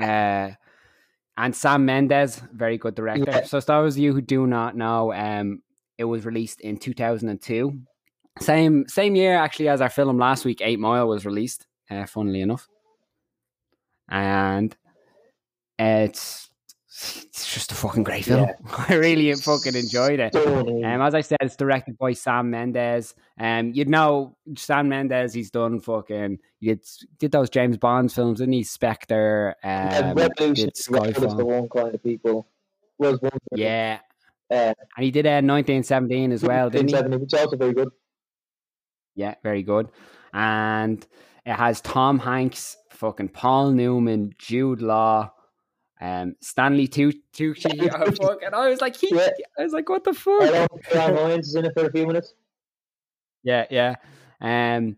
uh 0.00 0.50
and 1.36 1.54
Sam 1.54 1.84
Mendes, 1.84 2.42
very 2.52 2.78
good 2.78 2.94
director. 2.94 3.30
Yeah. 3.30 3.44
So 3.44 3.60
those 3.60 3.94
of 3.94 3.98
you 3.98 4.12
who 4.12 4.20
do 4.20 4.46
not 4.46 4.76
know, 4.76 5.12
um 5.12 5.62
it 5.98 6.04
was 6.04 6.26
released 6.26 6.60
in 6.60 6.76
2002. 6.78 7.78
Same 8.40 8.86
same 8.88 9.16
year 9.16 9.36
actually 9.36 9.68
as 9.68 9.80
our 9.80 9.88
film 9.90 10.18
last 10.18 10.44
week, 10.44 10.60
Eight 10.62 10.78
Mile 10.78 11.08
was 11.08 11.24
released. 11.24 11.66
Uh, 11.88 12.04
funnily 12.04 12.40
enough, 12.40 12.66
and 14.08 14.76
it's 15.78 16.50
it's 16.98 17.52
just 17.52 17.72
a 17.72 17.74
fucking 17.74 18.04
great 18.04 18.24
film. 18.24 18.44
Yeah. 18.48 18.54
I 18.88 18.94
really 18.94 19.32
fucking 19.34 19.74
enjoyed 19.74 20.18
it. 20.20 20.32
stunning. 20.32 20.84
Um, 20.84 21.02
as 21.02 21.14
I 21.14 21.20
said, 21.20 21.38
it's 21.42 21.56
directed 21.56 21.98
by 21.98 22.12
Sam 22.12 22.50
Mendes. 22.50 23.14
Um, 23.38 23.72
you'd 23.74 23.88
know 23.88 24.36
Sam 24.56 24.88
Mendes. 24.88 25.34
He's 25.34 25.50
done 25.50 25.80
fucking. 25.80 26.38
He 26.60 26.66
did 26.68 26.80
did 27.18 27.32
those 27.32 27.50
James 27.50 27.76
Bond 27.76 28.12
films, 28.12 28.38
didn't 28.38 28.54
he? 28.54 28.62
Spectre. 28.62 29.54
and 29.62 30.06
Um, 30.06 30.14
Revolution 30.16 30.66
did 30.66 30.78
is 30.78 30.86
for 30.86 30.94
Skyfall. 31.00 31.44
one 31.44 31.68
kind 31.68 31.94
of 31.94 32.02
people. 32.02 32.48
Was 32.98 33.20
one 33.20 33.30
Yeah, 33.54 33.98
uh, 34.50 34.72
and 34.96 35.04
he 35.04 35.10
did 35.10 35.26
uh, 35.26 35.44
1917 35.44 36.32
as 36.32 36.42
well, 36.42 36.70
didn't 36.70 36.88
he? 37.10 37.16
which 37.18 37.34
also 37.34 37.56
very 37.56 37.74
good. 37.74 37.90
Yeah, 39.14 39.34
very 39.42 39.62
good. 39.62 39.88
And 40.32 41.06
it 41.44 41.52
has 41.54 41.80
Tom 41.82 42.18
Hanks, 42.18 42.76
fucking 42.90 43.28
Paul 43.28 43.72
Newman, 43.72 44.34
Jude 44.38 44.80
Law, 44.80 45.30
um, 46.00 46.34
Stanley 46.40 46.86
Tu- 46.88 47.12
Tucci. 47.32 47.90
I 47.92 48.10
fucking, 48.10 48.48
I 48.52 48.68
was 48.68 48.80
like, 48.80 48.96
he, 48.96 49.08
Yeah. 49.14 49.28
I 49.58 49.62
was 49.62 49.72
like, 49.72 49.88
what 49.88 50.04
the 50.04 50.12
fuck? 50.14 50.68
don't 50.92 51.30
is 51.40 51.54
in 51.54 51.64
it 51.64 51.72
for 51.74 51.86
a 51.86 51.92
few 51.92 52.06
minutes. 52.06 52.34
Yeah, 53.42 53.66
yeah. 53.70 53.94
Um, 54.40 54.96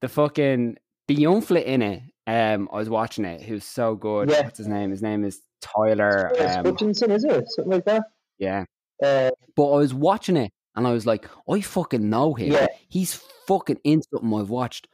the 0.00 0.08
fucking 0.08 0.78
the 1.08 1.14
young 1.14 1.40
flit 1.42 1.66
in 1.66 1.82
it. 1.82 2.02
Um, 2.26 2.68
I 2.72 2.76
was 2.76 2.88
watching 2.90 3.24
it. 3.24 3.42
Who's 3.42 3.64
so 3.64 3.94
good? 3.94 4.30
Yeah. 4.30 4.42
What's 4.42 4.58
his 4.58 4.66
name? 4.66 4.90
His 4.90 5.02
name 5.02 5.24
is 5.24 5.40
Tyler. 5.60 6.32
It's 6.34 6.56
Um, 6.56 6.64
Hutchinson, 6.64 7.10
is 7.12 7.24
it? 7.24 7.44
Something 7.50 7.72
like 7.72 7.84
that. 7.84 8.02
yeah. 8.38 8.64
Uh, 9.02 9.30
But 9.54 9.70
I 9.72 9.76
was 9.76 9.94
watching 9.94 10.36
it, 10.36 10.50
and 10.74 10.86
I 10.86 10.92
was 10.92 11.06
like, 11.06 11.28
I 11.48 11.60
fucking 11.60 12.08
know 12.10 12.34
him. 12.34 12.52
yeah, 12.52 12.66
He's 12.88 13.14
fucking 13.46 13.78
in 13.84 14.02
something 14.02 14.34
I've 14.34 14.50
watched. 14.50 14.88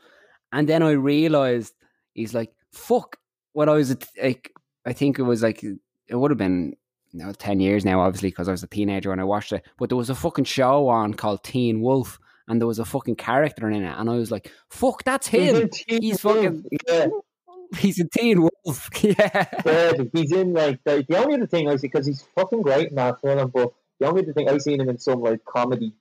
And 0.52 0.68
then 0.68 0.82
I 0.82 0.90
realized 0.90 1.72
he's 2.12 2.34
like, 2.34 2.52
fuck. 2.72 3.16
When 3.54 3.68
I 3.68 3.72
was 3.74 3.90
a 3.90 3.94
t- 3.96 4.06
like, 4.22 4.52
I 4.86 4.92
think 4.92 5.18
it 5.18 5.22
was 5.22 5.42
like 5.42 5.62
it 5.62 6.14
would 6.14 6.30
have 6.30 6.38
been 6.38 6.76
you 7.12 7.24
know, 7.24 7.32
ten 7.32 7.60
years 7.60 7.84
now, 7.84 8.00
obviously, 8.00 8.30
because 8.30 8.48
I 8.48 8.52
was 8.52 8.62
a 8.62 8.66
teenager 8.66 9.10
when 9.10 9.20
I 9.20 9.24
watched 9.24 9.52
it. 9.52 9.64
But 9.78 9.90
there 9.90 9.98
was 9.98 10.10
a 10.10 10.14
fucking 10.14 10.44
show 10.44 10.88
on 10.88 11.14
called 11.14 11.44
Teen 11.44 11.80
Wolf, 11.80 12.18
and 12.48 12.60
there 12.60 12.66
was 12.66 12.78
a 12.78 12.84
fucking 12.84 13.16
character 13.16 13.68
in 13.68 13.82
it, 13.82 13.94
and 13.98 14.08
I 14.08 14.14
was 14.14 14.30
like, 14.30 14.50
fuck, 14.70 15.04
that's 15.04 15.26
him. 15.26 15.68
Teen 15.68 16.02
He's 16.02 16.20
fucking- 16.20 16.64
yeah. 16.88 17.06
He's 17.78 17.98
a 18.00 18.06
Teen 18.06 18.42
Wolf. 18.42 18.90
yeah. 19.02 19.46
Yeah, 19.64 19.92
he's 20.12 20.30
in 20.30 20.52
like 20.52 20.84
the, 20.84 21.06
the 21.08 21.16
only 21.16 21.36
other 21.36 21.46
thing 21.46 21.70
I 21.70 21.76
see 21.76 21.88
because 21.88 22.04
he's 22.06 22.20
fucking 22.36 22.60
great 22.60 22.90
in 22.90 22.96
that 22.96 23.22
film. 23.22 23.48
But 23.48 23.72
the 23.98 24.08
only 24.08 24.22
other 24.22 24.34
thing 24.34 24.50
I've 24.50 24.60
seen 24.60 24.78
him 24.78 24.90
in 24.90 24.98
some 24.98 25.22
like 25.22 25.42
comedy, 25.46 25.94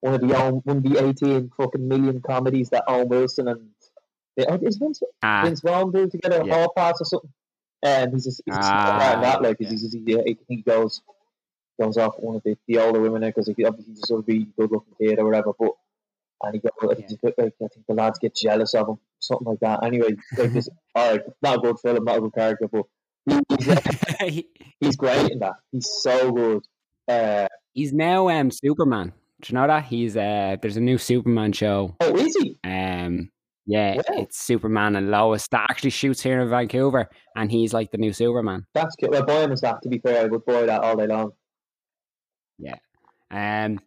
one 0.00 0.14
of 0.14 0.22
the 0.22 0.34
own, 0.34 0.62
one 0.64 0.78
of 0.78 0.82
the 0.82 1.06
eighteen 1.06 1.50
fucking 1.58 1.86
million 1.86 2.22
comedies 2.22 2.70
that 2.70 2.84
Owen 2.88 3.08
Wilson 3.10 3.48
and 3.48 3.68
oh, 4.48 4.58
is 4.62 4.78
Vince, 4.78 5.02
Ah, 5.22 5.42
Vince 5.44 5.60
Vaughn 5.60 5.92
do 5.92 6.08
together, 6.08 6.42
yeah. 6.42 6.54
Hall 6.54 6.72
Pass 6.74 7.02
or 7.02 7.04
something. 7.04 7.30
And 7.82 8.12
he's 8.12 8.24
just 8.24 8.42
he's 8.44 8.54
just 8.54 8.70
Ah, 8.70 9.18
that 9.22 9.42
like 9.42 9.56
yeah. 9.60 9.70
he's, 9.70 9.82
he's, 9.82 9.92
he, 9.92 10.38
he 10.48 10.56
goes 10.62 11.00
goes 11.80 11.96
off 11.96 12.14
one 12.18 12.36
of 12.36 12.42
the, 12.44 12.56
the 12.68 12.78
older 12.78 13.00
women 13.00 13.22
because 13.22 13.46
he 13.56 13.64
obviously 13.64 13.94
he's 13.94 14.02
a 14.02 14.06
sort 14.06 14.20
of 14.20 14.28
really 14.28 14.46
good 14.58 14.70
looking 14.70 14.94
kid 15.00 15.18
or 15.18 15.24
whatever. 15.24 15.52
But 15.58 15.72
and 16.42 16.54
he 16.54 16.60
goes, 16.60 16.70
Yeah. 16.82 17.06
he's 17.06 17.12
a 17.14 17.18
bit 17.22 17.34
like 17.38 17.54
I 17.62 17.68
think 17.68 17.86
the 17.88 17.94
lads 17.94 18.18
get 18.18 18.34
jealous 18.36 18.74
of 18.74 18.88
him, 18.88 18.98
something 19.18 19.46
like 19.46 19.60
that. 19.60 19.82
Anyway, 19.84 20.16
like 20.36 20.52
this, 20.52 20.68
all 20.94 21.12
right, 21.12 21.22
not 21.42 21.56
a 21.58 21.60
good 21.60 21.78
film, 21.80 22.04
not 22.04 22.18
a 22.18 22.20
good 22.20 22.34
character, 22.34 22.68
but. 22.68 22.84
He's, 23.26 24.44
he's 24.80 24.96
great 24.96 25.30
in 25.30 25.38
that. 25.40 25.54
He's 25.72 25.88
so 26.02 26.32
good. 26.32 26.62
Uh, 27.08 27.48
he's 27.74 27.92
now 27.92 28.28
um 28.28 28.50
Superman. 28.50 29.12
Do 29.42 29.52
you 29.52 29.58
know 29.58 29.66
that 29.66 29.84
he's 29.84 30.16
uh? 30.16 30.56
There's 30.60 30.76
a 30.76 30.80
new 30.80 30.98
Superman 30.98 31.52
show. 31.52 31.96
oh, 32.00 32.14
is 32.16 32.34
he? 32.36 32.58
Yeah, 33.70 33.94
Wow. 33.96 34.02
it's 34.22 34.36
Superman 34.38 34.96
and 34.96 35.10
Lois 35.12 35.46
that 35.48 35.66
actually 35.70 35.90
shoots 35.90 36.20
here 36.20 36.40
in 36.40 36.48
Vancouver, 36.50 37.08
and 37.36 37.50
he's 37.52 37.72
like 37.72 37.92
the 37.92 37.98
new 37.98 38.12
Superman. 38.12 38.66
That's 38.74 38.96
good. 38.96 39.10
Well, 39.10 39.24
buy 39.24 39.42
him 39.44 39.52
as 39.52 39.60
that. 39.60 39.80
To 39.82 39.88
be 39.88 39.98
fair, 39.98 40.22
I 40.22 40.26
would 40.26 40.44
buy 40.44 40.62
that 40.66 40.82
all 40.82 40.96
day 40.96 41.06
long. 41.06 41.32
Um, 43.32 43.78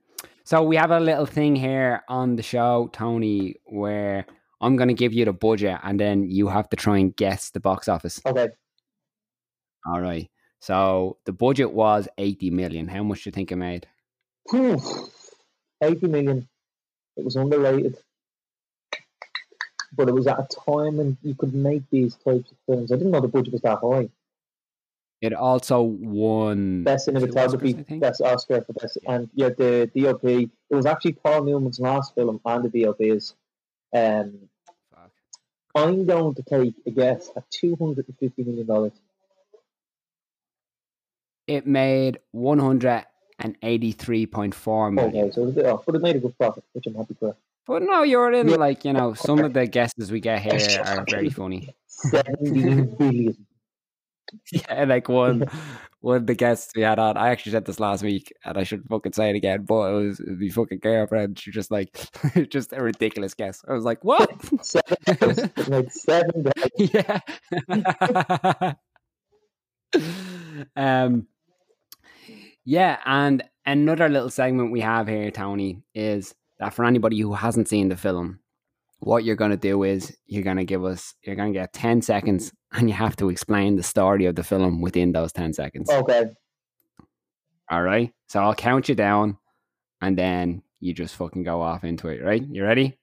so 0.45 0.63
we 0.63 0.77
have 0.77 0.91
a 0.91 1.01
little 1.01 1.25
thing 1.25 1.53
here 1.53 2.01
on 2.07 2.37
the 2.37 2.43
show, 2.43 2.89
Tony, 2.93 3.55
where 3.65 4.25
I'm 4.61 4.77
going 4.77 4.87
to 4.87 4.93
give 4.93 5.11
you 5.11 5.25
the 5.25 5.33
budget, 5.33 5.79
and 5.83 5.99
then 5.99 6.23
you 6.29 6.47
have 6.47 6.69
to 6.69 6.77
try 6.77 6.97
and 6.99 7.13
guess 7.13 7.49
the 7.49 7.59
box 7.59 7.89
office. 7.89 8.21
Okay. 8.25 8.47
All 9.85 9.99
right. 9.99 10.29
So 10.61 11.17
the 11.25 11.33
budget 11.33 11.73
was 11.73 12.07
80 12.17 12.51
million. 12.51 12.87
How 12.87 13.03
much 13.03 13.23
do 13.23 13.27
you 13.27 13.31
think 13.33 13.51
it 13.51 13.57
made? 13.57 13.85
80 14.53 16.07
million. 16.07 16.47
It 17.17 17.25
was 17.25 17.35
underrated. 17.35 17.97
But 19.95 20.09
it 20.09 20.13
was 20.13 20.27
at 20.27 20.39
a 20.39 20.47
time 20.65 20.97
when 20.97 21.17
you 21.23 21.35
could 21.35 21.53
make 21.53 21.83
these 21.91 22.15
types 22.15 22.51
of 22.51 22.57
films. 22.65 22.91
I 22.91 22.95
didn't 22.95 23.11
know 23.11 23.21
the 23.21 23.27
budget 23.27 23.53
was 23.53 23.61
that 23.61 23.79
high. 23.79 24.09
It 25.21 25.33
also 25.33 25.81
won 25.83 26.83
Best 26.83 27.07
Oscars, 27.07 27.31
cinematography, 27.31 27.99
best 27.99 28.21
Oscar 28.21 28.61
for 28.61 28.73
best, 28.73 28.97
Yeah. 29.03 29.11
and 29.13 29.29
yeah, 29.33 29.49
the 29.49 29.89
DOP. 29.95 30.23
It 30.25 30.49
was 30.75 30.85
actually 30.85 31.13
Paul 31.13 31.43
Newman's 31.43 31.79
last 31.79 32.13
film, 32.15 32.41
and 32.43 32.63
the 32.69 32.83
DOP's. 32.83 33.35
Um, 33.95 34.49
Fuck. 34.93 35.11
I'm 35.75 36.05
going 36.05 36.33
to 36.35 36.43
take 36.43 36.73
a 36.85 36.91
guess 36.91 37.29
at 37.37 37.49
two 37.51 37.75
hundred 37.77 38.07
and 38.09 38.17
fifty 38.17 38.43
million 38.43 38.65
dollars. 38.67 38.91
It 41.47 41.65
made 41.67 42.19
183.4 42.35 44.93
million. 44.93 45.23
Okay, 45.25 45.31
so 45.31 45.41
it 45.41 45.45
was 45.45 45.53
a 45.53 45.55
bit 45.55 45.65
off, 45.65 45.85
but 45.85 45.95
it 45.95 46.01
made 46.01 46.15
a 46.15 46.19
good 46.19 46.37
profit, 46.37 46.63
which 46.73 46.85
I'm 46.87 46.95
happy 46.95 47.15
for. 47.19 47.35
But 47.65 47.83
no, 47.83 48.03
you're 48.03 48.31
in 48.33 48.47
like, 48.47 48.83
you 48.83 48.93
know, 48.93 49.13
some 49.13 49.39
of 49.39 49.53
the 49.53 49.65
guesses 49.67 50.11
we 50.11 50.19
get 50.19 50.41
here 50.41 50.81
are 50.85 51.05
very 51.09 51.29
funny. 51.29 51.75
Yeah, 54.51 54.85
like 54.85 55.09
one 55.09 55.45
one 56.01 56.17
of 56.17 56.27
the 56.27 56.35
guests 56.35 56.73
we 56.75 56.81
had 56.81 56.99
on. 56.99 57.17
I 57.17 57.29
actually 57.29 57.51
said 57.53 57.65
this 57.65 57.79
last 57.79 58.03
week, 58.03 58.33
and 58.43 58.57
I 58.57 58.63
should 58.63 58.85
fucking 58.87 59.13
say 59.13 59.29
it 59.29 59.35
again. 59.35 59.63
But 59.63 59.93
it 59.93 59.93
was 59.93 60.17
the 60.25 60.49
fucking 60.49 60.79
girlfriend. 60.79 61.39
She 61.39 61.51
just 61.51 61.71
like 61.71 61.95
just 62.49 62.73
a 62.73 62.81
ridiculous 62.81 63.33
guess. 63.33 63.63
I 63.67 63.73
was 63.73 63.85
like, 63.85 64.03
what? 64.03 64.31
Seven. 64.63 65.51
made 65.69 65.91
seven. 65.91 66.43
dollars. 66.43 66.71
yeah. 66.77 68.73
um. 70.75 71.27
Yeah, 72.65 72.99
and 73.05 73.43
another 73.65 74.07
little 74.07 74.29
segment 74.29 74.71
we 74.71 74.79
have 74.79 75.07
here, 75.07 75.31
Tony, 75.31 75.83
is 75.93 76.33
that 76.59 76.73
for 76.73 76.85
anybody 76.85 77.19
who 77.19 77.33
hasn't 77.33 77.67
seen 77.67 77.89
the 77.89 77.97
film, 77.97 78.39
what 78.99 79.23
you're 79.23 79.35
going 79.35 79.51
to 79.51 79.57
do 79.57 79.83
is 79.83 80.15
you're 80.25 80.43
going 80.43 80.57
to 80.57 80.65
give 80.65 80.83
us, 80.85 81.13
you're 81.23 81.35
going 81.35 81.53
to 81.53 81.59
get 81.59 81.73
10 81.73 82.01
seconds 82.01 82.51
and 82.71 82.89
you 82.89 82.95
have 82.95 83.15
to 83.17 83.29
explain 83.29 83.75
the 83.75 83.83
story 83.83 84.25
of 84.25 84.35
the 84.35 84.43
film 84.43 84.81
within 84.81 85.11
those 85.11 85.31
10 85.33 85.53
seconds. 85.53 85.89
Okay, 85.89 86.25
All 87.69 87.81
right. 87.81 88.11
So 88.27 88.41
I'll 88.41 88.55
count 88.55 88.89
you 88.89 88.95
down 88.95 89.37
and 90.01 90.17
then 90.17 90.63
you 90.79 90.93
just 90.93 91.15
fucking 91.15 91.43
go 91.43 91.61
off 91.61 91.83
into 91.83 92.09
it, 92.09 92.21
right? 92.23 92.43
You 92.45 92.63
ready? 92.63 92.97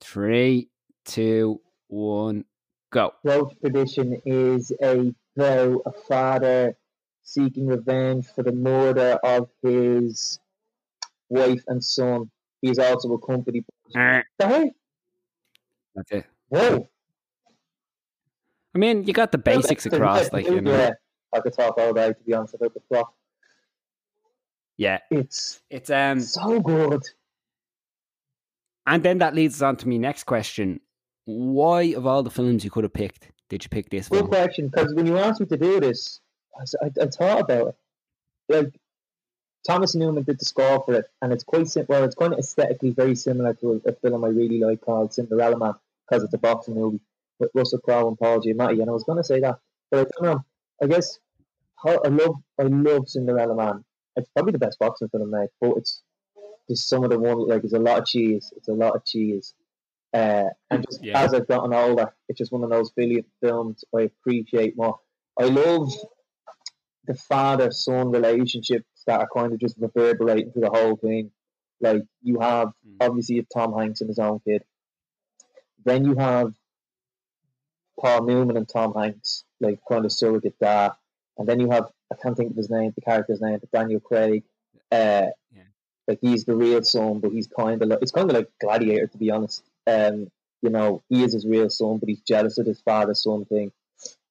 Three, 0.00 0.68
two, 1.04 1.60
one, 1.88 2.44
go. 2.90 3.12
Road 3.22 3.50
to 3.50 3.56
Perdition 3.56 4.20
is 4.24 4.72
a 4.82 5.14
about 5.36 5.82
a 5.86 5.92
father 5.92 6.76
seeking 7.22 7.66
revenge 7.66 8.26
for 8.26 8.42
the 8.42 8.52
murder 8.52 9.18
of 9.24 9.48
his 9.62 10.38
wife 11.28 11.62
and 11.68 11.82
son. 11.84 12.30
He's 12.62 12.78
also 12.78 13.12
a 13.12 13.18
company. 13.18 13.64
Eh, 13.94 14.22
Hey, 14.38 14.72
That's 15.94 16.10
it. 16.12 16.24
whoa! 16.48 16.88
I 18.74 18.78
mean, 18.78 19.04
you 19.04 19.12
got 19.12 19.30
the 19.32 19.38
basics 19.38 19.86
across, 19.86 20.32
like, 20.32 20.46
you 20.46 20.60
know. 20.60 20.72
Yeah, 20.76 20.90
I 21.32 21.40
could 21.40 21.52
talk 21.52 21.78
all 21.78 21.92
day 21.92 22.08
to 22.12 22.22
be 22.26 22.32
honest 22.34 22.54
about 22.54 22.74
the 22.74 22.80
plot. 22.80 23.12
Yeah. 24.76 24.98
It's 25.10 25.60
It's, 25.70 25.90
um, 25.90 26.20
so 26.20 26.60
good. 26.60 27.02
and 28.86 29.02
then 29.02 29.18
that 29.18 29.34
leads 29.34 29.56
us 29.56 29.62
on 29.62 29.76
to 29.76 29.88
me 29.88 29.98
next 29.98 30.24
question. 30.24 30.80
Why, 31.26 31.82
of 31.94 32.06
all 32.06 32.22
the 32.22 32.30
films 32.30 32.64
you 32.64 32.70
could 32.70 32.84
have 32.84 32.92
picked, 32.92 33.30
did 33.48 33.62
you 33.64 33.68
pick 33.70 33.88
this 33.90 34.08
Good 34.08 34.18
film? 34.18 34.28
question, 34.28 34.68
because 34.68 34.92
when 34.94 35.06
you 35.06 35.16
asked 35.18 35.40
me 35.40 35.46
to 35.46 35.56
do 35.56 35.78
this, 35.80 36.20
I 36.82 37.06
thought 37.06 37.40
about 37.42 37.68
it. 37.68 37.74
Like 38.48 38.80
Thomas 39.66 39.94
Newman 39.94 40.24
did 40.24 40.38
the 40.38 40.44
score 40.44 40.82
for 40.84 40.94
it, 40.94 41.06
and 41.22 41.32
it's 41.32 41.44
quite 41.44 41.68
sim- 41.68 41.86
well. 41.88 42.04
It's 42.04 42.14
kind 42.14 42.32
of 42.32 42.38
aesthetically 42.38 42.90
very 42.90 43.14
similar 43.14 43.54
to 43.54 43.80
a, 43.84 43.90
a 43.90 43.92
film 43.94 44.24
I 44.24 44.28
really 44.28 44.60
like 44.60 44.80
called 44.82 45.12
Cinderella 45.14 45.58
Man, 45.58 45.74
because 46.08 46.22
it's 46.24 46.34
a 46.34 46.38
boxing 46.38 46.74
movie 46.74 47.00
with 47.40 47.50
Russell 47.54 47.80
Crowe 47.80 48.08
and 48.08 48.18
Paul 48.18 48.40
Giamatti. 48.40 48.80
And 48.80 48.88
I 48.90 48.92
was 48.92 49.04
going 49.04 49.18
to 49.18 49.24
say 49.24 49.40
that, 49.40 49.58
but 49.90 50.00
I 50.00 50.10
don't 50.10 50.22
know. 50.34 50.44
I 50.82 50.86
guess 50.86 51.18
how, 51.82 52.00
I 52.04 52.08
love 52.08 52.36
I 52.58 52.64
love 52.64 53.08
Cinderella 53.08 53.54
Man. 53.54 53.84
It's 54.16 54.28
probably 54.30 54.52
the 54.52 54.58
best 54.58 54.78
boxing 54.78 55.08
film 55.08 55.30
made, 55.30 55.48
but 55.60 55.76
it's 55.78 56.02
just 56.68 56.88
some 56.88 57.04
of 57.04 57.10
the 57.10 57.18
one 57.18 57.48
like 57.48 57.62
there's 57.62 57.72
a 57.72 57.78
lot 57.78 57.98
of 57.98 58.06
cheese. 58.06 58.52
It's 58.56 58.68
a 58.68 58.72
lot 58.74 58.94
of 58.96 59.04
cheese. 59.04 59.54
Uh, 60.12 60.44
and 60.70 60.84
just 60.88 61.02
Yeah. 61.02 61.20
as 61.20 61.34
I've 61.34 61.48
gotten 61.48 61.74
older, 61.74 62.14
it's 62.28 62.38
just 62.38 62.52
one 62.52 62.62
of 62.62 62.70
those 62.70 62.90
brilliant 62.92 63.26
films 63.42 63.82
I 63.96 64.02
appreciate 64.02 64.76
more. 64.76 65.00
I 65.40 65.44
love 65.44 65.90
the 67.06 67.14
father 67.14 67.70
son 67.72 68.10
relationships 68.12 68.86
that 69.06 69.20
are 69.20 69.28
kind 69.34 69.52
of 69.52 69.58
just 69.58 69.76
reverberating 69.78 70.50
through 70.52 70.62
the 70.62 70.70
whole 70.70 70.96
thing. 70.96 71.30
Like 71.80 72.02
you 72.22 72.40
have 72.40 72.68
Mm. 72.86 72.96
obviously 73.00 73.36
you 73.36 73.46
Tom 73.52 73.74
Hanks 73.74 74.00
and 74.00 74.08
his 74.08 74.18
own 74.18 74.40
kid. 74.40 74.62
Then 75.84 76.04
you 76.04 76.14
have 76.14 76.54
Paul 78.00 78.24
Newman 78.24 78.56
and 78.56 78.68
Tom 78.68 78.94
Hanks, 78.94 79.44
like 79.60 79.80
kind 79.88 80.04
of 80.04 80.12
surrogate 80.12 80.58
dad. 80.60 80.92
And 81.38 81.48
then 81.48 81.60
you 81.60 81.70
have 81.70 81.90
I 82.12 82.16
can't 82.16 82.36
think 82.36 82.50
of 82.50 82.56
his 82.56 82.70
name, 82.70 82.92
the 82.94 83.00
character's 83.00 83.40
name, 83.40 83.58
but 83.58 83.70
Daniel 83.70 84.00
Craig. 84.00 84.44
Uh, 84.92 85.28
Yeah. 85.54 85.62
like 86.06 86.18
he's 86.20 86.44
the 86.44 86.54
real 86.56 86.82
son, 86.82 87.18
but 87.20 87.32
he's 87.32 87.46
kind 87.48 87.82
of 87.82 87.88
like 87.88 87.98
it's 88.02 88.12
kind 88.12 88.30
of 88.30 88.36
like 88.36 88.50
Gladiator 88.60 89.06
to 89.08 89.18
be 89.18 89.30
honest. 89.30 89.62
Um, 89.86 90.30
you 90.62 90.70
know, 90.70 91.02
he 91.10 91.22
is 91.22 91.32
his 91.34 91.46
real 91.46 91.68
son, 91.68 91.98
but 91.98 92.08
he's 92.08 92.20
jealous 92.20 92.56
of 92.58 92.66
his 92.66 92.80
father's 92.80 93.22
son 93.22 93.44
thing. 93.44 93.70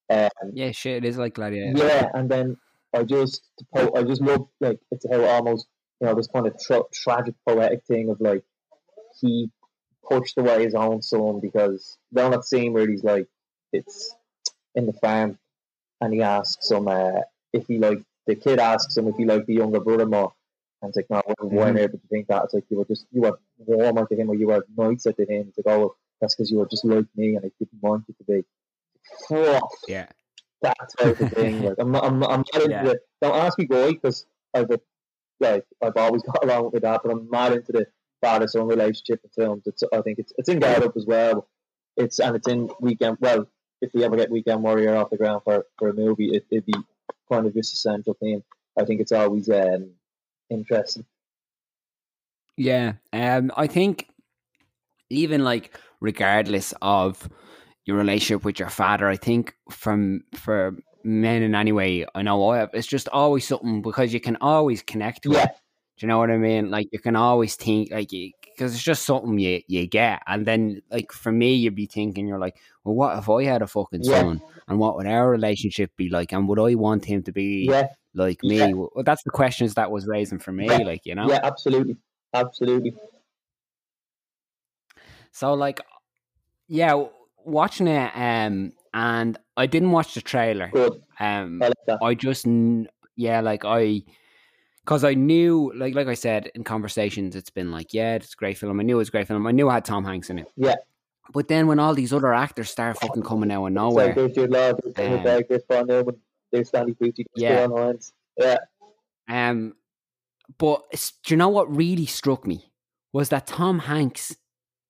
Um, 0.09 0.29
Yeah, 0.53 0.71
shit, 0.71 1.03
it 1.03 1.07
is 1.07 1.17
like 1.17 1.35
Gladiator. 1.35 1.77
yeah, 1.77 2.09
and 2.13 2.29
then 2.29 2.57
I 2.93 3.03
just 3.03 3.41
po- 3.73 3.93
I 3.95 4.03
just 4.03 4.21
love 4.21 4.47
like 4.59 4.79
it's 4.91 5.05
how 5.09 5.23
almost 5.25 5.67
you 5.99 6.07
know 6.07 6.15
this 6.15 6.27
kind 6.27 6.47
of 6.47 6.59
tra- 6.59 6.83
tragic 6.93 7.35
poetic 7.47 7.83
thing 7.85 8.09
of 8.09 8.19
like 8.21 8.43
he 9.19 9.49
pushed 10.07 10.37
away 10.37 10.63
his 10.63 10.75
own 10.75 11.01
son 11.01 11.39
because 11.39 11.97
down 12.13 12.31
that 12.31 12.45
scene 12.45 12.73
where 12.73 12.87
he's 12.89 13.03
like 13.03 13.27
it's 13.71 14.13
in 14.75 14.85
the 14.85 14.93
farm 14.93 15.37
and 16.01 16.13
he 16.13 16.21
asks 16.21 16.69
him 16.71 16.87
uh, 16.87 17.21
if 17.53 17.67
he 17.67 17.77
like 17.79 18.03
the 18.27 18.35
kid 18.35 18.59
asks 18.59 18.97
him 18.97 19.07
if 19.07 19.15
he 19.15 19.25
like 19.25 19.45
the 19.45 19.53
younger 19.55 19.79
brother 19.79 20.05
more 20.05 20.33
and 20.81 20.89
it's 20.89 20.97
like 20.97 21.09
no 21.09 21.21
why 21.39 21.71
Mhm. 21.71 21.75
mm 21.75 21.79
able 21.79 21.97
to 21.99 22.07
think 22.09 22.27
that 22.27 22.43
it's 22.43 22.53
like 22.53 22.65
you 22.69 22.77
were 22.77 22.85
just 22.85 23.05
you 23.11 23.21
were 23.21 23.37
warmer 23.57 24.05
to 24.07 24.15
him 24.15 24.29
or 24.29 24.35
you 24.35 24.47
were 24.47 24.65
nicer 24.77 25.13
to 25.13 25.25
him 25.25 25.51
to 25.55 25.63
go 25.63 25.79
well, 25.79 25.95
that's 26.19 26.35
because 26.35 26.51
you 26.51 26.57
were 26.57 26.67
just 26.67 26.85
like 26.85 27.05
me 27.15 27.35
and 27.35 27.45
I 27.45 27.51
didn't 27.59 27.81
want 27.81 28.05
you 28.07 28.15
to 28.19 28.23
be. 28.23 28.45
Fuck 29.27 29.69
Yeah. 29.87 30.07
That 30.63 30.77
type 30.97 31.19
of 31.19 31.31
thing. 31.31 31.61
Like 31.61 31.75
I'm 31.77 31.91
not, 31.91 32.03
I'm 32.05 32.19
not, 32.19 32.31
I'm 32.31 32.43
not 32.53 32.63
into 32.63 32.69
Yeah. 32.71 32.89
it. 32.91 33.01
Don't 33.21 33.35
ask 33.35 33.57
me 33.59 33.65
why, 33.67 33.91
because 33.91 34.25
I've 34.53 34.71
a- 34.71 34.79
like 35.39 35.65
I've 35.81 35.97
always 35.97 36.23
got 36.33 36.43
along 36.43 36.71
with 36.73 36.81
that, 36.83 37.01
but 37.03 37.11
I'm 37.11 37.29
not 37.29 37.53
into 37.53 37.71
the 37.73 37.85
father 38.21 38.47
son 38.47 38.67
relationship 38.67 39.21
in 39.23 39.29
films. 39.35 39.63
It's 39.67 39.83
I 39.93 40.01
think 40.01 40.19
it's 40.19 40.33
it's 40.37 40.49
in 40.49 40.59
Guard 40.59 40.83
Up 40.83 40.97
as 40.97 41.05
well. 41.05 41.47
It's 41.97 42.19
and 42.19 42.35
it's 42.35 42.47
in 42.47 42.69
Weekend. 42.79 43.17
Well, 43.19 43.47
if 43.81 43.93
we 43.93 44.03
ever 44.03 44.15
get 44.15 44.31
Weekend 44.31 44.63
Warrior 44.63 44.95
off 44.95 45.09
the 45.09 45.17
ground 45.17 45.41
for, 45.43 45.65
for 45.77 45.89
a 45.89 45.93
movie, 45.93 46.29
it, 46.29 46.45
it'd 46.49 46.65
be 46.65 46.73
kind 47.31 47.45
of 47.45 47.53
just 47.53 47.73
a 47.73 47.75
central 47.75 48.15
theme. 48.21 48.43
I 48.79 48.85
think 48.85 49.01
it's 49.01 49.11
always 49.11 49.49
um, 49.49 49.91
interesting. 50.49 51.05
Yeah, 52.57 52.93
um, 53.11 53.51
I 53.57 53.67
think 53.67 54.07
even 55.09 55.43
like 55.43 55.77
regardless 55.99 56.73
of 56.81 57.27
your 57.85 57.97
relationship 57.97 58.45
with 58.45 58.59
your 58.59 58.69
father, 58.69 59.07
I 59.07 59.17
think 59.17 59.55
from 59.69 60.23
for 60.35 60.77
men 61.03 61.43
in 61.43 61.53
any 61.55 61.71
way, 61.71 62.05
I 62.15 62.21
know 62.21 62.49
I 62.49 62.59
have, 62.59 62.69
it's 62.73 62.87
just 62.87 63.09
always 63.09 63.47
something 63.47 63.81
because 63.81 64.13
you 64.13 64.19
can 64.19 64.37
always 64.41 64.81
connect 64.81 65.23
to 65.23 65.33
Yeah. 65.33 65.47
Do 65.97 66.05
you 66.05 66.07
know 66.07 66.17
what 66.17 66.31
I 66.31 66.37
mean? 66.37 66.71
Like 66.71 66.89
you 66.91 66.99
can 66.99 67.15
always 67.15 67.55
think 67.55 67.91
like 67.91 68.09
because 68.09 68.73
it's 68.73 68.83
just 68.83 69.03
something 69.03 69.37
you 69.37 69.61
you 69.67 69.85
get, 69.87 70.21
and 70.27 70.45
then 70.45 70.81
like 70.89 71.11
for 71.11 71.31
me, 71.31 71.53
you'd 71.53 71.75
be 71.75 71.85
thinking 71.85 72.27
you're 72.27 72.39
like, 72.39 72.57
well, 72.83 72.95
what 72.95 73.17
if 73.19 73.29
I 73.29 73.43
had 73.43 73.61
a 73.61 73.67
fucking 73.67 74.03
Yeah. 74.03 74.21
son, 74.21 74.41
and 74.67 74.79
what 74.79 74.95
would 74.95 75.05
our 75.05 75.29
relationship 75.29 75.95
be 75.95 76.09
like, 76.09 76.31
and 76.33 76.47
would 76.47 76.59
I 76.59 76.75
want 76.75 77.05
him 77.05 77.21
to 77.23 77.31
be 77.31 77.65
yeah, 77.69 77.87
like 78.15 78.43
me? 78.43 78.57
Yeah. 78.57 78.71
Well, 78.73 79.03
that's 79.05 79.23
the 79.23 79.29
questions 79.29 79.75
that 79.75 79.91
was 79.91 80.07
raising 80.07 80.39
for 80.39 80.51
me, 80.51 80.67
like 80.83 81.05
you 81.05 81.13
know. 81.15 81.29
yeah, 81.29 81.39
absolutely, 81.43 81.97
absolutely. 82.33 82.93
So 85.31 85.53
like, 85.53 85.79
yeah, 86.67 87.05
watching 87.45 87.87
it, 87.87 88.11
um, 88.15 88.73
and 88.93 89.37
I 89.57 89.67
didn't 89.67 89.91
watch 89.91 90.13
the 90.13 90.21
trailer. 90.21 90.69
Good. 90.71 91.01
Um, 91.19 91.61
I 91.61 91.67
like. 91.67 92.01
I 92.01 92.13
just, 92.13 92.45
yeah, 93.15 93.41
like 93.41 93.65
I, 93.65 94.03
because 94.83 95.03
I 95.03 95.13
knew, 95.13 95.71
like, 95.75 95.95
like 95.95 96.07
I 96.07 96.13
said 96.13 96.51
in 96.55 96.63
conversations, 96.63 97.35
it's 97.35 97.49
been 97.49 97.71
like, 97.71 97.93
yeah, 97.93 98.15
it's 98.15 98.33
a 98.33 98.37
great 98.37 98.57
film. 98.57 98.79
I 98.79 98.83
knew 98.83 98.95
it 98.95 98.99
was 98.99 99.07
a 99.09 99.11
great 99.11 99.27
film. 99.27 99.47
I 99.47 99.51
knew 99.51 99.69
it 99.69 99.73
had 99.73 99.85
Tom 99.85 100.03
Hanks 100.03 100.29
in 100.29 100.39
it. 100.39 100.47
Yeah. 100.55 100.75
But 101.31 101.47
then 101.47 101.67
when 101.67 101.79
all 101.79 101.93
these 101.93 102.11
other 102.11 102.33
actors 102.33 102.69
start 102.69 102.99
fucking 102.99 103.23
coming 103.23 103.49
out 103.51 103.65
of 103.65 103.71
nowhere, 103.71 104.13
there's 104.13 104.33
Jude 104.33 104.49
Law, 104.49 104.73
there's 104.73 104.93
Daniel 104.93 105.19
Um, 105.19 105.23
Craig, 105.23 105.45
there's 105.47 105.63
Paul 105.63 105.85
Newman, 105.85 106.17
there's 106.51 106.67
Stanley 106.67 106.95
Tucci, 106.95 107.23
Yeah. 107.35 107.67
Yeah, 108.37 108.57
um, 109.29 109.75
but 110.57 110.81
do 111.23 111.33
you 111.33 111.37
know 111.37 111.49
what 111.49 111.73
really 111.73 112.05
struck 112.05 112.45
me 112.45 112.71
was 113.13 113.29
that 113.29 113.47
Tom 113.47 113.79
Hanks 113.79 114.35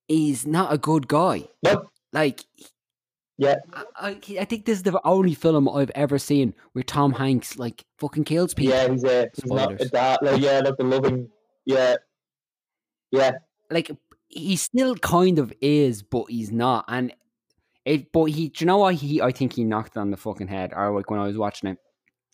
is 0.08 0.46
not 0.46 0.72
a 0.72 0.78
good 0.78 1.08
guy. 1.08 1.48
Nope. 1.62 1.88
Like 2.14 2.44
Yeah, 3.36 3.56
I, 3.96 4.16
I 4.40 4.44
think 4.44 4.64
this 4.64 4.78
is 4.78 4.82
the 4.84 5.00
only 5.04 5.34
film 5.34 5.68
I've 5.68 5.90
ever 5.94 6.18
seen 6.18 6.54
where 6.72 6.84
Tom 6.84 7.12
Hanks 7.12 7.58
like 7.58 7.84
fucking 7.98 8.24
kills 8.24 8.54
people. 8.54 8.74
yeah, 8.74 8.88
he's 8.88 9.04
a 9.04 9.28
he's 9.34 9.52
not 9.52 9.80
a 9.80 9.88
dad. 9.88 10.20
Like, 10.22 10.40
yeah, 10.40 10.60
not 10.60 10.78
the 10.78 10.84
loving. 10.84 11.28
Yeah, 11.66 11.96
yeah, 13.10 13.32
like 13.70 13.90
he 14.28 14.56
still 14.56 14.94
kind 14.96 15.38
of 15.38 15.52
is, 15.60 16.02
but 16.02 16.26
he's 16.28 16.52
not. 16.52 16.84
And 16.88 17.12
it, 17.84 18.12
but 18.12 18.26
he, 18.26 18.48
do 18.48 18.64
you 18.64 18.66
know 18.66 18.78
what 18.78 18.94
he? 18.94 19.20
I 19.20 19.32
think 19.32 19.54
he 19.54 19.64
knocked 19.64 19.96
it 19.96 20.00
on 20.00 20.10
the 20.10 20.16
fucking 20.16 20.48
head. 20.48 20.72
Or 20.74 20.94
like 20.94 21.10
when 21.10 21.20
I 21.20 21.26
was 21.26 21.36
watching 21.36 21.70
it, 21.70 21.78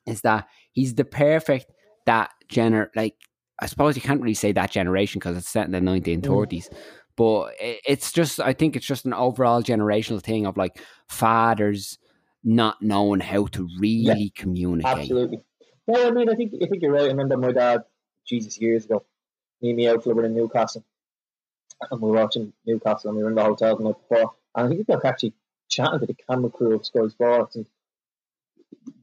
is 0.06 0.20
that 0.22 0.48
he's 0.72 0.94
the 0.94 1.04
perfect 1.04 1.72
that 2.06 2.30
gener 2.52 2.88
like. 2.94 3.14
I 3.62 3.66
suppose 3.66 3.94
you 3.94 4.00
can't 4.00 4.22
really 4.22 4.32
say 4.32 4.52
that 4.52 4.70
generation 4.70 5.18
because 5.18 5.36
it's 5.36 5.48
set 5.48 5.66
in 5.66 5.72
the 5.72 5.80
nineteen 5.80 6.22
mm. 6.22 6.26
thirties. 6.26 6.68
But 7.20 7.52
it's 7.60 8.12
just, 8.12 8.40
I 8.40 8.54
think 8.54 8.76
it's 8.76 8.86
just 8.86 9.04
an 9.04 9.12
overall 9.12 9.62
generational 9.62 10.22
thing 10.22 10.46
of 10.46 10.56
like 10.56 10.80
fathers 11.06 11.98
not 12.42 12.80
knowing 12.80 13.20
how 13.20 13.44
to 13.48 13.68
really 13.78 14.32
communicate. 14.34 14.90
absolutely. 14.90 15.40
No, 15.86 16.08
I 16.08 16.12
mean, 16.12 16.30
I 16.30 16.34
think 16.34 16.54
I 16.62 16.64
think 16.64 16.80
you're 16.80 16.92
right. 16.92 17.02
I 17.02 17.08
remember 17.08 17.36
my 17.36 17.52
dad, 17.52 17.82
Jesus, 18.26 18.58
years 18.58 18.86
ago, 18.86 19.04
me 19.60 19.68
and 19.68 19.76
me 19.76 19.86
out 19.86 20.06
living 20.06 20.24
in 20.24 20.34
Newcastle, 20.34 20.82
and 21.90 22.00
we 22.00 22.10
were 22.10 22.16
watching 22.16 22.54
Newcastle, 22.64 23.10
and 23.10 23.18
we 23.18 23.22
were 23.22 23.28
in 23.28 23.34
the 23.34 23.44
hotel 23.44 23.76
the 23.76 23.84
night 23.84 23.96
before, 24.08 24.32
and 24.54 24.64
I 24.64 24.68
think 24.70 24.88
we 24.88 24.94
were 24.94 25.06
actually 25.06 25.34
chatting 25.68 26.00
to 26.00 26.06
the 26.06 26.14
camera 26.14 26.48
crew 26.48 26.76
of 26.76 26.86
Sky 26.86 27.06
Sports, 27.08 27.54
and 27.54 27.66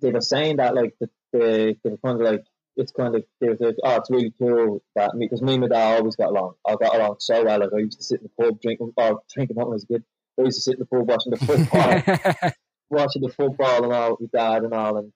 they 0.01 0.09
were 0.09 0.21
saying 0.21 0.55
that 0.57 0.73
like 0.73 0.95
the, 0.99 1.07
the 1.33 1.77
they 1.83 1.89
were 1.91 1.97
kind 1.97 2.19
of 2.19 2.27
like 2.27 2.45
it's 2.77 2.91
kind 2.91 3.15
of 3.15 3.23
were 3.41 3.57
like, 3.59 3.75
oh, 3.83 3.95
it's 3.95 4.09
really 4.11 4.33
cool 4.39 4.81
that 4.95 5.15
me 5.15 5.25
because 5.25 5.41
me 5.41 5.53
and 5.53 5.61
my 5.61 5.67
dad 5.67 5.97
always 5.97 6.15
got 6.15 6.29
along. 6.29 6.53
I 6.65 6.75
got 6.75 6.95
along 6.95 7.17
so 7.19 7.43
well. 7.43 7.59
Like 7.59 7.69
I 7.75 7.79
used 7.79 7.97
to 7.97 8.03
sit 8.03 8.21
in 8.21 8.23
the 8.23 8.43
pub 8.43 8.53
oh, 8.53 8.59
drinking 8.61 8.93
or 8.95 9.21
drinking 9.33 9.55
when 9.55 9.65
I 9.65 9.69
was 9.69 9.83
a 9.83 9.87
kid. 9.87 10.03
I 10.39 10.43
used 10.43 10.57
to 10.57 10.61
sit 10.61 10.75
in 10.75 10.79
the 10.79 10.85
pub 10.85 11.07
watching 11.07 11.31
the 11.31 11.37
football, 11.37 12.51
watching 12.89 13.21
the 13.23 13.29
football 13.29 13.83
and 13.83 13.93
all 13.93 14.17
with 14.19 14.31
dad 14.31 14.63
and 14.63 14.73
all, 14.73 14.97
and 14.97 15.11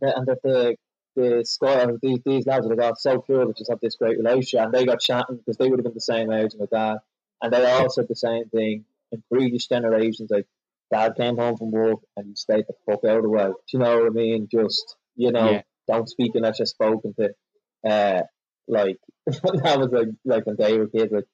the, 0.00 0.16
and 0.16 0.26
that 0.26 0.42
the 0.42 0.76
the 1.16 1.44
Sky 1.44 1.86
these 2.00 2.20
these 2.24 2.46
lads 2.46 2.66
would 2.66 2.78
have 2.78 2.90
got 2.90 2.98
so 2.98 3.20
cool 3.20 3.46
to 3.46 3.52
just 3.52 3.70
have 3.70 3.80
this 3.80 3.96
great 3.96 4.16
relationship, 4.16 4.66
and 4.66 4.72
they 4.72 4.86
got 4.86 5.00
chatting 5.00 5.36
because 5.36 5.56
they 5.56 5.68
would 5.68 5.80
have 5.80 5.84
been 5.84 5.94
the 5.94 6.00
same 6.00 6.30
age 6.30 6.54
as 6.54 6.58
my 6.58 6.66
dad, 6.70 6.98
and 7.42 7.52
they 7.52 7.70
all 7.70 7.90
said 7.90 8.06
the 8.08 8.14
same 8.14 8.48
thing 8.50 8.84
in 9.10 9.22
previous 9.30 9.66
generations. 9.66 10.30
Like 10.30 10.46
dad 10.92 11.16
came 11.16 11.36
home 11.36 11.56
from 11.56 11.70
work 11.70 11.98
and 12.16 12.28
he 12.28 12.34
stayed 12.34 12.64
the 12.66 12.74
fuck 12.86 13.04
out 13.04 13.18
of 13.18 13.22
the 13.22 13.28
way. 13.28 13.46
Do 13.46 13.54
you 13.72 13.78
know 13.80 13.98
what 13.98 14.06
I 14.06 14.10
mean? 14.10 14.48
Just 14.50 14.96
you 15.16 15.32
know, 15.32 15.50
Yeah. 15.50 15.62
Don't 15.88 16.08
speak 16.08 16.32
unless 16.34 16.58
you're 16.58 16.66
spoken 16.66 17.14
to. 17.14 17.30
Uh, 17.88 18.22
like 18.68 18.98
that 19.26 19.78
was 19.78 19.88
like 19.90 20.08
like 20.24 20.46
when 20.46 20.56
they 20.56 20.78
were 20.78 20.86
kids, 20.86 21.12
like 21.12 21.24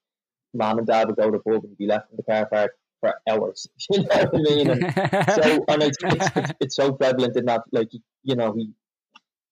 mom 0.54 0.78
and 0.78 0.86
dad 0.86 1.06
would 1.08 1.16
go 1.16 1.30
to 1.30 1.38
the 1.38 1.38
pub 1.38 1.64
and 1.64 1.76
be 1.76 1.86
left 1.86 2.10
in 2.10 2.16
the 2.16 2.22
car 2.22 2.46
park 2.46 2.72
for 3.00 3.14
hours. 3.28 3.68
You 3.90 4.02
know 4.02 4.06
what 4.08 4.34
I 4.34 4.38
mean? 4.38 4.70
And 4.70 4.94
so 5.34 5.64
and 5.68 5.82
it's, 5.82 5.98
it's, 6.00 6.52
it's, 6.60 6.76
so 6.76 6.92
prevalent 6.92 7.36
in 7.36 7.46
that 7.46 7.62
like 7.72 7.90
you 8.22 8.36
know 8.36 8.52
he 8.52 8.72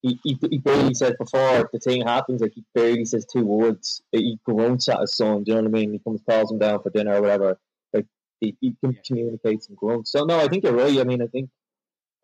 he, 0.03 0.19
he, 0.25 0.39
he 0.51 0.59
barely 0.59 0.95
says 0.95 1.15
before 1.19 1.69
the 1.73 1.79
thing 1.79 2.03
happens 2.03 2.41
like 2.41 2.53
he 2.55 2.65
barely 2.75 3.05
says 3.05 3.25
two 3.25 3.45
words 3.45 4.03
he 4.11 4.39
grunts 4.45 4.89
at 4.89 5.01
his 5.01 5.15
son 5.15 5.45
do 5.45 5.53
you 5.53 5.57
know 5.57 5.63
what 5.63 5.69
I 5.69 5.73
mean 5.81 5.93
he 5.93 5.99
comes 6.01 6.21
calls 6.29 6.51
him 6.51 6.59
down 6.59 6.83
for 6.83 6.91
dinner 6.91 7.15
or 7.15 7.23
whatever 7.23 7.59
like 7.93 8.07
he, 8.41 8.57
he 8.61 8.75
can 8.83 8.93
Yeah. 8.93 9.01
communicate 9.07 9.63
some 9.63 9.77
grunts 9.77 10.11
so 10.11 10.25
no 10.25 10.41
I 10.41 10.49
think 10.49 10.65
you're 10.65 10.73
right 10.73 10.99
I 10.99 11.05
mean 11.05 11.23
I 11.23 11.27
think 11.27 11.51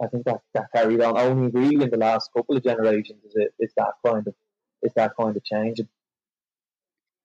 I 0.02 0.06
think 0.08 0.24
that, 0.26 0.40
that 0.54 0.66
carried 0.74 1.00
on 1.00 1.18
only 1.18 1.50
really 1.50 1.82
in 1.84 1.90
the 1.90 1.96
last 1.96 2.30
couple 2.36 2.56
of 2.56 2.62
generations 2.62 3.22
is 3.24 3.32
it 3.34 3.54
is 3.58 3.72
that 3.76 3.94
kind 4.06 4.26
of 4.26 4.34
is 4.82 4.92
that 4.94 5.12
kind 5.18 5.36
of 5.36 5.44
change 5.44 5.80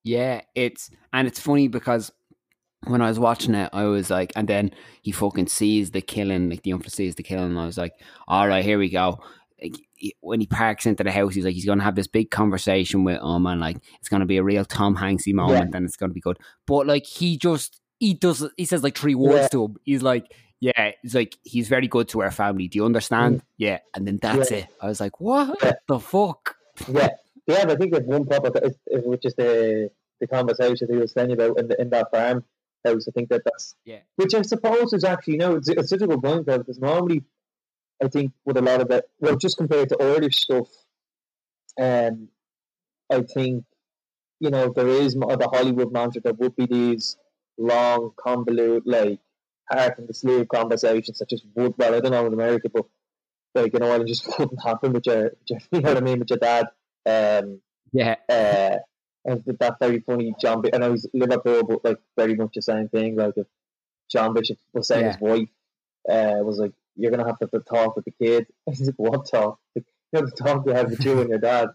Yeah, 0.04 0.42
it's 0.56 0.90
and 1.14 1.28
it's 1.28 1.40
funny 1.40 1.68
because 1.68 2.12
when 2.86 3.02
I 3.02 3.08
was 3.08 3.20
watching 3.20 3.56
it, 3.56 3.70
I 3.72 3.86
was 3.86 4.10
like, 4.10 4.34
and 4.36 4.48
then 4.48 4.72
he 5.02 5.12
fucking 5.14 5.48
sees 5.48 5.92
the 5.92 6.02
killing, 6.02 6.50
like 6.50 6.64
the 6.64 6.74
uncle 6.74 6.90
sees 6.90 7.16
the 7.16 7.24
killing, 7.24 7.52
and 7.52 7.60
I 7.60 7.66
was 7.66 7.78
like, 7.78 7.94
all 8.28 8.48
right, 8.48 8.66
here 8.66 8.78
we 8.78 8.90
go. 8.90 9.20
Like, 9.62 9.78
when 10.20 10.42
he 10.42 10.48
parks 10.48 10.86
into 10.86 11.02
the 11.06 11.12
house, 11.12 11.34
he's 11.34 11.46
like, 11.46 11.54
he's 11.54 11.66
gonna 11.66 11.84
have 11.84 11.96
this 11.96 12.08
big 12.08 12.30
conversation 12.32 13.06
with 13.06 13.22
him, 13.22 13.46
and 13.46 13.62
like, 13.62 13.78
it's 14.00 14.10
gonna 14.10 14.26
be 14.26 14.38
a 14.38 14.44
real 14.44 14.66
Tom 14.66 14.98
Hanksy 14.98 15.34
moment, 15.34 15.74
and 15.74 15.86
it's 15.86 15.96
gonna 15.96 16.12
be 16.14 16.20
good. 16.20 16.38
But 16.68 16.86
like, 16.88 17.06
he 17.06 17.38
just 17.38 17.80
he 18.00 18.14
does 18.14 18.46
he 18.58 18.66
says 18.66 18.84
like 18.84 18.98
three 18.98 19.16
words 19.16 19.44
Yeah. 19.44 19.48
to 19.50 19.66
him. 19.66 19.78
He's 19.86 20.04
like, 20.04 20.26
yeah, 20.68 20.92
he's 21.02 21.14
like, 21.16 21.38
he's 21.44 21.68
very 21.68 21.88
good 21.96 22.08
to 22.10 22.22
our 22.22 22.32
family. 22.32 22.68
Do 22.70 22.78
you 22.80 22.86
understand? 22.86 23.42
Yeah, 23.58 23.80
and 23.94 24.08
then 24.08 24.18
that's 24.22 24.50
Yeah. 24.52 24.58
it. 24.60 24.68
I 24.82 24.88
was 24.88 25.00
like, 25.06 25.20
what 25.20 25.58
Yeah. 25.64 25.74
the 25.88 26.00
fuck? 26.00 26.56
yeah 26.88 27.10
yeah 27.46 27.66
but 27.66 27.74
I 27.74 27.76
think 27.76 27.92
there's 27.94 28.08
one 28.08 28.26
is- 28.64 29.06
which 29.14 29.26
is 29.26 29.36
the 29.36 29.92
the 30.22 30.28
conversation 30.28 30.88
he 30.90 30.98
was 30.98 31.12
saying 31.12 31.32
about 31.34 31.60
in, 31.60 31.68
the, 31.68 31.76
in 31.84 31.90
that 31.90 32.10
farm 32.12 32.44
house 32.86 33.06
I 33.08 33.12
think 33.12 33.28
that 33.30 33.42
that's 33.46 33.76
Yeah. 33.86 34.00
which 34.16 34.34
I 34.34 34.42
suppose 34.42 34.94
is 34.94 35.04
actually 35.04 35.34
you 35.34 35.40
know 35.44 35.56
it's, 35.58 35.70
it's 35.70 35.90
such 35.90 36.02
a 36.02 36.08
good 36.08 36.24
point 36.24 36.46
though 36.48 36.58
because 36.58 36.80
normally 36.80 37.20
I 38.04 38.08
think 38.08 38.32
with 38.46 38.58
a 38.58 38.62
lot 38.70 38.82
of 38.82 38.90
it 38.92 39.04
well 39.20 39.36
just 39.46 39.58
compared 39.58 39.90
to 39.90 40.02
earlier 40.02 40.32
stuff 40.32 40.70
um 41.80 42.30
I 43.12 43.22
think 43.36 43.66
you 44.40 44.50
know 44.50 44.72
there 44.76 44.88
is 44.88 45.14
the 45.14 45.50
Hollywood 45.54 45.92
mantra 45.92 46.22
there 46.22 46.34
would 46.42 46.56
be 46.56 46.66
these 46.66 47.18
long 47.58 48.12
convoluted 48.18 48.84
like 48.88 49.20
heart 49.72 49.98
and 49.98 50.08
the 50.08 50.14
sleeve 50.14 50.48
conversations 50.48 51.20
that 51.20 51.30
just 51.30 51.46
would 51.56 51.74
well 51.78 51.96
I 51.96 52.00
don't 52.00 52.12
know 52.12 52.26
in 52.26 52.34
America 52.34 52.70
but 52.74 52.86
like 53.56 53.74
you 53.74 53.80
know 53.80 53.94
it 53.94 54.08
just 54.08 54.28
wouldn't 54.40 54.64
happen 54.70 54.94
with 54.94 55.06
your, 55.06 55.24
with 55.24 55.50
your 55.50 55.60
you 55.72 55.82
know 55.82 55.90
what 55.94 55.98
I 55.98 56.06
mean 56.06 56.20
with 56.20 56.30
your 56.30 56.40
dad 56.40 56.68
um 57.06 57.62
Yeah, 57.92 58.16
uh, 58.28 58.78
and 59.26 59.46
th- 59.46 59.58
that 59.60 59.80
very 59.80 60.00
funny 60.00 60.34
John. 60.42 60.62
Bi- 60.62 60.72
I 60.74 60.78
know 60.78 60.92
he's 60.92 61.08
Liverpool, 61.14 61.64
but 61.64 61.86
like 61.86 62.00
very 62.18 62.36
much 62.36 62.54
the 62.56 62.62
same 62.62 62.90
thing. 62.90 63.16
Like 63.16 63.36
if 63.38 63.48
John 64.12 64.34
Bishop 64.34 64.58
was 64.74 64.88
saying 64.88 65.06
his 65.06 65.22
wife 65.22 65.50
uh, 66.10 66.42
was 66.44 66.58
like, 66.58 66.74
"You're 66.96 67.12
gonna 67.12 67.26
have 67.26 67.40
to, 67.40 67.48
to 67.48 67.60
talk 67.60 67.96
with 67.96 68.06
the 68.06 68.12
kid." 68.12 68.48
He's 68.66 68.88
like, 68.88 68.96
"What 68.98 69.30
talk? 69.30 69.60
Like, 69.76 69.86
you 70.12 70.20
have 70.20 70.34
to 70.34 70.44
talk 70.44 70.66
you 70.66 70.74
have 70.74 70.90
with 70.90 71.06
you 71.06 71.22
and 71.22 71.30
your 71.30 71.40
dad." 71.40 71.70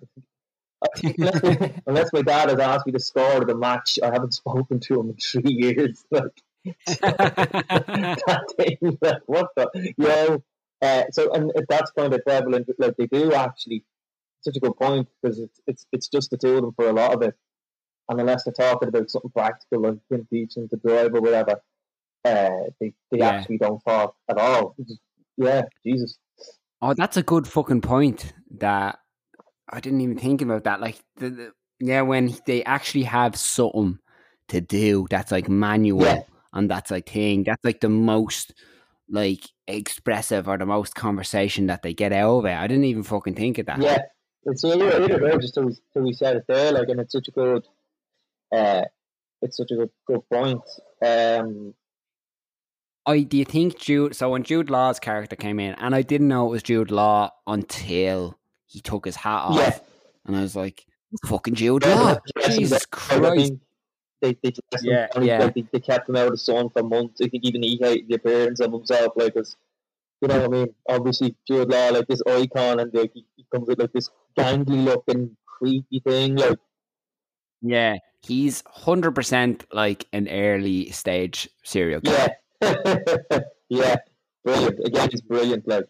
unless, 1.02 1.42
my, 1.42 1.72
unless 1.86 2.12
my 2.12 2.22
dad 2.22 2.50
has 2.50 2.58
asked 2.60 2.86
me 2.86 2.92
to 2.92 3.00
score 3.00 3.44
the 3.44 3.56
match, 3.56 3.98
I 4.02 4.12
haven't 4.12 4.34
spoken 4.34 4.78
to 4.80 5.00
him 5.00 5.10
in 5.10 5.16
three 5.16 5.52
years. 5.52 6.04
Like 6.10 6.22
that 6.22 6.22
thing, 6.22 6.34
like, 6.34 6.42
what 9.26 9.48
the 9.56 9.94
yo? 9.96 10.42
Uh, 10.80 11.02
so 11.10 11.32
and 11.32 11.50
if 11.54 11.66
that's 11.68 11.90
kind 11.92 12.12
of 12.14 12.24
prevalent. 12.24 12.68
Like 12.78 12.96
they 12.96 13.06
do 13.06 13.32
actually 13.32 13.84
such 14.42 14.56
a 14.56 14.60
good 14.60 14.76
point 14.76 15.08
because 15.20 15.38
it's 15.38 15.60
it's 15.66 15.86
it's 15.92 16.08
just 16.08 16.30
the 16.30 16.36
two 16.36 16.56
of 16.56 16.62
them 16.62 16.72
for 16.76 16.88
a 16.88 16.92
lot 16.92 17.14
of 17.14 17.22
it, 17.22 17.34
and 18.08 18.20
unless 18.20 18.44
they're 18.44 18.52
talking 18.52 18.88
about 18.88 19.10
something 19.10 19.30
practical 19.30 19.82
like 19.82 19.98
him 20.10 20.26
teaching 20.30 20.68
to 20.68 20.76
drive 20.76 21.14
or 21.14 21.20
whatever, 21.20 21.60
uh, 22.24 22.50
they 22.80 22.92
they 23.10 23.18
Yeah. 23.18 23.30
actually 23.30 23.58
don't 23.58 23.80
talk 23.80 24.14
at 24.28 24.38
all. 24.38 24.74
Just- 24.78 25.00
yeah, 25.36 25.62
Jesus. 25.86 26.18
Oh, 26.82 26.94
that's 26.94 27.16
a 27.16 27.22
good 27.22 27.46
fucking 27.46 27.80
point. 27.80 28.32
That 28.58 28.98
I 29.68 29.78
didn't 29.80 30.00
even 30.00 30.18
think 30.18 30.42
about 30.42 30.64
that. 30.64 30.80
Like, 30.80 31.00
the, 31.16 31.30
the, 31.30 31.52
yeah, 31.78 32.02
when 32.02 32.36
they 32.46 32.64
actually 32.64 33.04
have 33.04 33.36
something 33.36 33.98
to 34.48 34.60
do 34.60 35.06
that's 35.10 35.30
like 35.30 35.48
manual 35.48 36.02
Yeah. 36.04 36.22
And 36.52 36.70
that's 36.70 36.90
like 36.90 37.08
thing, 37.08 37.44
that's 37.44 37.64
like 37.64 37.80
the 37.80 37.88
most 37.88 38.54
like 39.10 39.44
expressive 39.66 40.48
or 40.48 40.58
the 40.58 40.66
most 40.66 40.94
conversation 40.94 41.66
that 41.66 41.82
they 41.82 41.94
get 41.94 42.12
out 42.12 42.38
of 42.38 42.44
it. 42.44 42.54
I 42.56 42.66
didn't 42.66 42.84
even 42.84 43.02
fucking 43.02 43.34
think 43.34 43.58
of 43.58 43.66
that. 43.66 43.80
Yeah, 43.80 44.02
it's 44.44 44.64
a 44.64 44.68
little 44.68 45.08
bit 45.08 45.20
there 45.20 45.38
just 45.38 45.54
till 45.54 45.72
we, 45.96 46.12
said 46.12 46.36
it 46.36 46.44
there, 46.48 46.72
like, 46.72 46.88
and 46.88 47.00
it's 47.00 47.12
such 47.12 47.28
a 47.28 47.30
good, 47.30 47.66
uh, 48.54 48.84
it's 49.42 49.56
such 49.56 49.70
a 49.70 49.76
good 49.76 49.90
good 50.06 50.28
point. 50.30 50.62
Um, 51.04 51.74
I 53.06 53.20
do 53.20 53.38
you 53.38 53.44
think 53.44 53.78
Jude? 53.78 54.14
So 54.14 54.30
when 54.30 54.42
Jude 54.42 54.68
Law's 54.70 54.98
character 54.98 55.36
came 55.36 55.58
in, 55.60 55.74
and 55.74 55.94
I 55.94 56.02
didn't 56.02 56.28
know 56.28 56.46
it 56.46 56.50
was 56.50 56.62
Jude 56.62 56.90
Law 56.90 57.30
until 57.46 58.38
he 58.66 58.80
took 58.80 59.06
his 59.06 59.16
hat 59.16 59.44
off, 59.44 59.56
Yeah. 59.56 59.78
and 60.26 60.36
I 60.36 60.42
was 60.42 60.54
like, 60.54 60.84
"Fucking 61.26 61.54
Jude 61.54 61.86
Law, 61.86 62.18
yeah, 62.36 62.48
Jesus 62.48 62.82
I 62.82 62.86
Christ!" 62.90 63.52
They 64.20 64.36
they 64.42 64.50
just 64.50 64.84
Yeah, 64.84 65.08
like, 65.14 65.24
yeah. 65.26 65.50
they, 65.50 65.62
they 65.72 65.80
kept 65.80 66.08
him 66.08 66.16
out 66.16 66.26
of 66.26 66.32
the 66.32 66.38
sun 66.38 66.70
for 66.70 66.82
months. 66.82 67.20
I 67.20 67.28
think 67.28 67.44
even 67.44 67.62
he 67.62 67.78
hated 67.80 68.08
the 68.08 68.14
appearance 68.16 68.60
of 68.60 68.72
himself, 68.72 69.12
like, 69.16 69.34
'cause, 69.34 69.56
you 70.20 70.28
know 70.28 70.40
what 70.40 70.44
I 70.44 70.48
mean. 70.48 70.74
Obviously, 70.88 71.36
Jude 71.46 71.70
Law, 71.70 71.90
like 71.90 72.06
this 72.08 72.22
icon, 72.26 72.80
and 72.80 72.92
like, 72.94 73.12
he, 73.14 73.24
he 73.36 73.46
comes 73.54 73.68
with 73.68 73.78
like 73.80 73.92
this 73.92 74.10
gangly 74.38 74.84
looking, 74.84 75.36
creepy 75.46 76.00
thing, 76.00 76.36
like. 76.36 76.58
Yeah, 77.60 77.96
he's 78.22 78.62
hundred 78.66 79.12
percent 79.16 79.64
like 79.72 80.06
an 80.12 80.28
early 80.28 80.90
stage 80.90 81.48
serial 81.64 82.00
killer. 82.00 82.30
Yeah. 82.62 83.40
yeah. 83.68 83.96
Brilliant. 84.44 84.80
Again, 84.86 85.08
he's 85.10 85.22
brilliant. 85.22 85.66
Like, 85.66 85.86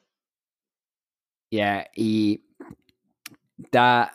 Yeah, 1.51 1.85
he 1.93 2.43
that 3.73 4.13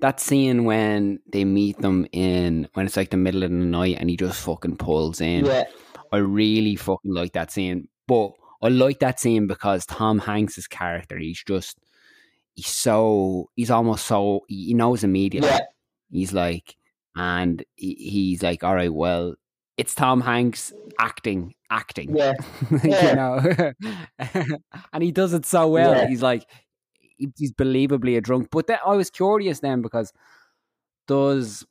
that 0.00 0.20
scene 0.20 0.64
when 0.64 1.20
they 1.32 1.44
meet 1.44 1.78
them 1.80 2.06
in 2.12 2.68
when 2.74 2.86
it's 2.86 2.96
like 2.96 3.10
the 3.10 3.16
middle 3.16 3.42
of 3.42 3.50
the 3.50 3.56
night 3.56 3.96
and 3.98 4.10
he 4.10 4.16
just 4.16 4.40
fucking 4.42 4.76
pulls 4.76 5.20
in. 5.20 5.46
yeah, 5.46 5.64
I 6.12 6.18
really 6.18 6.76
fucking 6.76 7.12
like 7.12 7.32
that 7.32 7.50
scene. 7.52 7.88
But 8.06 8.32
I 8.62 8.68
like 8.68 8.98
that 9.00 9.20
scene 9.20 9.46
because 9.46 9.86
Tom 9.86 10.18
Hanks's 10.18 10.66
character, 10.66 11.18
he's 11.18 11.42
just 11.42 11.78
he's 12.54 12.66
so 12.66 13.50
he's 13.56 13.70
almost 13.70 14.06
so 14.06 14.40
he 14.48 14.74
knows 14.74 15.04
immediately. 15.04 15.48
yeah, 15.48 15.60
He's 16.10 16.32
like, 16.32 16.76
and 17.16 17.64
he, 17.76 17.94
he's 17.94 18.42
like, 18.42 18.62
all 18.64 18.74
right, 18.74 18.92
well, 18.92 19.34
it's 19.76 19.94
Tom 19.94 20.20
Hanks 20.20 20.72
acting 20.98 21.54
acting. 21.70 22.16
Yeah. 22.16 22.34
you 22.84 22.90
know, 22.90 23.72
and 24.92 25.02
he 25.02 25.12
does 25.12 25.32
it 25.32 25.46
so 25.46 25.68
well. 25.68 25.92
Yeah. 25.92 26.06
He's 26.06 26.22
like, 26.22 26.46
he's 27.18 27.52
believably 27.52 28.16
a 28.16 28.20
drunk. 28.20 28.48
But 28.50 28.66
then 28.66 28.78
I 28.84 28.96
was 28.96 29.10
curious 29.10 29.60
then 29.60 29.82
because 29.82 30.12
does 31.06 31.66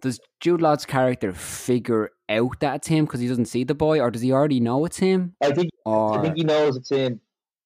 does 0.00 0.20
Jude 0.40 0.62
Law's 0.62 0.86
character 0.86 1.32
figure 1.32 2.10
out 2.28 2.60
that 2.60 2.76
it's 2.76 2.88
him 2.88 3.04
because 3.04 3.20
he 3.20 3.28
doesn't 3.28 3.46
see 3.46 3.64
the 3.64 3.74
boy, 3.74 4.00
or 4.00 4.10
does 4.10 4.22
he 4.22 4.32
already 4.32 4.60
know 4.60 4.84
it's 4.84 4.98
him? 4.98 5.34
I 5.42 5.52
think 5.52 5.70
I 5.86 6.20
think 6.22 6.36
he 6.36 6.44
knows 6.44 6.76
it's 6.76 6.90
him. 6.90 7.20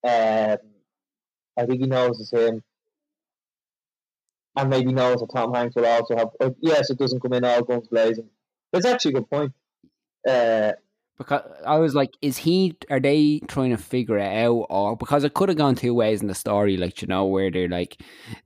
Um, 0.04 0.58
I 1.56 1.66
think 1.66 1.80
he 1.80 1.86
knows 1.86 2.20
it's 2.20 2.32
him. 2.32 2.62
And 4.56 4.70
maybe 4.70 4.92
knows 4.92 5.18
that 5.18 5.30
Tom 5.34 5.52
Hanks 5.52 5.74
will 5.74 5.86
also 5.86 6.16
have. 6.16 6.28
Uh, 6.40 6.50
yes, 6.60 6.88
it 6.88 6.98
doesn't 6.98 7.20
come 7.20 7.32
in 7.32 7.44
all 7.44 7.62
guns 7.62 7.88
blazing. 7.88 8.28
That's 8.72 8.86
actually 8.86 9.12
a 9.12 9.14
good 9.14 9.30
point. 9.30 9.52
Uh, 10.28 10.72
because 11.18 11.42
I 11.64 11.78
was 11.78 11.94
like, 11.94 12.10
is 12.22 12.36
he? 12.36 12.76
Are 12.90 12.98
they 13.00 13.40
trying 13.48 13.70
to 13.70 13.76
figure 13.76 14.18
it 14.18 14.44
out, 14.44 14.66
or 14.68 14.96
because 14.96 15.22
it 15.24 15.34
could 15.34 15.48
have 15.48 15.58
gone 15.58 15.74
two 15.76 15.94
ways 15.94 16.20
in 16.22 16.28
the 16.28 16.34
story, 16.34 16.76
like 16.76 17.00
you 17.02 17.08
know, 17.08 17.24
where 17.26 17.50
they're 17.50 17.68
like 17.68 18.00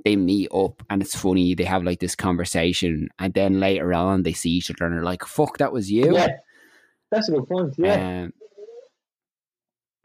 they 0.04 0.16
meet 0.16 0.48
up 0.52 0.82
and 0.90 1.00
it's 1.02 1.16
funny, 1.16 1.54
they 1.54 1.64
have 1.64 1.82
like 1.82 2.00
this 2.00 2.14
conversation, 2.14 3.08
and 3.18 3.32
then 3.34 3.58
later 3.60 3.94
on 3.94 4.22
they 4.22 4.32
see 4.34 4.50
each 4.50 4.70
other 4.70 4.84
and 4.86 4.94
they're 4.94 5.02
like, 5.02 5.24
"Fuck, 5.24 5.58
that 5.58 5.72
was 5.72 5.90
you." 5.90 6.14
yeah, 6.14 6.28
that's 7.10 7.28
a 7.28 7.32
good 7.32 7.46
point. 7.48 7.74
Yeah, 7.78 8.24
Um, 8.24 8.32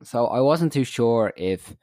so 0.03 0.27
I 0.27 0.39
wasn't 0.39 0.71
too 0.73 0.83
sure 0.85 1.33
if 1.35 1.75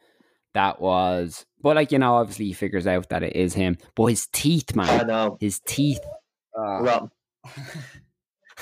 that 0.55 0.81
was, 0.81 1.45
but 1.61 1.77
like 1.77 1.93
you 1.93 1.99
know, 1.99 2.15
obviously 2.15 2.47
he 2.47 2.53
figures 2.55 2.87
out 2.87 3.09
that 3.11 3.23
it 3.23 3.37
is 3.37 3.53
him. 3.55 3.77
But 3.95 4.07
his 4.07 4.27
teeth, 4.33 4.71
I 4.73 4.77
man, 4.77 5.07
know. 5.07 5.37
his 5.41 5.61
teeth. 5.61 6.01
uh, 6.59 7.07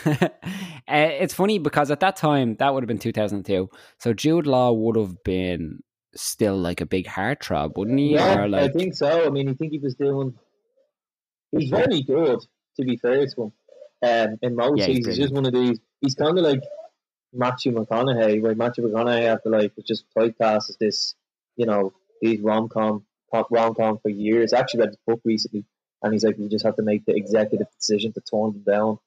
it's 0.88 1.34
funny 1.34 1.58
because 1.58 1.90
at 1.90 2.00
that 2.00 2.16
time 2.16 2.56
that 2.56 2.72
would 2.72 2.82
have 2.82 2.88
been 2.88 2.98
2002 2.98 3.68
so 3.98 4.12
jude 4.12 4.46
law 4.46 4.72
would 4.72 4.96
have 4.96 5.22
been 5.24 5.80
still 6.14 6.56
like 6.56 6.80
a 6.80 6.86
big 6.86 7.06
heartthrob 7.06 7.76
wouldn't 7.76 7.98
he 7.98 8.14
Yeah, 8.14 8.44
or 8.44 8.54
I 8.54 8.68
think 8.68 8.94
so. 8.94 9.26
I 9.26 9.30
mean, 9.30 9.48
I 9.48 9.54
think 9.54 9.72
he 9.72 9.78
was 9.78 9.94
doing. 9.94 10.34
He's 11.52 11.70
very 11.70 12.02
good, 12.02 12.40
to 12.76 12.84
be 12.84 12.96
fair 12.96 13.26
to 13.26 13.42
him. 13.42 13.52
Um, 14.00 14.38
in 14.42 14.54
most 14.54 14.78
Yeah, 14.78 14.86
he's 14.86 15.06
he's, 15.06 15.16
just 15.16 15.32
one 15.32 15.46
of 15.46 15.52
these. 15.52 15.78
He's 16.00 16.14
kind 16.14 16.38
of 16.38 16.44
like 16.44 16.62
Matthew 17.32 17.72
McConaughey, 17.72 18.42
where 18.42 18.54
Matthew 18.54 18.84
McConaughey 18.84 19.24
after 19.24 19.50
like 19.50 19.72
was 19.76 19.84
just 19.84 20.04
typecast 20.16 20.70
as 20.70 20.76
this, 20.78 21.14
you 21.56 21.66
know, 21.66 21.92
these 22.20 22.40
rom 22.40 22.68
com, 22.68 23.04
rom 23.50 23.74
com 23.74 23.98
for 23.98 24.08
years. 24.08 24.52
I 24.52 24.60
actually 24.60 24.80
read 24.80 24.90
his 24.90 24.98
book 25.06 25.20
recently, 25.24 25.64
and 26.02 26.12
he's 26.12 26.24
like, 26.24 26.38
you 26.38 26.48
just 26.48 26.64
have 26.64 26.76
to 26.76 26.82
make 26.82 27.04
the 27.06 27.16
executive 27.16 27.68
decision 27.78 28.12
to 28.12 28.20
tone 28.20 28.52
them 28.52 28.62
down. 28.62 28.98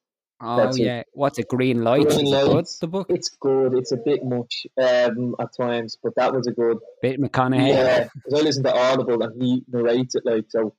Oh 0.42 0.56
that's 0.56 0.78
it. 0.78 0.82
yeah 0.84 1.02
what's 1.12 1.38
a 1.38 1.42
green 1.44 1.82
light 1.84 2.06
Green 2.08 2.26
Is 2.26 2.48
good, 2.48 2.66
the 2.80 2.88
book 2.88 3.06
It's 3.10 3.28
good. 3.28 3.74
It's 3.74 3.92
a 3.92 3.96
bit 3.96 4.24
much 4.24 4.66
um, 4.80 5.34
at 5.40 5.54
times, 5.56 5.96
but 6.02 6.14
that 6.16 6.32
was 6.34 6.46
a 6.46 6.52
good. 6.52 6.78
bit 7.00 7.20
mcconaughey 7.20 7.68
Yeah, 7.68 8.08
because 8.14 8.40
I 8.40 8.42
listen 8.42 8.64
to 8.64 8.74
Audible 8.74 9.22
and 9.22 9.42
he 9.42 9.64
narrates 9.68 10.14
it 10.14 10.24
like 10.26 10.46
so. 10.48 10.74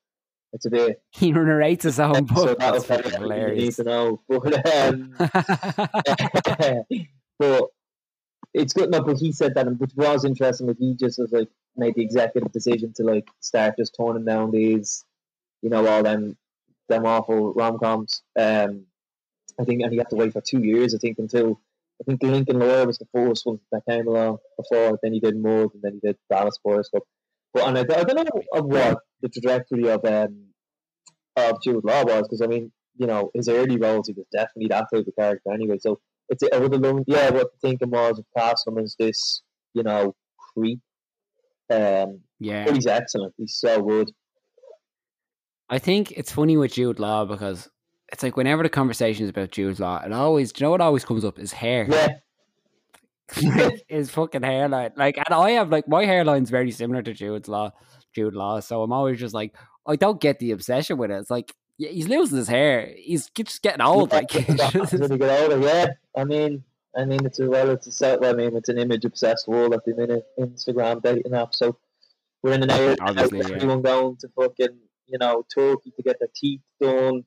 It's 0.51 0.65
a 0.67 0.69
bit. 0.69 1.01
he 1.09 1.31
narrates 1.31 1.83
his 1.83 1.99
own 1.99 2.25
book. 2.25 2.37
so 2.37 2.45
that 2.45 2.57
that's 2.59 2.73
was 2.73 2.85
fucking 2.85 3.11
kind 3.11 3.31
of 3.31 3.49
you 3.49 3.55
need 3.55 3.73
to 3.73 3.83
know. 3.83 4.21
But 4.27 4.75
um, 4.75 5.15
but 7.39 7.63
it's 8.53 8.73
good. 8.73 8.91
No, 8.91 9.01
but 9.01 9.17
he 9.17 9.31
said 9.31 9.55
that, 9.55 9.65
which 9.79 9.95
was 9.95 10.25
interesting. 10.25 10.67
That 10.67 10.77
he 10.77 10.93
just 10.93 11.17
was 11.17 11.31
like 11.31 11.49
made 11.75 11.95
the 11.95 12.03
executive 12.03 12.51
decision 12.51 12.93
to 12.97 13.03
like 13.03 13.27
start 13.39 13.77
just 13.79 13.95
toning 13.95 14.25
down 14.25 14.51
these, 14.51 15.03
you 15.63 15.71
know, 15.71 15.87
all 15.87 16.03
them 16.03 16.37
them 16.87 17.05
awful 17.07 17.53
rom 17.53 17.79
coms. 17.79 18.21
Um, 18.39 18.85
I 19.59 19.63
think, 19.63 19.81
and 19.81 19.91
he 19.91 19.97
had 19.97 20.09
to 20.09 20.15
wait 20.15 20.33
for 20.33 20.41
two 20.41 20.63
years. 20.63 20.93
I 20.93 20.97
think 20.97 21.19
until 21.19 21.59
I 22.01 22.03
think 22.05 22.23
Lincoln 22.23 22.59
Lawyer 22.59 22.85
was 22.85 22.97
the 22.97 23.07
first 23.13 23.45
one 23.45 23.59
that 23.71 23.85
came 23.87 24.07
along 24.07 24.39
before. 24.57 24.99
Then 25.01 25.13
he 25.13 25.19
did 25.19 25.37
Mud, 25.37 25.69
and 25.73 25.81
then 25.81 25.93
he 25.93 26.07
did 26.07 26.17
Dallas 26.29 26.59
Buyers 26.63 26.89
Club. 26.89 27.03
But 27.53 27.67
and 27.67 27.77
I, 27.77 27.81
I 27.81 28.03
don't 28.03 28.15
know 28.15 28.41
of 28.53 28.65
what 28.65 28.99
the 29.21 29.29
trajectory 29.29 29.89
of 29.89 30.03
um 30.05 30.47
of 31.35 31.61
Jude 31.63 31.85
Law 31.85 32.03
was 32.03 32.23
because 32.23 32.41
I 32.41 32.47
mean, 32.47 32.71
you 32.97 33.07
know, 33.07 33.31
his 33.33 33.47
early 33.47 33.77
roles 33.77 34.07
he 34.07 34.13
was 34.13 34.25
definitely 34.31 34.69
that 34.69 34.87
type 34.93 35.07
of 35.07 35.15
character 35.15 35.51
anyway. 35.53 35.77
So 35.79 35.99
it's 36.29 36.43
I 36.51 36.57
would 36.57 36.73
have 36.73 36.81
loved, 36.81 37.05
yeah, 37.07 37.29
what 37.29 37.51
the 37.51 37.67
thinking 37.67 37.91
was 37.91 38.19
of 38.19 38.55
him 38.67 38.77
as 38.79 38.95
this, 38.97 39.41
you 39.73 39.83
know, 39.83 40.15
creep. 40.53 40.79
Um, 41.69 42.21
yeah 42.39 42.65
but 42.65 42.75
he's 42.75 42.87
excellent. 42.87 43.33
He's 43.37 43.55
so 43.55 43.81
good. 43.81 44.11
I 45.69 45.79
think 45.79 46.11
it's 46.11 46.31
funny 46.31 46.57
with 46.57 46.73
Jude 46.73 46.99
Law 46.99 47.25
because 47.25 47.69
it's 48.13 48.23
like 48.23 48.37
whenever 48.37 48.63
the 48.63 48.69
conversation 48.69 49.23
is 49.23 49.29
about 49.29 49.51
Jude 49.51 49.79
Law, 49.79 50.01
it 50.03 50.13
always, 50.13 50.53
do 50.53 50.63
you 50.63 50.65
know 50.67 50.71
what 50.71 50.81
always 50.81 51.03
comes 51.03 51.25
up? 51.25 51.39
Is 51.39 51.51
hair. 51.51 51.87
Yeah, 51.89 52.07
like, 53.55 53.83
his 53.87 54.11
fucking 54.11 54.43
hairline. 54.43 54.91
Like, 54.95 55.17
and 55.17 55.33
I 55.33 55.51
have 55.51 55.69
like 55.69 55.87
my 55.87 56.05
hairline's 56.05 56.49
very 56.49 56.71
similar 56.71 57.01
to 57.01 57.13
Jude's 57.13 57.49
Law, 57.49 57.71
Jude 58.13 58.35
Law. 58.35 58.59
So 58.59 58.83
I'm 58.83 58.93
always 58.93 59.19
just 59.19 59.33
like, 59.33 59.55
I 59.87 59.95
don't 59.95 60.21
get 60.21 60.39
the 60.39 60.51
obsession 60.51 60.97
with 60.97 61.11
it. 61.11 61.15
It's 61.15 61.31
like 61.31 61.53
yeah, 61.77 61.89
he's 61.89 62.07
losing 62.07 62.37
his 62.37 62.47
hair. 62.47 62.93
He's 62.95 63.29
just 63.31 63.61
getting 63.63 63.81
old. 63.81 64.11
Yeah, 64.11 64.19
Like, 64.19 64.35
as 64.75 64.91
he 64.91 64.97
get 65.17 65.41
older, 65.41 65.59
yeah. 65.59 65.87
I 66.15 66.23
mean, 66.23 66.63
I 66.95 67.05
mean, 67.05 67.25
it's 67.25 67.39
a 67.39 67.49
well, 67.49 67.71
it's 67.71 67.87
a 67.87 67.91
set. 67.91 68.23
I 68.23 68.33
mean, 68.33 68.55
it's 68.55 68.69
an 68.69 68.77
image 68.77 69.05
obsessed 69.05 69.47
world 69.47 69.73
at 69.73 69.83
the 69.85 69.95
minute. 69.95 70.23
Instagram 70.39 71.01
dating 71.01 71.33
app. 71.33 71.55
So 71.55 71.77
we're 72.43 72.53
in 72.53 72.63
an 72.63 72.69
era 72.69 72.95
Obviously, 73.01 73.39
yeah. 73.39 73.55
everyone 73.55 73.81
going 73.81 74.17
to 74.17 74.27
fucking 74.35 74.77
you 75.07 75.17
know 75.17 75.43
Turkey 75.53 75.91
to 75.95 76.03
get 76.03 76.19
their 76.19 76.29
teeth 76.35 76.61
done, 76.79 77.23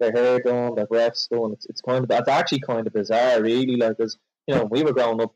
their 0.00 0.12
hair 0.12 0.40
done, 0.40 0.74
their 0.74 0.86
breasts 0.86 1.28
done. 1.28 1.52
It's 1.52 1.66
it's 1.66 1.80
kind 1.80 2.02
of 2.02 2.08
that's 2.08 2.28
actually 2.28 2.60
kind 2.60 2.86
of 2.86 2.92
bizarre, 2.92 3.42
really. 3.42 3.76
Like, 3.76 3.96
because 3.96 4.18
you 4.46 4.54
know, 4.54 4.64
we 4.64 4.82
were 4.82 4.92
growing 4.92 5.20
up, 5.20 5.34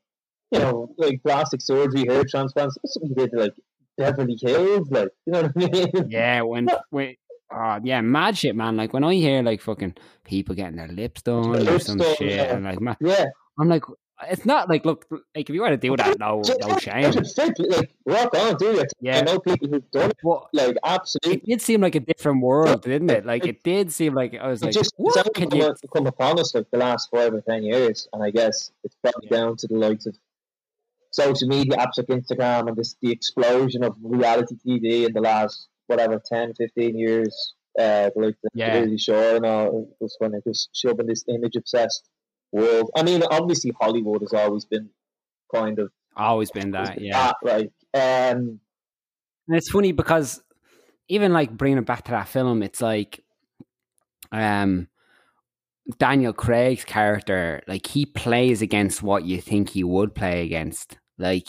you 0.51 0.59
know, 0.59 0.95
like 0.99 1.23
plastic 1.23 1.61
surgery, 1.63 2.07
hair 2.07 2.25
transplants, 2.29 2.77
something 2.87 3.15
did 3.15 3.31
like 3.33 3.55
Beverly 3.97 4.39
Hills, 4.41 4.91
like 4.91 5.11
you 5.27 5.33
know 5.33 5.43
what 5.43 5.53
I 5.57 5.71
mean? 5.71 5.93
yeah, 6.11 6.43
when 6.43 6.69
when. 6.91 7.15
Oh 7.51 7.79
yeah, 7.83 8.03
mad 8.03 8.37
shit, 8.37 8.55
man. 8.55 8.77
Like 8.77 8.93
when 8.93 9.05
I 9.05 9.15
hear 9.15 9.43
like 9.43 9.63
fucking 9.63 9.95
people 10.23 10.55
getting 10.55 10.77
their 10.77 10.89
lips 10.89 11.23
done 11.23 11.47
or 11.47 11.61
Lips 11.61 11.87
some 11.87 11.97
done, 11.97 12.15
shit, 12.17 12.33
yeah. 12.33 12.55
and 12.55 12.63
like, 12.63 12.79
man, 12.79 12.97
Yeah, 13.01 13.25
I'm 13.59 13.71
like, 13.71 13.85
it's 14.31 14.45
not 14.45 14.69
like, 14.69 14.85
look, 14.85 15.07
like 15.11 15.49
if 15.49 15.51
you 15.51 15.61
want 15.61 15.73
to 15.73 15.77
do 15.77 15.97
that, 15.97 16.19
no, 16.19 16.43
no 16.67 16.79
shame. 16.79 17.05
It 17.07 17.13
should 17.15 17.27
fit, 17.29 17.59
like 17.59 17.91
rock 18.07 18.35
on, 18.37 18.57
do 18.57 18.79
it. 18.79 18.93
Yeah. 19.01 19.19
I 19.19 19.23
know 19.23 19.39
people 19.39 19.69
who've 19.69 19.91
done 19.91 20.11
it, 20.11 20.17
But 20.23 20.49
like 20.53 20.77
absolutely, 20.85 21.35
it 21.35 21.45
did 21.47 21.63
seem 21.63 21.81
like 21.81 21.95
a 21.95 22.01
different 22.01 22.43
world, 22.43 22.83
didn't 22.83 23.11
it? 23.11 23.25
Like 23.27 23.47
it 23.47 23.63
did 23.63 23.93
seem 23.93 24.15
like 24.15 24.35
I 24.35 24.49
was 24.49 24.63
It 24.63 24.67
like, 24.67 24.75
just 24.75 24.93
what 24.97 25.35
can 25.35 25.51
come, 25.51 25.59
you? 25.61 25.67
up- 25.67 25.77
come 25.95 26.07
upon 26.07 26.39
us 26.41 26.55
like 26.55 26.71
the 26.71 26.79
last 26.79 27.11
five 27.11 27.33
or 27.35 27.41
ten 27.43 27.63
years, 27.63 28.09
and 28.13 28.23
I 28.23 28.31
guess 28.31 28.73
it's 28.85 28.97
probably 29.03 29.29
Yeah. 29.31 29.37
down 29.39 29.57
to 29.59 29.67
the 29.67 29.77
likes 29.77 30.07
of 30.07 30.17
social 31.11 31.49
media 31.49 31.77
apps 31.77 31.97
like 31.99 32.07
Instagram 32.09 32.69
and 32.69 32.77
this 32.77 32.97
the 33.01 33.11
explosion 33.11 33.83
of 33.83 33.97
reality 34.03 34.57
TV 34.67 35.07
in 35.07 35.13
the 35.13 35.21
last 35.21 35.69
whatever 35.87 36.21
10, 36.25 36.55
15 36.55 36.99
years. 36.99 37.55
Uh, 37.79 38.11
like 38.17 38.35
the 38.43 38.51
Yeah. 38.55 38.81
Jersey 38.81 38.99
Shore 38.99 39.37
and 39.37 39.47
all, 39.47 39.89
just 40.03 40.17
when 40.19 40.35
it 40.35 40.43
just 40.45 40.69
shoving 40.75 41.07
this 41.07 41.25
image 41.29 41.55
obsessed 41.55 42.09
world. 42.53 42.91
I 42.97 43.03
mean, 43.03 43.23
obviously 43.31 43.73
Hollywood 43.81 44.23
has 44.23 44.33
always 44.33 44.65
been 44.65 44.91
kind 45.55 45.79
of 45.79 45.91
Always 46.17 46.51
been 46.51 46.73
that, 46.73 47.01
yeah. 47.01 47.33
that, 47.33 47.37
like 47.43 47.71
um, 47.95 48.59
And 49.47 49.57
it's 49.57 49.71
funny 49.71 49.93
because 49.93 50.43
even 51.09 51.33
like 51.33 51.57
bringing 51.57 51.79
it 51.79 51.87
back 51.87 52.05
to 52.05 52.11
that 52.11 52.27
film, 52.27 52.63
it's 52.63 52.83
like, 52.83 53.23
um, 54.33 54.89
Daniel 55.99 56.33
Craig's 56.33 56.85
character, 56.85 57.63
like 57.69 57.87
he 57.87 58.05
plays 58.05 58.63
against 58.63 59.03
what 59.03 59.25
you 59.25 59.41
think 59.41 59.71
he 59.71 59.85
would 59.85 60.15
play 60.15 60.45
against, 60.45 60.99
like, 61.19 61.47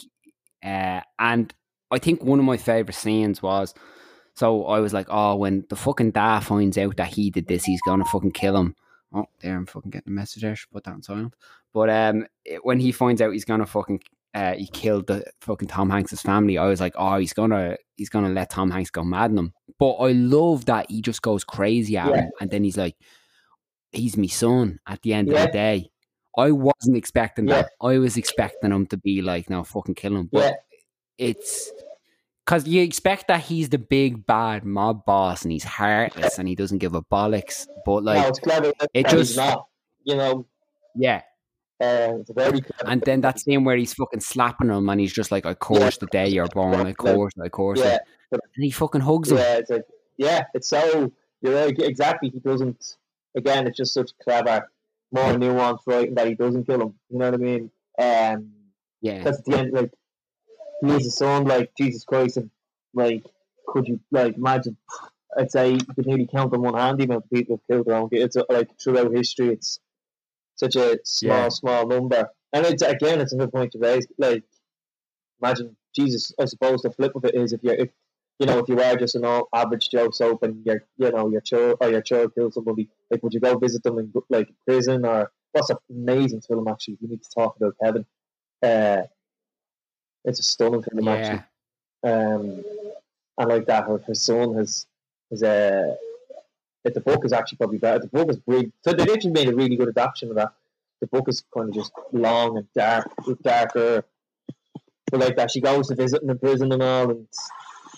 uh, 0.64 1.02
and 1.18 1.54
I 1.92 1.98
think 1.98 2.24
one 2.24 2.40
of 2.40 2.46
my 2.46 2.58
favorite 2.58 2.94
scenes 2.94 3.42
was. 3.42 3.74
So 4.36 4.66
I 4.68 4.80
was 4.80 4.94
like, 4.94 5.08
oh, 5.10 5.36
when 5.36 5.66
the 5.70 5.76
fucking 5.76 6.12
dad 6.12 6.42
finds 6.42 6.78
out 6.78 6.96
that 6.98 7.10
he 7.10 7.30
did 7.32 7.48
this, 7.48 7.66
he's 7.66 7.82
gonna 7.82 8.06
fucking 8.06 8.32
kill 8.32 8.56
him. 8.56 8.76
Oh, 9.14 9.26
there, 9.42 9.56
I'm 9.56 9.66
fucking 9.66 9.92
getting 9.92 10.12
a 10.12 10.16
message 10.16 10.44
there. 10.44 10.56
Should 10.56 10.72
put 10.72 10.84
that 10.84 10.94
on 10.94 11.02
silent. 11.04 11.34
But 11.74 11.90
um, 11.90 12.28
it- 12.46 12.64
when 12.64 12.80
he 12.80 12.92
finds 12.92 13.22
out 13.22 13.32
he's 13.34 13.46
gonna 13.46 13.66
fucking, 13.66 14.02
uh, 14.36 14.54
he 14.54 14.68
killed 14.68 15.08
the 15.08 15.26
fucking 15.42 15.68
Tom 15.68 15.90
Hanks's 15.90 16.22
family. 16.22 16.58
I 16.58 16.66
was 16.68 16.80
like, 16.80 16.94
oh, 16.98 17.18
he's 17.18 17.34
gonna, 17.34 17.76
he's 17.96 18.10
gonna 18.10 18.30
let 18.30 18.52
Tom 18.52 18.70
Hanks 18.70 18.92
go 18.92 19.04
mad 19.04 19.32
on 19.32 19.38
him. 19.38 19.54
But 19.80 19.94
I 19.94 20.12
love 20.12 20.66
that 20.66 20.92
he 20.92 21.02
just 21.02 21.22
goes 21.22 21.44
crazy 21.44 21.98
at 21.98 22.10
Yeah. 22.10 22.22
him, 22.24 22.32
and 22.40 22.52
then 22.52 22.64
he's 22.64 22.78
like, 22.78 22.96
he's 23.92 24.18
my 24.18 24.28
son. 24.28 24.80
At 24.86 25.02
the 25.02 25.14
end 25.14 25.30
of 25.30 25.40
the 25.40 25.48
day, 25.48 25.90
I 26.38 26.52
wasn't 26.52 26.98
expecting 26.98 27.48
Yeah. 27.48 27.64
that. 27.64 27.72
I 27.82 27.98
was 27.98 28.18
expecting 28.18 28.72
him 28.72 28.86
to 28.88 28.98
be 28.98 29.22
like, 29.24 29.50
no, 29.50 29.64
fucking 29.64 29.96
kill 29.96 30.16
him. 30.18 30.30
But 30.32 30.44
yeah, 30.44 31.28
it's 31.30 31.72
because 32.50 32.68
you 32.68 32.82
expect 32.82 33.28
that 33.28 33.42
he's 33.42 33.70
the 33.70 33.78
big 33.78 34.26
bad 34.26 34.66
mob 34.66 35.06
boss 35.06 35.44
and 35.44 35.52
he's 35.52 35.64
heartless 35.64 36.40
and 36.40 36.48
he 36.48 36.56
doesn't 36.56 36.80
give 36.80 36.96
a 36.96 37.02
bollocks. 37.04 37.68
But 37.86 38.04
no, 38.04 38.14
like, 38.14 38.28
it's 38.28 38.40
clever. 38.40 38.74
it 38.92 39.08
just- 39.08 39.38
not, 39.38 39.68
you 40.04 40.16
know, 40.16 40.48
yeah. 40.96 41.22
uh, 41.80 42.18
it's 42.20 42.32
very 42.32 42.62
clever. 42.62 42.88
And 42.92 43.02
then 43.04 43.22
that 43.22 43.40
scene 43.40 43.66
where 43.66 43.78
he's 43.78 43.94
fucking 43.94 44.22
slapping 44.22 44.70
him 44.70 44.90
and 44.90 45.00
he's 45.00 45.14
just 45.14 45.32
like, 45.32 45.46
"Of 45.46 45.60
course, 45.60 45.98
the 45.98 46.08
day 46.12 46.28
you're 46.28 46.48
born, 46.48 46.88
of 46.88 46.98
course, 46.98 47.34
of 47.38 47.52
course," 47.52 47.80
yeah, 47.80 48.00
and 48.32 48.42
he 48.56 48.72
fucking 48.72 49.02
hugs 49.02 49.32
him. 49.32 49.38
Yeah, 49.38 49.58
it's 49.58 49.70
like 49.70 49.86
yeah, 50.18 50.46
it's 50.56 50.68
so 50.68 51.12
you're 51.42 51.54
right, 51.54 51.80
exactly. 51.80 52.30
He 52.30 52.40
doesn't. 52.40 52.98
Again, 53.38 53.68
it's 53.68 53.78
just 53.78 53.94
such 53.94 54.10
clever 54.24 54.72
more 55.12 55.34
nuanced 55.34 55.82
writing 55.86 56.16
that 56.16 56.28
he 56.28 56.34
doesn't 56.34 56.66
kill 56.66 56.82
him. 56.82 56.94
You 57.10 57.20
know 57.20 57.26
what 57.26 57.34
I 57.36 57.38
mean? 57.38 57.72
Um, 58.00 58.52
Yeah. 59.02 59.24
That's 59.24 59.42
the 59.42 59.58
end, 59.58 59.74
like 59.74 59.92
he 60.82 60.92
is 60.94 61.08
a 61.08 61.12
son, 61.12 61.46
like 61.46 61.72
Jesus 61.78 62.04
Christ, 62.04 62.38
and 62.38 62.50
like 62.94 63.24
could 63.68 63.88
you 63.88 64.00
like 64.12 64.36
imagine? 64.38 64.78
I'd 65.38 65.52
say 65.52 65.72
you 65.74 65.86
could 65.96 66.08
nearly 66.08 66.26
count 66.28 66.54
on 66.54 66.62
one 66.62 66.74
hand 66.74 66.98
the 66.98 67.04
amount 67.04 67.26
of 67.26 67.30
people 67.30 67.58
who've 67.58 67.68
killed 67.68 67.88
around. 67.88 68.10
It's, 68.12 68.36
like 68.50 68.70
throughout 68.82 69.14
history, 69.16 69.50
it's 69.50 69.80
such 70.56 70.76
a 70.76 71.00
small, 71.04 71.44
Yeah. 71.44 71.50
small 71.50 71.88
number. 71.88 72.32
And 72.52 72.66
it's 72.66 72.82
again, 72.82 73.22
it's 73.22 73.34
a 73.34 73.38
good 73.38 73.52
point 73.52 73.72
to 73.74 73.80
raise. 73.80 74.08
Like, 74.18 74.44
imagine 75.42 75.76
Jesus. 75.96 76.34
I 76.40 76.46
suppose 76.46 76.82
the 76.82 76.92
flip 76.92 77.16
of 77.16 77.26
it 77.26 77.36
is 77.36 77.54
if 77.54 77.64
you're, 77.64 77.76
if 77.76 77.90
you 78.40 78.48
know, 78.48 78.60
if 78.60 78.70
you 78.70 78.80
are 78.82 78.96
just 78.96 79.16
an 79.16 79.26
all 79.26 79.50
average 79.54 79.90
Joe 79.90 80.10
Soap 80.12 80.44
and 80.44 80.66
your, 80.66 80.84
you 80.98 81.12
know, 81.12 81.30
your 81.30 81.42
child 81.42 81.78
or 81.82 81.90
your 81.90 82.02
child 82.02 82.34
kills 82.34 82.56
somebody, 82.56 82.90
like, 83.12 83.22
would 83.22 83.34
you 83.34 83.40
go 83.40 83.58
visit 83.58 83.84
them 83.84 84.00
in 84.00 84.12
like 84.30 84.50
prison 84.66 85.06
or 85.06 85.32
what's 85.52 85.70
an 85.70 85.78
amazing 85.90 86.42
film 86.42 86.68
actually? 86.68 86.98
We 87.02 87.10
need 87.10 87.24
to 87.24 87.30
talk 87.30 87.56
about 87.58 87.76
Kevin. 87.84 88.06
Uh, 88.64 89.04
it's 90.30 90.40
a 90.40 90.44
stunning 90.44 90.82
film 90.84 91.08
actually 91.08 91.44
Yeah. 92.04 92.36
um, 92.36 92.64
and 93.40 93.50
like 93.50 93.66
that, 93.68 93.86
her, 93.88 93.98
her 94.06 94.16
son 94.16 94.56
has 94.56 94.86
has 95.32 95.42
uh, 95.44 95.96
that 96.84 96.94
the 96.94 97.00
book 97.02 97.24
is 97.26 97.34
actually 97.34 97.58
probably 97.58 97.78
better. 97.78 98.00
The 98.00 98.08
book 98.08 98.30
is 98.30 98.38
big, 98.38 98.72
so 98.84 98.94
they 98.94 99.12
actually 99.12 99.32
made 99.32 99.48
a 99.48 99.56
really 99.56 99.76
good 99.76 99.90
adaptation 99.90 100.30
of 100.30 100.36
that. 100.36 100.52
The 101.02 101.08
book 101.08 101.30
is 101.30 101.44
kind 101.56 101.70
of 101.70 101.76
just 101.76 101.92
long 102.12 102.58
and 102.58 102.68
dark, 102.76 103.10
darker. 103.42 104.04
But 105.12 105.20
like 105.22 105.36
that, 105.38 105.52
she 105.52 105.62
goes 105.62 105.88
to 105.88 105.96
visit 105.96 106.22
in 106.22 106.38
prison 106.38 106.72
and 106.72 106.84
all, 106.84 107.10
and 107.12 107.28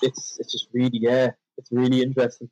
it's, 0.01 0.37
it's 0.39 0.51
just 0.51 0.67
really 0.73 0.99
yeah, 1.09 1.31
it's 1.57 1.71
really 1.71 2.01
interesting. 2.03 2.49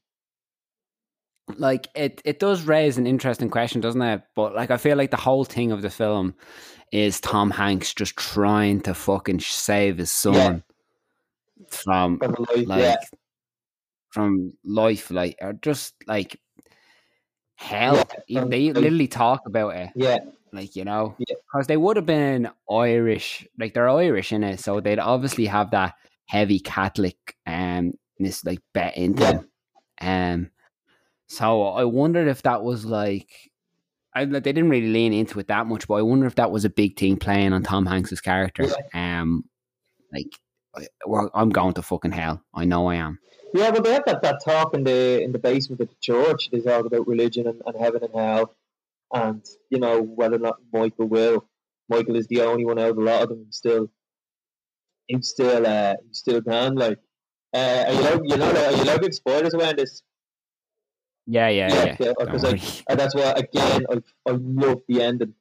Like 1.57 1.87
it 1.95 2.21
it 2.25 2.39
does 2.39 2.63
raise 2.63 2.97
an 2.97 3.07
interesting 3.07 3.49
question 3.49 3.81
doesn't 3.81 4.01
it? 4.01 4.21
But 4.35 4.55
like 4.55 4.71
i 4.71 4.77
feel 4.77 4.97
like 4.97 5.11
the 5.11 5.17
whole 5.17 5.45
thing 5.45 5.71
of 5.71 5.81
the 5.81 5.89
film 5.89 6.35
is 6.91 7.19
tom 7.19 7.51
hanks 7.51 7.93
just 7.93 8.15
trying 8.17 8.81
to 8.81 8.93
fucking 8.93 9.39
save 9.39 9.97
his 9.97 10.11
son 10.11 10.33
Yeah. 10.33 10.59
from 11.69 12.19
life, 12.19 12.67
like 12.67 12.81
yeah, 12.81 12.95
from 14.11 14.53
life 14.63 15.11
like 15.11 15.37
or 15.41 15.53
just 15.53 15.93
like 16.07 16.39
hell. 17.55 18.03
Yeah, 18.27 18.45
they 18.45 18.71
literally 18.71 19.07
talk 19.07 19.41
about 19.45 19.75
it 19.75 19.89
yeah, 19.95 20.19
like 20.53 20.75
you 20.75 20.85
know? 20.85 21.15
Because 21.17 21.67
they 21.67 21.77
would 21.77 21.97
have 21.97 22.05
been 22.05 22.49
irish 22.71 23.47
like 23.59 23.73
they're 23.73 23.89
irish 23.89 24.31
in 24.31 24.43
it 24.43 24.59
so 24.59 24.79
they'd 24.79 24.99
obviously 24.99 25.45
have 25.45 25.71
that 25.71 25.95
heavy 26.27 26.59
catholic 26.59 27.35
um 27.47 27.93
this 28.19 28.43
like 28.45 28.59
bet 28.73 28.95
into 28.97 29.23
them. 29.23 29.49
Um 30.01 30.49
so 31.29 31.63
i 31.63 31.83
wondered 31.83 32.27
if 32.27 32.41
that 32.43 32.63
was 32.63 32.85
like 32.85 33.29
I, 34.13 34.25
they 34.25 34.39
didn't 34.39 34.69
really 34.69 34.91
lean 34.91 35.13
into 35.13 35.39
it 35.39 35.47
that 35.47 35.67
much 35.67 35.87
but 35.87 35.95
i 35.95 36.01
wonder 36.01 36.25
if 36.25 36.35
that 36.35 36.51
was 36.51 36.65
a 36.65 36.69
big 36.69 36.97
thing 36.97 37.17
playing 37.17 37.53
on 37.53 37.63
tom 37.63 37.85
hanks's 37.85 38.21
character 38.21 38.65
um 38.93 39.45
like 40.11 40.27
I- 40.75 40.87
well, 41.05 41.29
i'm 41.33 41.49
going 41.49 41.73
to 41.75 41.81
fucking 41.81 42.11
hell 42.11 42.43
i 42.53 42.65
know 42.65 42.87
i 42.87 42.95
am 42.95 43.19
yeah. 43.53 43.71
But 43.71 43.83
they 43.83 43.93
have 43.93 44.05
that, 44.05 44.21
that 44.21 44.43
talk 44.43 44.73
in 44.73 44.83
the 44.83 45.21
in 45.21 45.31
the 45.31 45.39
basement 45.39 45.81
of 45.81 45.89
the 45.89 45.95
church. 46.01 46.49
They 46.51 46.61
talk 46.61 46.85
about 46.85 47.07
religion 47.07 47.47
and, 47.47 47.61
and 47.65 47.75
heaven 47.79 48.03
and 48.03 48.13
hell, 48.13 48.55
and 49.13 49.45
you 49.69 49.79
know 49.79 50.01
whether 50.01 50.35
or 50.35 50.39
not 50.39 50.57
Michael 50.71 51.07
will. 51.07 51.45
Michael 51.89 52.15
is 52.15 52.27
the 52.27 52.41
only 52.41 52.65
one 52.65 52.77
out 52.77 52.91
of 52.91 52.97
a 52.97 53.01
lot 53.01 53.23
of 53.23 53.29
them. 53.29 53.47
Still, 53.49 53.89
he's 55.07 55.29
still 55.29 55.65
uh, 55.65 55.95
he's 56.07 56.19
still 56.19 56.41
gone. 56.41 56.75
Like, 56.75 56.99
uh, 57.53 57.85
are 57.87 57.93
you 57.93 58.01
know, 58.01 58.21
you 58.23 58.37
know, 58.37 58.49
are 58.51 58.71
you 58.71 58.83
allowed 58.83 59.01
big 59.01 59.13
spoilers 59.13 59.53
around 59.53 59.77
this? 59.77 60.03
Yeah 61.29 61.49
yeah 61.49 61.69
Yeah, 61.69 61.85
yeah, 61.85 61.95
yeah, 61.99 62.13
because, 62.19 62.43
like. 62.43 62.61
And 62.89 62.99
that's 62.99 63.15
why 63.15 63.33
again 63.35 63.85
I 63.91 63.95
I 64.27 64.31
love 64.31 64.81
the 64.87 65.01
ending 65.01 65.35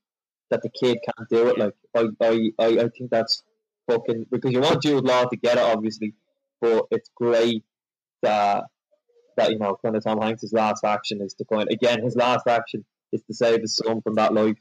that 0.51 0.62
the 0.62 0.68
kid 0.68 0.99
can't 1.05 1.28
do 1.28 1.49
it. 1.49 1.59
Like 1.59 1.74
I 1.95 2.09
I, 2.20 2.51
I, 2.59 2.66
I 2.66 2.89
think 2.89 3.11
that's 3.11 3.43
fucking 3.91 4.26
because 4.30 4.53
you 4.53 4.61
want 4.61 4.82
Jude 4.82 5.05
Law 5.05 5.24
to 5.24 5.36
get 5.36 5.57
it 5.57 5.62
obviously, 5.62 6.14
but 6.61 6.86
it's 6.91 7.11
great 7.14 7.64
that 8.22 8.64
that 9.36 9.51
you 9.51 9.59
know 9.59 9.78
kind 9.82 9.97
of 9.97 10.05
Tom 10.05 10.20
Hanks' 10.20 10.53
last 10.53 10.84
action 10.84 11.20
is 11.22 11.34
to 11.34 11.45
kind 11.45 11.68
again 11.70 12.03
his 12.03 12.16
last 12.16 12.47
action 12.47 12.84
is 13.12 13.22
to 13.22 13.34
save 13.34 13.61
his 13.61 13.76
son 13.76 14.03
from 14.03 14.14
that 14.14 14.34
life. 14.34 14.57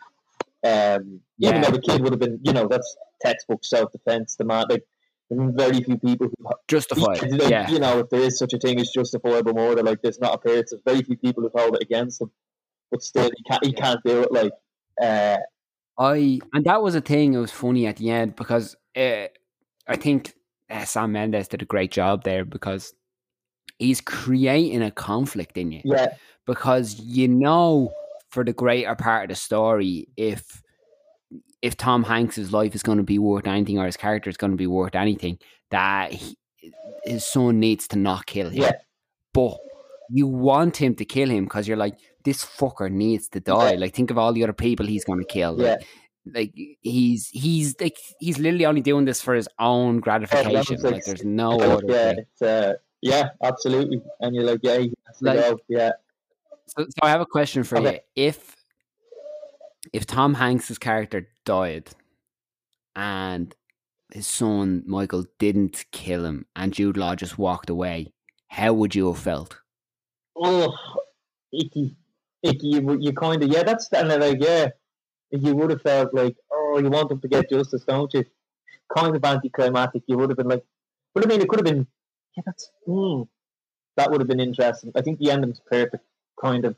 Um, 0.63 1.21
even 1.39 1.61
though 1.61 1.71
the 1.71 1.81
kid 1.81 2.01
would 2.01 2.13
have 2.13 2.19
been 2.19 2.39
you 2.43 2.53
know 2.53 2.67
that's 2.67 2.95
textbook 3.21 3.65
self 3.65 3.91
defense. 3.91 4.35
The 4.35 4.45
man 4.45 4.65
like 4.69 4.85
very 5.29 5.81
few 5.81 5.97
people 5.97 6.27
who 6.27 6.49
justified 6.67 7.21
like, 7.31 7.49
yeah 7.49 7.69
you 7.69 7.79
know, 7.79 7.99
if 7.99 8.09
there 8.09 8.21
is 8.21 8.37
such 8.37 8.53
a 8.53 8.59
thing 8.59 8.79
as 8.79 8.89
justifiable 8.89 9.53
murder, 9.53 9.83
like 9.83 10.01
there's 10.01 10.19
not 10.19 10.31
a 10.31 10.35
appearance 10.35 10.71
of 10.71 10.81
very 10.85 11.01
few 11.01 11.17
people 11.17 11.43
who 11.43 11.51
hold 11.53 11.75
it 11.75 11.81
against 11.81 12.21
him, 12.21 12.31
but 12.91 13.01
still 13.01 13.29
he 13.35 13.43
can't 13.43 13.65
he 13.65 13.73
can't 13.73 13.99
do 14.05 14.21
it. 14.21 14.31
Like, 14.31 14.51
uh, 15.01 15.37
I 15.97 16.39
and 16.53 16.65
that 16.65 16.81
was 16.81 16.95
a 16.95 17.01
thing. 17.01 17.33
It 17.33 17.39
was 17.39 17.51
funny 17.51 17.87
at 17.87 17.97
the 17.97 18.09
end 18.09 18.35
because 18.35 18.75
uh, 18.95 19.27
I 19.87 19.95
think 19.95 20.33
uh, 20.69 20.85
Sam 20.85 21.11
Mendes 21.11 21.47
did 21.47 21.61
a 21.61 21.65
great 21.65 21.91
job 21.91 22.23
there 22.23 22.45
because 22.45 22.93
he's 23.79 24.01
creating 24.01 24.81
a 24.81 24.91
conflict 24.91 25.57
in 25.57 25.71
you 25.71 25.81
yeah, 25.85 26.15
because 26.45 26.99
you 26.99 27.27
know 27.27 27.91
for 28.29 28.43
the 28.43 28.53
greater 28.53 28.95
part 28.95 29.25
of 29.25 29.29
the 29.29 29.35
story 29.35 30.07
if 30.17 30.61
if 31.61 31.75
Tom 31.77 32.03
Hanks's 32.03 32.51
life 32.53 32.75
is 32.75 32.83
going 32.83 32.97
to 32.99 33.03
be 33.03 33.19
worth 33.19 33.47
anything 33.47 33.79
or 33.79 33.85
his 33.85 33.97
character 33.97 34.29
is 34.29 34.37
going 34.37 34.51
to 34.51 34.57
be 34.57 34.67
worth 34.67 34.95
anything 34.95 35.39
that 35.71 36.11
he, 36.13 36.37
his 37.03 37.25
son 37.25 37.59
needs 37.59 37.87
to 37.89 37.97
not 37.97 38.25
kill 38.25 38.49
him 38.49 38.63
yeah, 38.63 38.71
but 39.33 39.57
you 40.09 40.27
want 40.27 40.77
him 40.77 40.95
to 40.95 41.05
kill 41.05 41.29
him 41.29 41.43
because 41.45 41.67
you're 41.67 41.77
like 41.77 41.97
this 42.23 42.43
fucker 42.45 42.91
needs 42.91 43.27
to 43.29 43.39
die 43.39 43.73
Yeah. 43.73 43.79
like 43.79 43.93
think 43.95 44.11
of 44.11 44.17
all 44.17 44.33
the 44.33 44.43
other 44.43 44.53
people 44.53 44.85
he's 44.85 45.03
going 45.05 45.19
to 45.19 45.25
kill 45.25 45.59
yeah. 45.59 45.71
like, 45.75 45.85
like 46.33 46.53
he's 46.81 47.27
he's 47.29 47.75
like 47.79 47.97
he's 48.19 48.37
literally 48.37 48.65
only 48.65 48.81
doing 48.81 49.05
this 49.05 49.21
for 49.21 49.33
his 49.33 49.47
own 49.59 49.99
gratification 49.99 50.77
like, 50.81 50.93
like- 50.93 51.05
there's 51.05 51.23
no 51.25 51.51
Like, 51.51 51.69
other 51.69 51.83
yeah, 51.87 52.13
it's, 52.17 52.41
uh, 52.41 52.73
yeah, 53.01 53.29
absolutely. 53.43 54.01
And 54.21 54.35
you're 54.35 54.43
like, 54.43 54.59
yeah, 54.63 54.77
he 54.79 54.93
has 55.05 55.17
to 55.19 55.25
Like- 55.25 55.57
Yeah, 55.69 55.91
So, 56.65 56.83
so 56.83 56.99
I 57.03 57.09
have 57.09 57.21
a 57.21 57.25
question 57.27 57.63
for 57.63 57.77
Okay. 57.77 58.01
you. 58.15 58.27
If 58.27 58.55
if 59.93 60.05
Tom 60.05 60.33
Hanks's 60.33 60.77
character 60.77 61.27
died 61.47 61.89
and 62.95 63.55
his 64.13 64.27
son 64.27 64.83
Michael 64.85 65.25
didn't 65.39 65.85
kill 65.91 66.25
him 66.25 66.45
and 66.55 66.73
Jude 66.73 66.97
Law 66.97 67.15
just 67.15 67.37
walked 67.37 67.69
away, 67.69 68.13
how 68.47 68.73
would 68.73 68.93
you 68.95 69.07
have 69.07 69.19
felt? 69.19 69.61
oh, 70.37 70.73
icky, 71.51 71.95
icky. 72.43 72.67
You, 72.67 72.97
you 72.99 73.13
kind 73.13 73.41
of 73.43 73.49
yeah, 73.49 73.63
that's 73.63 73.91
and 73.93 74.09
like 74.09 74.37
yeah, 74.39 74.69
you 75.31 75.55
would 75.55 75.71
have 75.71 75.81
felt 75.81 76.13
like 76.13 76.35
oh, 76.51 76.79
you 76.79 76.89
want 76.89 77.09
them 77.09 77.21
to 77.21 77.27
get 77.27 77.49
justice, 77.49 77.83
don't 77.85 78.13
you? 78.13 78.25
Kind 78.95 79.15
of 79.15 79.23
anticlimactic. 79.23 80.03
You 80.07 80.17
would 80.17 80.29
have 80.29 80.37
been 80.37 80.47
like, 80.47 80.63
but 81.13 81.25
I 81.25 81.27
mean, 81.27 81.41
it 81.41 81.49
could 81.49 81.59
have 81.59 81.65
been 81.65 81.87
yeah, 82.35 82.43
that's 82.45 82.71
hmm, 82.85 83.23
that 83.95 84.11
would 84.11 84.21
have 84.21 84.27
been 84.27 84.39
interesting. 84.39 84.91
I 84.95 85.01
think 85.01 85.19
the 85.19 85.31
ending's 85.31 85.59
perfect. 85.59 86.03
Kind 86.39 86.65
of, 86.65 86.75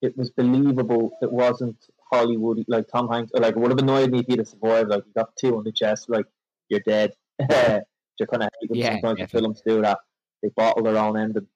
it 0.00 0.16
was 0.16 0.30
believable. 0.30 1.10
It 1.20 1.32
wasn't 1.32 1.76
Hollywood 2.12 2.64
like 2.68 2.86
Tom 2.88 3.08
Hanks. 3.08 3.32
Like 3.34 3.56
would 3.56 3.70
have 3.70 3.78
annoyed 3.78 4.10
me 4.10 4.20
if 4.20 4.26
he'd 4.26 4.38
have 4.38 4.48
survived. 4.48 4.90
Like 4.90 5.04
you 5.06 5.12
got 5.16 5.34
two 5.36 5.56
on 5.56 5.64
the 5.64 5.72
chest, 5.72 6.08
like 6.10 6.26
you're 6.68 6.80
dead. 6.80 7.12
you're 7.38 8.26
kind 8.30 8.42
of 8.42 8.48
Yeah, 8.70 8.92
sometimes 8.94 9.18
the 9.18 9.24
definitely. 9.24 9.40
films 9.40 9.62
do 9.66 9.82
that. 9.82 9.98
They 10.42 10.50
bottle 10.56 10.82
their 10.84 10.98
own 10.98 11.18
ending. 11.18 11.46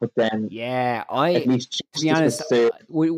But 0.00 0.10
then 0.16 0.48
Yeah, 0.50 1.04
I 1.10 1.34
at 1.34 1.46
least 1.46 1.82
to 1.94 2.00
be 2.00 2.10
honest, 2.10 2.48
served 2.48 2.72
we. 2.88 3.10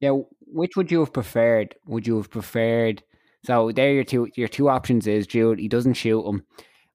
Yeah, 0.00 0.18
which 0.40 0.76
would 0.76 0.90
you 0.90 1.00
have 1.00 1.12
preferred? 1.12 1.74
Would 1.86 2.06
you 2.06 2.16
have 2.18 2.30
preferred? 2.30 3.02
So 3.44 3.70
there, 3.70 3.92
your 3.92 4.04
two 4.04 4.28
your 4.34 4.48
two 4.48 4.68
options 4.68 5.06
is 5.06 5.26
Jude. 5.26 5.60
He 5.60 5.68
doesn't 5.68 5.94
shoot 5.94 6.26
him. 6.26 6.44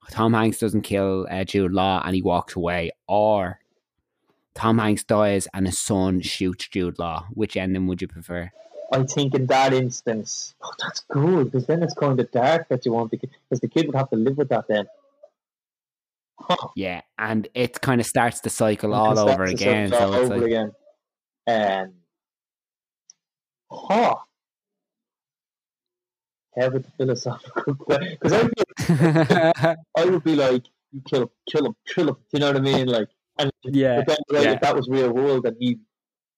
Tom 0.10 0.34
Hanks 0.34 0.60
doesn't 0.60 0.82
kill 0.82 1.26
uh, 1.32 1.44
Jude 1.46 1.72
Law, 1.72 2.02
and 2.06 2.14
he 2.14 2.22
walks 2.22 2.56
away. 2.56 2.92
Or 3.08 3.60
Tom 4.54 4.80
Hanks 4.80 5.04
dies, 5.04 5.48
and 5.54 5.66
his 5.66 5.80
son 5.80 6.22
shoots 6.22 6.68
Jude 6.68 7.00
Law. 7.00 7.28
Which 7.32 7.56
ending 7.56 7.88
would 7.88 8.02
you 8.02 8.08
prefer? 8.08 8.52
I 8.94 9.04
think 9.04 9.34
in 9.34 9.46
that 9.48 9.74
instance, 9.74 10.54
oh, 10.62 10.72
that's 10.80 11.02
good 11.10 11.46
because 11.46 11.66
then 11.66 11.82
it's 11.82 11.94
kind 11.94 12.20
of 12.20 12.30
dark 12.32 12.68
that 12.70 12.86
you 12.86 12.92
want 12.92 13.12
the 13.12 13.18
kid 13.18 13.30
because 13.50 13.62
the 13.62 13.70
kid 13.70 13.88
would 13.88 13.96
have 13.96 14.10
to 14.10 14.18
live 14.18 14.38
with 14.38 14.50
that 14.50 14.66
then. 14.68 14.86
Huh. 16.38 16.70
Yeah, 16.76 17.02
and 17.18 17.48
it 17.54 17.80
kind 17.82 18.02
of 18.02 18.08
starts 18.08 18.42
the 18.42 18.50
cycle 18.50 18.94
all 18.94 19.18
over 19.18 19.44
again. 19.44 19.92
So 19.92 19.98
all 19.98 20.14
it's 20.14 20.26
over 20.26 20.38
like, 20.38 20.46
again. 20.48 20.72
Um, 21.48 21.94
huh. 23.72 24.16
Have 26.58 26.76
a 26.76 26.84
philosophical 26.98 27.76
because 27.88 28.34
I 28.34 29.76
I 29.98 30.06
would 30.06 30.24
be 30.24 30.36
like, 30.36 30.64
you 30.92 31.02
kill 31.08 31.22
him, 31.22 31.30
kill 31.50 31.66
him, 31.68 31.76
kill 31.88 32.10
him. 32.10 32.18
You 32.34 32.40
know 32.40 32.48
what 32.48 32.58
I 32.58 32.60
mean? 32.60 32.88
Like, 32.88 33.08
and 33.42 33.52
yeah, 33.64 33.98
But 33.98 34.08
then, 34.08 34.18
like, 34.30 34.44
yeah. 34.46 34.52
if 34.54 34.62
that 34.62 34.76
was 34.76 34.88
real 34.90 35.12
world, 35.12 35.46
and 35.46 35.56
he, 35.60 35.80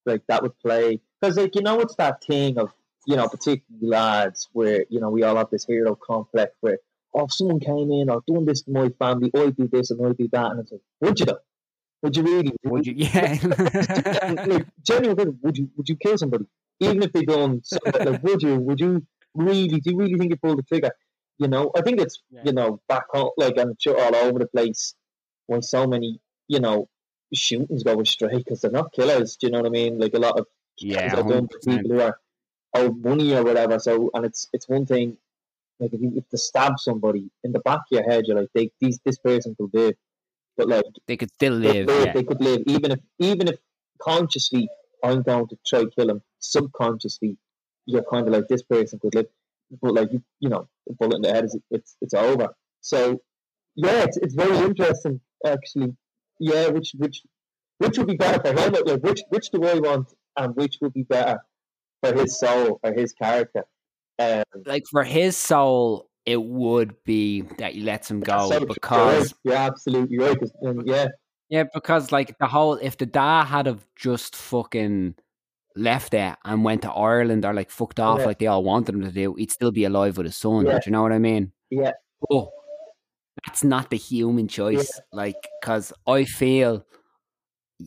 like, 0.06 0.22
that 0.28 0.41
would 0.43 0.58
play 0.60 0.99
because, 1.22 1.38
like, 1.38 1.56
you 1.56 1.62
know, 1.62 1.80
it's 1.82 1.95
that 1.97 2.24
thing 2.24 2.58
of, 2.58 2.72
you 3.08 3.16
know, 3.16 3.28
particularly 3.28 3.88
lads 3.88 4.49
where 4.54 4.86
you 4.89 4.99
know 4.99 5.10
we 5.10 5.24
all 5.24 5.36
have 5.38 5.49
this 5.51 5.66
hero 5.66 5.95
complex 5.95 6.56
where, 6.62 6.80
oh, 7.14 7.26
if 7.26 7.34
someone 7.34 7.60
came 7.60 7.91
in 7.91 8.10
or 8.10 8.22
doing 8.28 8.45
this 8.45 8.62
to 8.64 8.72
my 8.72 8.89
family, 8.99 9.32
I 9.36 9.49
do 9.51 9.68
this 9.72 9.91
and 9.91 10.06
I 10.06 10.12
do 10.14 10.30
that, 10.32 10.51
and 10.51 10.60
it's 10.62 10.72
like, 10.72 10.82
would 11.01 11.20
you 11.20 11.26
though? 11.28 11.39
Would 12.04 12.18
you 12.18 12.24
really? 12.24 12.54
Would 12.66 12.88
you? 12.88 12.93
Yeah. 12.97 13.38
like, 14.47 14.68
genuinely, 14.86 15.34
would 15.41 15.58
you? 15.58 15.70
Would 15.78 15.89
you 15.89 15.95
kill 15.95 16.18
somebody, 16.18 16.45
even 16.80 17.01
if 17.04 17.12
they 17.14 17.24
don't, 17.24 17.66
Like, 17.86 18.24
would 18.24 18.41
you? 18.41 18.56
Would 18.60 18.80
you 18.80 19.06
really? 19.36 19.68
Do 19.68 19.80
you 19.91 19.97
really 19.97 20.16
think 20.18 20.32
you 20.32 20.38
pull 20.38 20.56
the 20.56 20.64
trigger? 20.64 20.91
You 21.39 21.47
know, 21.47 21.72
I 21.76 21.82
think 21.82 21.99
it's 22.01 22.22
Yeah. 22.30 22.41
you 22.45 22.54
know 22.54 22.82
back 22.89 23.06
home, 23.14 23.32
like 23.38 23.58
I'm 23.58 23.74
sure 23.80 23.99
all 24.01 24.16
over 24.16 24.39
the 24.39 24.47
place. 24.47 24.95
When 25.47 25.62
so 25.62 25.88
many, 25.88 26.20
you 26.47 26.60
know, 26.60 26.88
shootings 27.34 27.84
go 27.84 28.00
astray 28.02 28.38
because 28.38 28.62
they're 28.62 28.72
not 28.72 28.94
killers. 28.94 29.38
Do 29.38 29.48
you 29.48 29.52
know 29.52 29.60
what 29.60 29.68
I 29.68 29.72
mean? 29.72 30.00
Like 30.00 30.14
a 30.14 30.20
lot 30.20 30.40
of 30.40 30.48
Yeah, 30.78 31.16
are 31.18 31.24
done 31.24 31.48
for 31.48 31.60
100%. 31.60 31.66
people 31.78 31.92
who 31.92 32.02
are 32.02 32.20
owed 32.76 33.04
money 33.04 33.34
or 33.36 33.44
whatever. 33.44 33.80
So, 33.80 34.10
and 34.14 34.26
it's 34.26 34.48
it's 34.54 34.68
one 34.70 34.86
thing. 34.86 35.18
Like 35.80 35.94
if 35.94 36.02
you 36.02 36.14
if 36.16 36.28
to 36.30 36.38
stab 36.38 36.80
somebody 36.80 37.30
in 37.44 37.52
the 37.52 37.60
back 37.60 37.80
of 37.80 37.92
your 37.92 38.04
head, 38.04 38.26
you're 38.28 38.40
like, 38.40 38.50
they, 38.54 38.72
these 38.80 39.00
this 39.06 39.18
person 39.18 39.56
could 39.56 39.72
live, 39.74 39.96
but 40.58 40.68
like 40.68 40.86
They 41.08 41.18
could 41.18 41.32
still 41.34 41.54
live. 41.54 41.88
live, 41.88 42.06
Yeah. 42.06 42.14
they 42.14 42.24
could 42.24 42.42
live 42.42 42.62
even 42.68 42.92
if 42.92 43.00
even 43.20 43.48
if 43.48 43.60
consciously 44.02 44.70
I'm 45.04 45.22
going 45.24 45.48
to 45.48 45.58
try 45.66 45.86
kill 45.96 46.10
him, 46.10 46.22
subconsciously 46.40 47.38
you're 47.86 48.04
kind 48.04 48.28
of 48.28 48.34
like 48.34 48.48
this 48.48 48.64
person 48.64 49.00
could 49.00 49.16
live, 49.16 49.28
but 49.82 49.94
like 49.94 50.12
you 50.14 50.24
you 50.40 50.50
know, 50.50 50.68
a 50.90 50.94
bullet 50.94 51.16
in 51.18 51.22
the 51.24 51.34
head 51.34 51.46
is 51.46 51.58
it's 51.72 51.96
it's 52.02 52.14
over. 52.14 52.50
So 52.82 53.22
yeah, 53.76 54.04
it's 54.04 54.18
it's 54.18 54.36
very 54.36 54.58
interesting 54.58 55.20
actually. 55.46 55.96
Yeah, 56.52 56.68
which 56.70 56.91
which 56.98 57.22
which 57.80 57.98
would 57.98 58.08
be 58.08 58.16
better 58.18 58.41
for 58.41 58.50
him? 58.60 58.74
Like 58.74 59.02
which 59.04 59.22
which 59.30 59.50
do 59.52 59.64
I 59.66 59.76
want, 59.76 60.08
and 60.38 60.56
which 60.56 60.78
would 60.82 60.94
be 60.94 61.04
better 61.04 61.39
for 62.02 62.14
his 62.14 62.38
soul 62.39 62.80
or 62.84 62.94
his 62.94 63.14
character? 63.14 63.64
Um, 64.20 64.44
Like 64.66 64.84
for 64.91 65.04
his 65.04 65.38
soul, 65.38 66.10
it 66.26 66.41
would 66.41 66.96
be 67.06 67.41
that 67.60 67.76
you 67.76 67.84
let 67.86 68.10
him 68.10 68.20
go 68.20 68.50
so- 68.50 68.66
because 68.66 69.34
you're 69.44 69.56
absolutely 69.56 70.18
right. 70.20 70.38
um, 70.66 70.82
yeah, 70.86 71.08
yeah, 71.50 71.64
because 71.74 72.12
like 72.12 72.38
the 72.39 72.48
whole 72.48 72.74
if 72.76 72.98
the 72.98 73.06
dad 73.06 73.46
had 73.46 73.66
have 73.68 73.86
just 73.96 74.36
fucking 74.36 75.16
left 75.76 76.14
it 76.14 76.36
and 76.46 76.64
went 76.64 76.82
to 76.84 76.91
Ireland 76.91 77.46
or 77.46 77.54
like 77.54 77.72
fucked 77.72 78.00
off 78.00 78.20
Yeah. 78.20 78.26
like 78.26 78.39
they 78.39 78.48
all 78.48 78.64
wanted 78.64 78.94
him 78.96 79.02
to 79.02 79.12
do, 79.12 79.34
he'd 79.36 79.52
still 79.52 79.72
be 79.72 79.86
alive 79.86 80.18
with 80.18 80.26
his 80.26 80.36
son. 80.38 80.66
Yeah. 80.66 80.74
Do 80.80 80.82
you 80.86 80.91
know 80.91 81.02
what 81.02 81.12
I 81.14 81.20
mean? 81.20 81.52
Yeah. 81.72 81.94
Oh, 82.30 82.52
that's 83.46 83.64
not 83.64 83.89
the 83.89 83.98
human 83.98 84.48
choice. 84.48 85.00
Like, 85.12 85.48
because 85.62 85.91
I 86.08 86.26
feel 86.26 86.86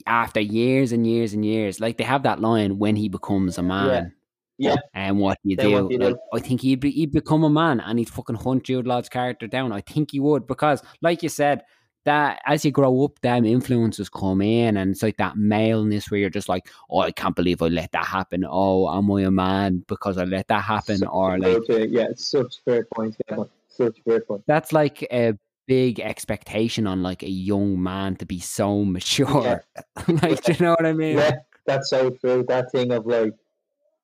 after 0.07 0.41
years 0.41 0.93
and 0.93 1.07
years 1.07 1.33
and 1.33 1.45
years, 1.45 1.81
like 1.81 1.97
they 1.99 2.05
have 2.05 2.23
that 2.25 2.41
line 2.41 2.79
when 2.79 2.97
he 2.97 3.09
becomes 3.09 3.59
a 3.59 3.63
man. 3.63 4.13
Yeah. 4.59 4.77
And 4.95 5.19
what 5.19 5.39
you 5.45 5.57
Then 5.57 5.71
do? 5.71 5.89
do 5.89 5.95
you 5.95 6.01
do? 6.01 6.19
I 6.33 6.39
think 6.41 6.63
he'd 6.63 6.81
be, 6.81 6.91
he'd 6.91 7.13
become 7.13 7.45
a 7.45 7.51
man 7.51 7.81
and 7.81 7.99
he'd 7.99 8.09
fucking 8.09 8.37
hunt 8.37 8.65
Jude 8.65 8.87
Law's 8.87 9.09
character 9.09 9.47
down. 9.47 9.73
I 9.73 9.81
think 9.83 10.13
he 10.13 10.21
would 10.21 10.47
because, 10.47 10.83
like 11.03 11.23
you 11.23 11.29
said, 11.29 11.63
that 12.05 12.41
as 12.47 12.65
you 12.65 12.71
grow 12.71 13.05
up, 13.05 13.19
them 13.21 13.45
influences 13.45 14.09
come 14.09 14.41
in, 14.41 14.77
and 14.77 14.93
it's 14.93 15.03
like 15.03 15.17
that 15.17 15.37
maleness 15.37 16.09
where 16.09 16.21
you're 16.21 16.31
just 16.31 16.49
like, 16.49 16.69
oh, 16.89 17.01
I 17.01 17.11
can't 17.11 17.35
believe 17.35 17.61
I 17.61 17.67
let 17.67 17.91
that 17.93 18.07
happen. 18.07 18.47
Oh, 18.49 18.89
am 18.97 19.11
I 19.11 19.23
a 19.23 19.31
man 19.31 19.85
because 19.89 20.17
I 20.17 20.23
let 20.25 20.47
that 20.49 20.63
happen? 20.63 20.99
So- 20.99 21.09
or 21.09 21.37
like, 21.39 21.65
yeah, 21.69 22.07
it's 22.11 22.31
such 22.31 22.59
a 22.59 22.71
fair 22.71 22.87
point. 22.95 23.17
Yeah, 23.29 23.43
such 23.69 23.99
fair 24.05 24.21
point. 24.21 24.45
that's 24.47 24.73
like 24.73 25.03
a 25.13 25.37
big 25.67 26.01
expectation 26.01 26.87
on 26.87 27.03
like 27.03 27.23
a 27.23 27.31
young 27.31 27.83
man 27.83 28.17
to 28.17 28.27
be 28.27 28.41
so 28.41 28.85
mature. 28.97 29.65
like, 30.09 30.43
do 30.45 30.53
you 30.53 30.59
know 30.61 30.71
what 30.71 30.87
I 30.87 30.93
mean? 30.93 31.19
Yeah, 31.19 31.37
that's 31.67 31.91
so 31.91 32.11
true. 32.11 32.45
That 32.49 32.71
thing 32.73 32.93
of 32.93 33.07
like, 33.07 33.35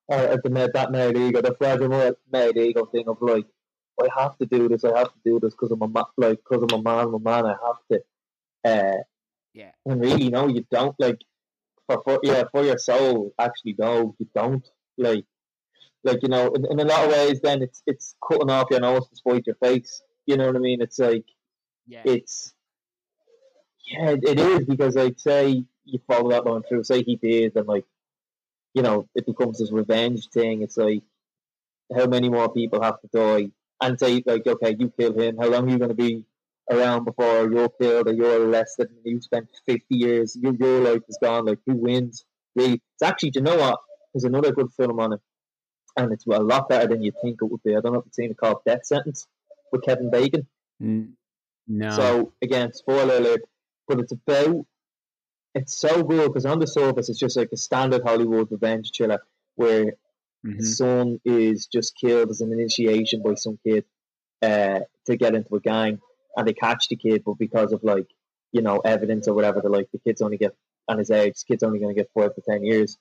or 0.09 0.19
the 0.43 0.71
that 0.75 0.91
mad 0.93 1.17
ego, 1.17 1.41
the 1.41 1.55
fragile 1.55 2.15
mad 2.31 2.57
ego 2.57 2.87
thing 2.87 3.09
of 3.09 3.19
like, 3.21 3.47
I 4.01 4.09
have 4.21 4.37
to 4.39 4.47
do 4.47 4.69
this. 4.69 4.85
I 4.85 4.99
have 4.99 5.13
to 5.13 5.21
do 5.25 5.39
this 5.41 5.55
because 5.55 5.71
I'm 5.71 5.83
a 5.83 5.89
ma- 5.89 6.05
like 6.17 6.39
because 6.39 6.63
I'm 6.63 6.81
a 6.81 6.83
man. 6.83 7.07
I'm 7.07 7.15
a 7.15 7.19
man. 7.21 7.47
I 7.47 7.57
have 7.67 7.77
to. 7.93 8.03
Uh, 8.65 9.03
Yeah. 9.55 9.73
And 9.87 10.01
really, 10.01 10.29
no, 10.31 10.49
you 10.49 10.67
don't 10.71 10.97
like. 10.99 11.21
For, 11.87 12.03
for 12.05 12.21
yeah, 12.23 12.45
for 12.51 12.65
your 12.65 12.79
soul, 12.79 13.35
actually, 13.39 13.75
no, 13.79 14.15
you 14.19 14.27
don't 14.35 14.67
like. 14.97 15.25
Like 16.05 16.23
you 16.23 16.29
know, 16.29 16.49
in, 16.53 16.65
in 16.71 16.81
a 16.81 16.85
lot 16.85 17.05
of 17.05 17.13
ways, 17.13 17.41
then 17.43 17.63
it's 17.63 17.83
it's 17.87 18.15
cutting 18.27 18.51
off 18.51 18.69
your 18.71 18.81
nose 18.81 19.09
to 19.09 19.17
spite 19.17 19.47
your 19.47 19.57
face. 19.57 20.03
You 20.27 20.37
know 20.37 20.47
what 20.47 20.57
I 20.57 20.61
mean? 20.61 20.81
It's 20.81 20.99
like 20.99 21.27
Yeah. 21.87 22.03
it's 22.05 22.53
yeah, 23.91 24.11
it 24.11 24.25
it 24.25 24.39
is 24.39 24.65
because 24.65 24.95
like 24.95 25.19
say 25.19 25.65
you 25.85 25.99
follow 26.07 26.31
that 26.31 26.47
line 26.47 26.63
through, 26.63 26.85
say 26.85 27.03
he 27.03 27.17
did, 27.17 27.57
and 27.57 27.67
like 27.67 27.85
you 28.75 28.83
know 28.83 29.09
it 29.15 29.27
becomes 29.27 29.59
this 29.59 29.73
revenge 29.73 30.29
thing. 30.29 30.63
It's 30.63 30.77
like 30.77 31.03
how 31.95 32.07
many 32.07 32.29
more 32.29 32.53
people 32.53 32.83
have 32.83 33.01
to 33.01 33.09
die, 33.13 33.51
and 33.81 33.99
say 33.99 34.23
like 34.25 34.47
okay, 34.47 34.77
you 34.79 34.93
kill 34.97 35.19
him. 35.19 35.37
How 35.39 35.49
long 35.49 35.69
are 35.69 35.73
you 35.73 35.79
going 35.79 35.89
to 35.91 35.95
be 35.95 36.25
around 36.71 37.05
before 37.05 37.51
you're 37.51 37.69
killed 37.69 38.09
or 38.09 38.13
you're 38.13 38.49
arrested 38.49 38.91
and 38.91 39.01
you 39.05 39.21
spent 39.21 39.49
fifty 39.67 39.97
years? 39.97 40.37
Your 40.37 40.55
your 40.55 40.81
life 40.81 41.03
is 41.09 41.19
gone. 41.21 41.47
Like 41.47 41.59
who 41.67 41.75
wins? 41.75 42.25
Really, 42.55 42.75
it's 42.75 43.03
actually. 43.03 43.31
Do 43.31 43.41
you 43.41 43.45
know 43.45 43.57
what? 43.57 43.81
There's 44.15 44.25
another 44.25 44.53
good 44.53 44.71
film 44.77 45.01
on 45.01 45.15
it, 45.15 45.21
and 45.97 46.13
it's 46.13 46.27
a 46.27 46.31
lot 46.31 46.69
better 46.69 46.87
than 46.87 47.03
you 47.03 47.13
think 47.23 47.39
it 47.43 47.47
would 47.47 47.63
be. 47.63 47.77
I 47.77 47.81
don't 47.81 47.93
know 47.93 47.99
if 47.99 48.07
you've 48.07 48.15
seen 48.15 48.31
it 48.31 48.37
called 48.37 48.59
Death 48.65 48.87
Sentence 48.87 49.27
with 49.73 49.83
Kevin 49.83 50.11
Bacon. 50.11 50.47
N- 50.81 51.17
no. 51.69 51.91
So 51.91 52.33
again, 52.43 52.73
spoiler 52.73 53.17
alert, 53.17 53.43
but 53.89 54.01
it's 54.01 54.13
about 54.13 54.67
it's 55.55 55.79
so 55.79 56.03
good 56.03 56.29
because 56.29 56.47
on 56.47 56.59
the 56.59 56.67
surface 56.67 57.09
it's 57.09 57.19
just 57.19 57.37
like 57.37 57.51
a 57.53 57.57
standard 57.57 58.03
Hollywood 58.05 58.51
revenge 58.51 58.91
thriller 58.97 59.21
where 59.57 59.95
Mhm. 60.45 60.59
the 60.59 60.65
son 60.65 61.21
is 61.25 61.67
just 61.67 61.97
killed 61.97 62.31
as 62.31 62.41
an 62.41 62.53
initiation 62.53 63.23
by 63.23 63.35
some 63.35 63.59
kid 63.65 63.85
uh, 64.43 64.81
to 65.07 65.17
get 65.17 65.35
into 65.37 65.55
a 65.55 65.61
gang, 65.61 66.01
and 66.37 66.49
they 66.49 66.53
catch 66.53 66.89
the 66.89 66.97
kid, 66.97 67.23
but 67.25 67.35
because 67.39 67.73
of 67.73 67.85
like 67.85 68.09
you 68.53 68.63
know 68.63 68.79
evidence 68.79 69.29
or 69.29 69.35
whatever, 69.35 69.61
they're 69.61 69.71
like 69.71 69.91
the 69.93 69.99
kid's 69.99 70.23
only 70.23 70.37
get 70.39 70.55
and 70.89 70.99
his 70.99 71.11
age, 71.13 71.37
kid's 71.47 71.63
only 71.63 71.79
going 71.79 71.95
to 71.95 72.01
get 72.01 72.11
five 72.13 72.35
to 72.35 72.41
ten 72.43 72.65
years, 72.65 72.99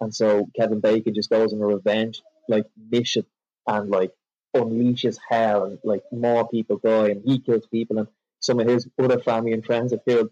and 0.00 0.14
so 0.14 0.48
Kevin 0.56 0.80
Bacon 0.80 1.14
just 1.14 1.30
goes 1.30 1.52
on 1.54 1.60
a 1.62 1.66
revenge 1.66 2.22
like 2.48 2.66
mission 2.90 3.24
and 3.66 3.88
like 3.90 4.10
unleashes 4.54 5.18
hell 5.28 5.64
and 5.64 5.78
like 5.84 6.04
more 6.12 6.48
people 6.48 6.78
die 6.78 7.08
and 7.08 7.22
he 7.24 7.38
kills 7.38 7.66
people 7.66 7.98
and 7.98 8.08
some 8.40 8.60
of 8.60 8.68
his 8.68 8.88
other 9.00 9.20
family 9.20 9.52
and 9.52 9.64
friends 9.64 9.92
are 9.92 9.98
killed. 9.98 10.30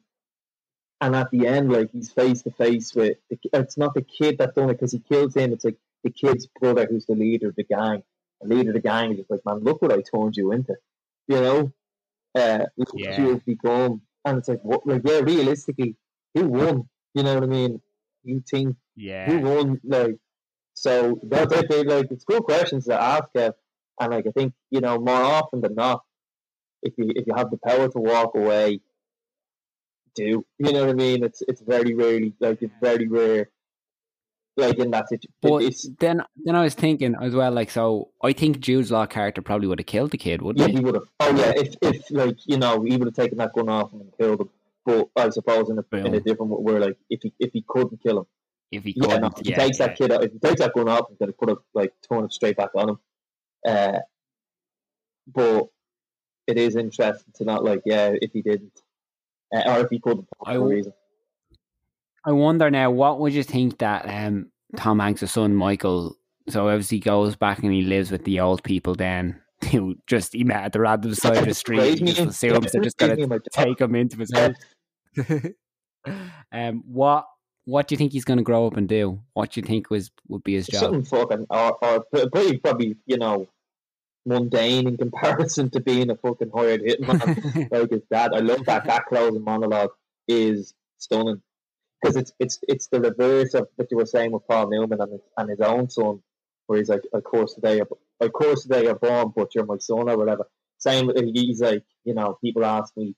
And 1.01 1.17
at 1.17 1.31
the 1.31 1.47
end, 1.47 1.73
like 1.73 1.91
he's 1.93 2.13
face 2.13 2.43
to 2.43 2.51
face 2.51 2.95
with 2.95 3.17
the, 3.31 3.39
it's 3.53 3.79
not 3.79 3.95
the 3.95 4.03
kid 4.03 4.39
that 4.39 4.55
done 4.55 4.69
it 4.69 4.75
because 4.75 4.93
he 4.93 4.99
kills 4.99 5.35
him. 5.35 5.53
It's 5.53 5.65
like 5.65 5.79
the 6.05 6.11
kid's 6.11 6.47
brother 6.47 6.87
who's 6.87 7.07
the 7.07 7.15
leader 7.15 7.49
of 7.49 7.57
the 7.57 7.65
gang. 7.65 8.03
The 8.43 8.55
leader 8.55 8.71
of 8.71 8.75
the 8.75 8.81
gang 8.81 9.13
is 9.13 9.19
just 9.19 9.31
like, 9.31 9.41
man, 9.47 9.61
look 9.61 9.81
what 9.81 9.93
I 9.93 10.03
turned 10.03 10.37
you 10.37 10.53
into. 10.53 10.77
You 11.29 11.41
know, 11.41 11.73
uh, 12.35 12.67
look 12.77 12.93
what 12.93 13.19
you've 13.19 13.45
become. 13.47 14.03
And 14.25 14.39
it's 14.39 14.49
like, 14.49 14.63
what? 14.63 14.87
Like, 14.87 15.03
yeah, 15.05 15.21
realistically, 15.21 15.97
who 16.35 16.49
won? 16.49 16.89
You 17.15 17.23
know 17.23 17.35
what 17.35 17.45
I 17.45 17.47
mean? 17.47 17.81
You 18.23 18.43
think 18.49 18.77
yeah, 18.97 19.27
who 19.27 19.39
yeah. 19.39 19.43
won? 19.43 19.81
Like, 19.85 20.19
so 20.75 21.19
that's 21.23 21.53
it. 21.53 21.87
Like, 21.87 22.11
it's 22.11 22.25
good 22.25 22.43
questions 22.43 22.85
to 22.87 23.01
ask, 23.01 23.25
Kev. 23.35 23.55
And 24.01 24.13
like, 24.13 24.27
I 24.27 24.31
think 24.33 24.55
you 24.71 24.81
know 24.81 24.99
more 24.99 25.23
often 25.23 25.61
than 25.61 25.75
not, 25.75 26.03
if 26.83 26.95
you 26.99 27.13
if 27.15 27.27
you 27.27 27.35
have 27.37 27.51
the 27.51 27.59
power 27.59 27.89
to 27.89 27.99
walk 27.99 28.35
away, 28.35 28.81
do 30.15 30.45
you 30.59 30.73
know 30.73 30.81
what 30.81 30.91
I 30.91 30.95
mean? 30.95 31.23
It's 31.25 31.43
it's 31.43 31.61
very 31.61 31.95
rarely 31.95 32.35
like 32.41 32.63
it's 32.63 32.75
very 32.81 33.07
rare. 33.09 33.51
Like 34.57 34.79
in 34.79 34.91
that 34.91 35.09
situation, 35.09 35.31
But 35.41 35.63
it's, 35.63 35.89
then, 36.01 36.23
then 36.45 36.55
I 36.57 36.63
was 36.65 36.75
thinking 36.75 37.15
as 37.23 37.35
well, 37.35 37.51
like, 37.53 37.71
so 37.71 38.11
I 38.23 38.33
think 38.35 38.59
Jude's 38.61 38.91
Law 38.91 39.07
character 39.07 39.41
probably 39.41 39.69
would 39.69 39.79
have 39.79 39.87
killed 39.87 40.11
the 40.11 40.19
kid, 40.19 40.43
wouldn't 40.43 40.67
he 40.67 40.73
Yeah, 40.73 40.79
he? 40.79 40.85
would 40.85 40.95
have. 40.97 41.05
Oh 41.21 41.35
yeah, 41.37 41.53
if 41.57 41.77
if 41.81 42.11
like 42.11 42.37
you 42.47 42.59
know 42.59 42.83
he 42.83 42.97
would 42.97 43.07
have 43.07 43.15
taken 43.15 43.39
that 43.39 43.53
gun 43.55 43.69
off 43.69 43.93
him 43.93 44.01
and 44.01 44.13
killed 44.19 44.41
him. 44.41 44.51
But 44.85 45.09
I 45.17 45.31
suppose 45.31 45.71
in 45.71 45.79
a, 45.79 45.85
in 46.05 46.15
a 46.15 46.21
different 46.21 46.61
where 46.61 46.81
like 46.81 46.99
if 47.09 47.21
he 47.23 47.33
if 47.39 47.53
he 47.53 47.65
couldn't 47.67 48.03
kill 48.03 48.19
him, 48.19 48.27
If 48.71 48.85
he 48.85 48.95
yeah, 48.97 49.17
no, 49.19 49.29
if 49.29 49.47
he 49.47 49.51
yeah, 49.51 49.59
takes 49.59 49.79
yeah. 49.79 49.87
that 49.87 49.97
kid 49.97 50.13
out, 50.13 50.25
if 50.25 50.33
he 50.33 50.39
takes 50.41 50.61
that 50.61 50.75
gun 50.75 50.89
off, 50.89 51.07
he's 51.09 51.19
gonna 51.19 51.33
put 51.33 51.51
it 51.51 51.59
like 51.73 51.95
turn 52.11 52.25
it 52.25 52.33
straight 52.33 52.57
back 52.57 52.71
on 52.75 52.91
him. 52.91 52.99
Uh, 53.67 53.99
but 55.27 55.69
it 56.47 56.59
is 56.59 56.77
interesting 56.77 57.33
to 57.35 57.45
not 57.45 57.65
like 57.65 57.83
yeah 57.85 58.13
if 58.21 58.33
he 58.33 58.43
didn't, 58.43 58.81
uh, 59.55 59.63
or 59.67 59.81
if 59.81 59.91
he 59.91 60.01
couldn't 60.01 60.27
for 60.39 60.49
I 60.49 60.55
w- 60.55 60.77
reason. 60.77 60.93
I 62.25 62.33
wonder 62.33 62.71
now, 62.71 62.91
what 62.91 63.21
would 63.21 63.33
you 63.33 63.43
think 63.43 63.79
that 63.79 64.07
um, 64.07 64.51
Tom 64.77 64.99
Hanks' 64.99 65.31
son 65.31 65.55
Michael? 65.55 66.17
So 66.49 66.69
obviously 66.69 66.99
he 66.99 67.03
goes 67.03 67.37
back 67.37 67.63
and 67.63 67.73
he 67.73 67.83
lives 67.83 68.11
with 68.11 68.25
the 68.25 68.41
old 68.41 68.63
people. 68.63 68.95
Then 68.95 69.41
who 69.71 69.97
just 70.07 70.33
he 70.33 70.45
met 70.45 70.65
at 70.65 70.73
the 70.73 70.81
random 70.81 71.15
side 71.15 71.39
of 71.39 71.47
the 71.47 71.55
street. 71.67 71.99
He 71.99 72.05
just 72.05 72.21
assumes 72.21 72.73
they're 72.73 72.83
just 72.83 72.99
gonna 72.99 73.17
take 73.53 73.81
him 73.81 73.95
into 73.95 74.17
his 74.19 74.33
house. 74.33 74.57
um, 76.53 76.83
what 76.87 77.27
what 77.71 77.87
do 77.87 77.95
you 77.95 77.97
think 77.97 78.13
he's 78.13 78.25
going 78.25 78.39
to 78.39 78.43
grow 78.45 78.67
up 78.67 78.77
and 78.77 78.89
do? 78.89 79.21
What 79.33 79.53
do 79.53 79.61
you 79.61 79.67
think 79.67 79.91
was 79.91 80.11
would 80.29 80.43
be 80.43 80.55
his 80.55 80.67
job? 80.67 80.81
something 80.81 81.05
fucking 81.05 81.47
or, 81.49 81.79
or 81.85 82.05
pretty 82.33 82.59
probably 82.59 82.97
you 83.07 83.17
know 83.17 83.49
mundane 84.27 84.89
in 84.89 84.97
comparison 84.97 85.71
to 85.71 85.81
being 85.81 86.11
a 86.11 86.17
fucking 86.17 86.51
hired 86.55 86.83
hitman 86.83 87.71
like 87.71 87.91
his 87.91 88.03
dad. 88.11 88.33
I 88.35 88.41
love 88.41 88.65
that 88.67 88.85
that 88.87 89.07
closing 89.07 89.45
monologue 89.45 89.91
is 90.27 90.75
stunning 90.99 91.43
because 92.03 92.17
it's 92.17 92.33
it's 92.41 92.59
it's 92.67 92.89
the 92.89 93.01
reverse 93.01 93.55
of 93.55 93.69
what 93.77 93.89
you 93.91 93.97
were 93.97 94.07
saying 94.07 94.33
with 94.33 94.47
Paul 94.49 94.69
Newman 94.69 95.01
and 95.01 95.13
his, 95.13 95.21
and 95.37 95.51
his 95.51 95.61
own 95.61 95.89
son, 95.89 96.23
where 96.67 96.79
he's 96.79 96.89
like, 96.89 97.03
"Of 97.13 97.23
course 97.23 97.55
today, 97.55 97.81
of 97.81 98.33
course 98.33 98.63
today 98.65 98.85
you're 98.85 98.97
born, 98.97 99.33
but 99.35 99.55
you're 99.55 99.65
my 99.65 99.79
son 99.79 100.11
or 100.11 100.19
whatever." 100.19 100.49
Same, 100.79 101.13
he's 101.15 101.61
like, 101.61 101.85
you 102.05 102.15
know, 102.15 102.39
people 102.43 102.65
ask 102.65 102.97
me 102.97 103.15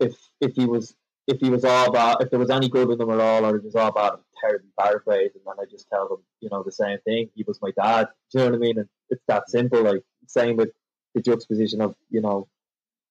if 0.00 0.14
if 0.40 0.54
he 0.56 0.66
was 0.66 0.94
if 1.26 1.40
he 1.40 1.50
was 1.50 1.64
all 1.64 1.88
about 1.88 2.22
if 2.22 2.30
there 2.30 2.38
was 2.38 2.50
any 2.50 2.68
good 2.68 2.90
in 2.90 2.98
them 2.98 3.10
at 3.10 3.20
all, 3.20 3.44
or 3.44 3.56
it 3.56 3.64
was 3.64 3.74
all 3.74 3.88
about 3.88 4.14
I'm 4.14 4.20
terribly 4.40 4.70
paraphrasing, 4.78 5.40
and 5.46 5.60
I 5.60 5.64
just 5.70 5.88
tell 5.88 6.08
them, 6.08 6.18
you 6.40 6.48
know, 6.50 6.62
the 6.62 6.72
same 6.72 6.98
thing. 7.04 7.30
He 7.34 7.44
was 7.46 7.60
my 7.62 7.70
dad. 7.70 8.08
Do 8.30 8.38
you 8.38 8.44
know 8.44 8.50
what 8.50 8.56
I 8.56 8.58
mean? 8.58 8.78
And 8.78 8.88
it's 9.10 9.24
that 9.28 9.48
simple. 9.48 9.82
Like 9.82 10.02
same 10.26 10.56
with 10.56 10.70
the 11.14 11.22
juxtaposition 11.22 11.80
of 11.80 11.94
you 12.10 12.20
know, 12.20 12.48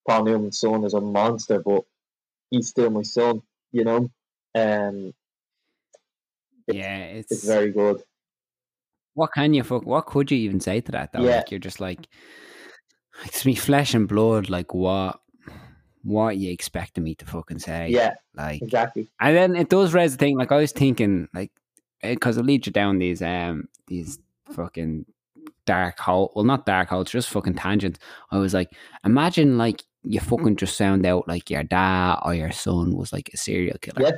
Paul 0.07 0.26
Newman's 0.26 0.59
son 0.59 0.84
is 0.84 0.93
a 0.93 1.01
monster, 1.01 1.59
but 1.59 1.84
he's 2.49 2.70
still 2.70 2.89
my 2.89 3.03
son. 3.03 3.41
You 3.72 3.84
know, 3.84 4.09
um, 4.55 5.14
it's, 6.68 6.78
yeah, 6.78 6.97
it's, 6.97 7.32
it's 7.32 7.45
very 7.45 7.72
good. 7.72 8.01
What 9.16 9.32
can 9.34 9.53
you 9.53 9.64
fuck? 9.64 9.86
What 9.86 10.05
could 10.05 10.32
you 10.32 10.38
even 10.39 10.59
say 10.59 10.82
to 10.82 10.91
that 10.91 11.14
though? 11.14 11.24
Yeah. 11.24 11.38
Like 11.38 11.51
you're 11.51 11.59
just 11.59 11.80
like, 11.80 12.07
it's 13.26 13.45
me 13.45 13.55
flesh 13.55 13.93
and 13.93 14.07
blood. 14.07 14.49
Like 14.49 14.74
what? 14.74 15.20
What 16.04 16.24
are 16.24 16.34
you 16.34 16.51
expecting 16.51 17.04
me 17.04 17.16
to 17.16 17.26
fucking 17.26 17.60
say? 17.60 17.89
Yeah, 17.89 18.16
like 18.36 18.62
exactly. 18.62 19.10
And 19.20 19.36
then 19.36 19.56
it 19.56 19.70
does 19.70 19.93
raise 19.93 20.12
the 20.12 20.18
thing. 20.18 20.38
Like 20.38 20.51
I 20.51 20.58
was 20.58 20.72
thinking, 20.72 21.28
like 21.34 21.51
because 22.01 22.38
it 22.38 22.45
leads 22.45 22.68
you 22.68 22.74
down 22.74 22.99
these 22.99 23.22
um 23.22 23.70
these 23.88 24.20
fucking 24.51 25.06
dark 25.66 25.97
hole. 25.99 26.32
Well, 26.36 26.43
not 26.45 26.66
dark 26.66 26.89
holes, 26.89 27.10
just 27.10 27.30
fucking 27.30 27.56
tangents. 27.56 27.99
I 28.32 28.38
was 28.38 28.54
like, 28.54 28.72
imagine 29.06 29.58
like 29.58 29.84
you 30.04 30.20
fucking 30.20 30.58
just 30.58 30.76
sound 30.76 31.06
out 31.06 31.28
like 31.28 31.49
your 31.49 31.64
dad 31.64 32.20
or 32.26 32.34
your 32.36 32.51
son 32.51 32.95
was 32.95 33.14
like 33.14 33.30
a 33.34 33.38
serial 33.38 33.78
killer. 33.80 34.01
Yeah. 34.01 34.18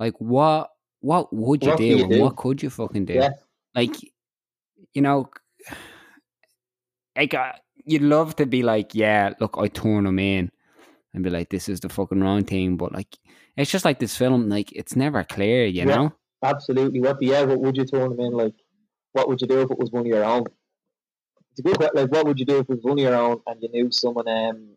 Like 0.00 0.14
what? 0.18 0.70
What 1.00 1.32
would 1.32 1.62
you 1.62 1.70
What 1.70 1.78
do? 1.78 1.84
do 1.84 1.96
you 1.96 2.02
and 2.04 2.12
do? 2.12 2.20
what 2.22 2.36
could 2.36 2.62
you 2.62 2.70
fucking 2.70 3.04
do? 3.04 3.12
Yeah. 3.14 3.30
Like, 3.74 3.94
you 4.94 5.02
know, 5.02 5.30
like 7.14 7.34
uh, 7.34 7.52
you'd 7.88 8.02
love 8.02 8.36
to 8.36 8.46
be 8.46 8.62
like, 8.62 8.94
yeah, 8.94 9.34
look, 9.40 9.56
I 9.58 9.68
turn 9.68 10.06
him 10.06 10.18
in, 10.18 10.50
and 11.14 11.24
be 11.24 11.30
like, 11.30 11.48
this 11.50 11.68
is 11.68 11.80
the 11.80 11.88
fucking 11.88 12.20
wrong 12.20 12.44
thing. 12.44 12.76
But 12.76 12.92
like, 12.92 13.16
it's 13.56 13.70
just 13.70 13.84
like 13.84 13.98
this 13.98 14.16
film. 14.16 14.48
Like, 14.48 14.70
it's 14.72 14.94
never 14.96 15.24
clear. 15.24 15.64
You 15.66 15.80
Yeah. 15.80 15.84
know. 15.96 16.12
Absolutely. 16.42 17.00
What? 17.00 17.20
Yeah. 17.22 17.42
What 17.42 17.60
would 17.60 17.76
you 17.76 17.84
turn 17.84 18.10
them 18.10 18.20
in? 18.20 18.32
Like, 18.32 18.54
what 19.12 19.28
would 19.28 19.40
you 19.40 19.46
do 19.48 19.62
if 19.62 19.70
it 19.70 19.78
was 19.78 19.90
one 19.90 20.02
of 20.02 20.06
your 20.06 20.24
own? 20.24 20.44
It's 21.50 21.60
a 21.60 21.62
good. 21.62 21.78
que- 21.80 21.90
Like, 21.94 22.10
what 22.12 22.26
would 22.26 22.38
you 22.38 22.46
do 22.46 22.58
if 22.58 22.68
it 22.70 22.76
was 22.76 22.84
one 22.84 22.98
of 22.98 23.02
your 23.04 23.14
own 23.16 23.40
and 23.46 23.62
you 23.62 23.68
knew 23.70 23.90
someone? 23.90 24.28
Um. 24.28 24.68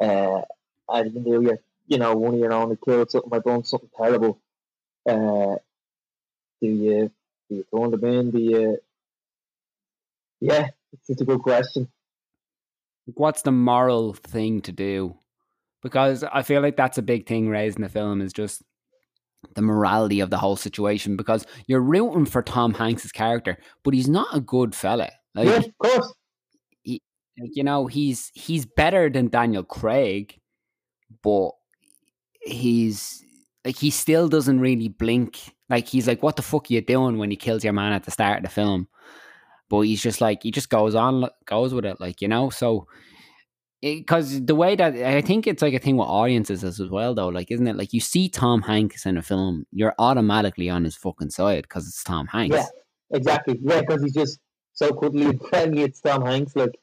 Uh. 0.00 0.42
I 0.88 1.02
didn't 1.02 1.24
know 1.26 1.40
you. 1.40 1.58
You 1.86 1.98
know, 1.98 2.14
one 2.16 2.34
of 2.34 2.40
your 2.40 2.52
own 2.52 2.70
had 2.70 2.80
killed 2.80 3.10
something 3.10 3.30
or 3.32 3.40
done 3.40 3.64
something 3.64 3.90
terrible. 3.96 4.40
Uh. 5.08 5.56
Do 6.62 6.68
you? 6.68 7.10
Do 7.48 7.56
you 7.56 7.64
turn 7.74 7.90
them 7.90 8.04
in? 8.04 8.30
Do 8.30 8.38
you? 8.38 8.78
Yeah, 10.40 10.68
it's, 10.92 11.20
a 11.20 11.24
good 11.24 11.40
question. 11.40 11.88
what's 13.14 13.42
the 13.42 13.52
moral 13.52 14.14
thing 14.14 14.60
to 14.62 14.72
do? 14.72 15.16
Because 15.82 16.24
I 16.24 16.42
feel 16.42 16.60
like 16.60 16.76
that's 16.76 16.98
a 16.98 17.02
big 17.02 17.26
thing 17.26 17.48
raised 17.48 17.76
in 17.76 17.82
the 17.82 17.88
film 17.88 18.20
is 18.20 18.32
just 18.32 18.62
the 19.54 19.62
morality 19.62 20.20
of 20.20 20.30
the 20.30 20.36
whole 20.38 20.56
situation. 20.56 21.16
Because 21.16 21.46
you're 21.66 21.80
rooting 21.80 22.26
for 22.26 22.42
Tom 22.42 22.74
Hanks's 22.74 23.12
character, 23.12 23.56
but 23.82 23.94
he's 23.94 24.08
not 24.08 24.28
a 24.34 24.40
good 24.40 24.74
fella. 24.74 25.10
Like, 25.34 25.46
yeah, 25.46 25.56
of 25.56 25.78
course. 25.78 26.14
like, 26.86 27.00
you 27.54 27.64
know, 27.64 27.86
he's 27.86 28.30
he's 28.34 28.66
better 28.66 29.08
than 29.08 29.28
Daniel 29.28 29.64
Craig, 29.64 30.38
but 31.22 31.52
he's 32.42 33.24
like 33.64 33.76
he 33.76 33.90
still 33.90 34.28
doesn't 34.28 34.60
really 34.60 34.88
blink. 34.88 35.54
Like 35.68 35.86
he's 35.86 36.08
like, 36.08 36.22
"What 36.22 36.36
the 36.36 36.42
fuck 36.42 36.70
are 36.70 36.74
you 36.74 36.80
doing?" 36.80 37.18
When 37.18 37.30
he 37.30 37.36
kills 37.36 37.64
your 37.64 37.72
man 37.72 37.92
at 37.92 38.04
the 38.04 38.10
start 38.10 38.38
of 38.38 38.42
the 38.42 38.50
film, 38.50 38.88
but 39.70 39.82
he's 39.82 40.02
just 40.02 40.20
like 40.20 40.42
he 40.42 40.50
just 40.50 40.68
goes 40.68 40.94
on, 40.94 41.30
goes 41.46 41.72
with 41.72 41.86
it, 41.86 41.98
like 42.00 42.20
you 42.20 42.28
know. 42.28 42.50
So 42.50 42.86
because 43.80 44.44
the 44.44 44.54
way 44.54 44.76
that 44.76 44.94
I 44.94 45.22
think 45.22 45.46
it's 45.46 45.62
like 45.62 45.72
a 45.72 45.78
thing 45.78 45.96
with 45.96 46.08
audiences 46.08 46.62
as 46.62 46.80
well, 46.90 47.14
though, 47.14 47.28
like 47.28 47.50
isn't 47.50 47.66
it? 47.66 47.76
Like 47.76 47.94
you 47.94 48.00
see 48.00 48.28
Tom 48.28 48.60
Hanks 48.60 49.06
in 49.06 49.16
a 49.16 49.22
film, 49.22 49.64
you're 49.72 49.94
automatically 49.98 50.68
on 50.68 50.84
his 50.84 50.96
fucking 50.96 51.30
side 51.30 51.62
because 51.62 51.86
it's 51.86 52.04
Tom 52.04 52.26
Hanks. 52.26 52.56
Yeah, 52.56 52.66
exactly. 53.12 53.58
Yeah, 53.62 53.80
because 53.80 54.02
he's 54.02 54.12
just 54.12 54.40
so 54.74 54.92
cuddly 54.92 55.24
and 55.26 55.40
friendly. 55.48 55.82
It's 55.82 56.00
Tom 56.00 56.26
Hanks. 56.26 56.54
Like, 56.54 56.78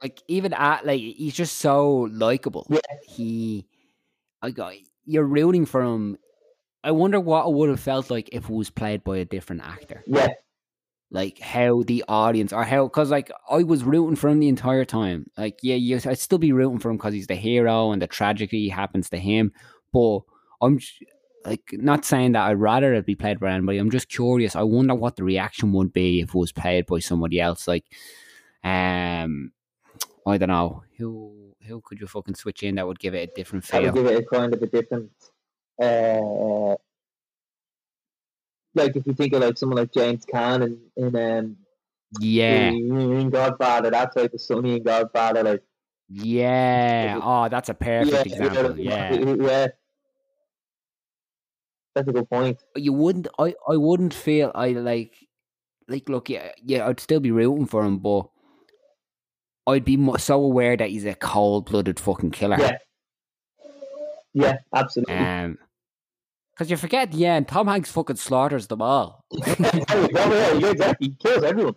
like 0.00 0.22
even 0.28 0.54
at 0.54 0.86
like 0.86 1.00
he's 1.00 1.34
just 1.34 1.58
so 1.58 2.08
likable. 2.12 2.66
Yeah. 2.70 2.78
He, 3.06 3.66
I 4.40 4.52
got 4.52 4.74
you're 5.04 5.24
rooting 5.24 5.66
for 5.66 5.82
him. 5.82 6.16
I 6.82 6.92
wonder 6.92 7.20
what 7.20 7.46
it 7.46 7.52
would 7.52 7.68
have 7.68 7.80
felt 7.80 8.08
like 8.08 8.30
if 8.32 8.44
it 8.44 8.50
was 8.50 8.70
played 8.70 9.04
by 9.04 9.18
a 9.18 9.24
different 9.26 9.62
actor. 9.62 10.02
yeah, 10.06 10.28
Like 11.12 11.40
how 11.40 11.82
the 11.82 12.04
audience 12.06 12.52
or 12.52 12.62
how 12.62 12.84
because 12.84 13.10
like 13.10 13.32
I 13.50 13.64
was 13.64 13.82
rooting 13.82 14.14
for 14.14 14.28
him 14.28 14.38
the 14.38 14.48
entire 14.48 14.84
time. 14.84 15.28
Like 15.36 15.58
yeah, 15.62 15.74
you, 15.74 16.00
I'd 16.06 16.18
still 16.18 16.38
be 16.38 16.52
rooting 16.52 16.78
for 16.78 16.90
him 16.90 16.98
because 16.98 17.14
he's 17.14 17.26
the 17.26 17.34
hero 17.34 17.90
and 17.90 18.00
the 18.00 18.06
tragedy 18.06 18.68
happens 18.68 19.10
to 19.10 19.18
him. 19.18 19.52
But 19.92 20.20
I'm 20.60 20.78
like 21.44 21.62
not 21.72 22.04
saying 22.04 22.32
that 22.32 22.46
I'd 22.46 22.60
rather 22.60 22.94
it 22.94 23.06
be 23.06 23.14
played 23.14 23.40
by 23.40 23.50
anybody. 23.52 23.78
I'm 23.78 23.90
just 23.90 24.08
curious. 24.08 24.54
I 24.54 24.62
wonder 24.62 24.94
what 24.94 25.16
the 25.16 25.24
reaction 25.24 25.72
would 25.72 25.92
be 25.92 26.20
if 26.20 26.28
it 26.28 26.34
was 26.34 26.52
played 26.52 26.86
by 26.86 27.00
somebody 27.00 27.40
else. 27.40 27.66
Like, 27.66 27.86
um, 28.62 29.52
I 30.26 30.38
don't 30.38 30.48
know 30.48 30.84
who 30.96 31.54
who 31.66 31.80
could 31.80 32.00
you 32.00 32.06
fucking 32.06 32.34
switch 32.34 32.62
in 32.62 32.76
that 32.76 32.86
would 32.86 32.98
give 32.98 33.14
it 33.14 33.30
a 33.30 33.34
different 33.34 33.64
that 33.66 33.82
would 33.82 33.94
feel. 33.94 34.02
give 34.02 34.12
it 34.12 34.24
a 34.24 34.26
kind 34.26 34.54
of 34.54 34.62
a 34.62 34.66
different. 34.66 35.10
Uh, 35.80 36.76
like 38.74 38.96
if 38.96 39.06
you 39.06 39.14
think 39.14 39.32
of 39.32 39.42
like 39.42 39.58
someone 39.58 39.78
like 39.78 39.92
James 39.92 40.24
Caan 40.26 40.62
and 40.62 40.78
in 40.96 41.16
um 41.16 41.56
Yeah, 42.20 42.70
in, 42.70 43.30
Godfather, 43.30 43.90
that 43.90 44.14
type 44.14 44.32
of 44.34 44.40
Sonny 44.40 44.76
in 44.76 44.82
Godfather, 44.82 45.42
like 45.42 45.62
yeah. 46.08 47.20
Oh, 47.22 47.48
that's 47.48 47.68
a 47.68 47.74
perfect 47.74 48.12
yeah, 48.12 48.32
example. 48.32 48.78
Yeah. 48.78 49.12
yeah. 49.40 49.66
That's 51.94 52.08
a 52.08 52.12
good 52.12 52.30
point. 52.30 52.62
you 52.76 52.92
wouldn't 52.92 53.26
I, 53.38 53.54
I 53.68 53.76
wouldn't 53.76 54.14
feel 54.14 54.52
I 54.54 54.68
like 54.68 55.16
like 55.88 56.08
look 56.08 56.30
yeah 56.30 56.52
yeah 56.64 56.86
I'd 56.86 57.00
still 57.00 57.18
be 57.20 57.32
rooting 57.32 57.66
for 57.66 57.84
him 57.84 57.98
but 57.98 58.28
I'd 59.66 59.84
be 59.84 59.98
so 60.18 60.42
aware 60.42 60.76
that 60.76 60.90
he's 60.90 61.04
a 61.04 61.14
cold 61.14 61.66
blooded 61.68 61.98
fucking 61.98 62.30
killer 62.30 62.58
Yeah, 62.58 62.78
yeah, 64.32 64.58
absolutely. 64.74 65.14
um 65.16 65.58
because 66.60 66.70
you 66.70 66.76
forget 66.76 67.04
at 67.04 67.12
the 67.12 67.24
end 67.24 67.48
Tom 67.48 67.66
Hanks 67.68 67.90
fucking 67.90 68.16
slaughters 68.16 68.66
them 68.66 68.82
all 68.82 69.24
yeah, 69.32 69.54
yeah, 70.54 70.70
exactly. 70.70 71.08
He 71.08 71.14
kills 71.14 71.42
everyone. 71.42 71.74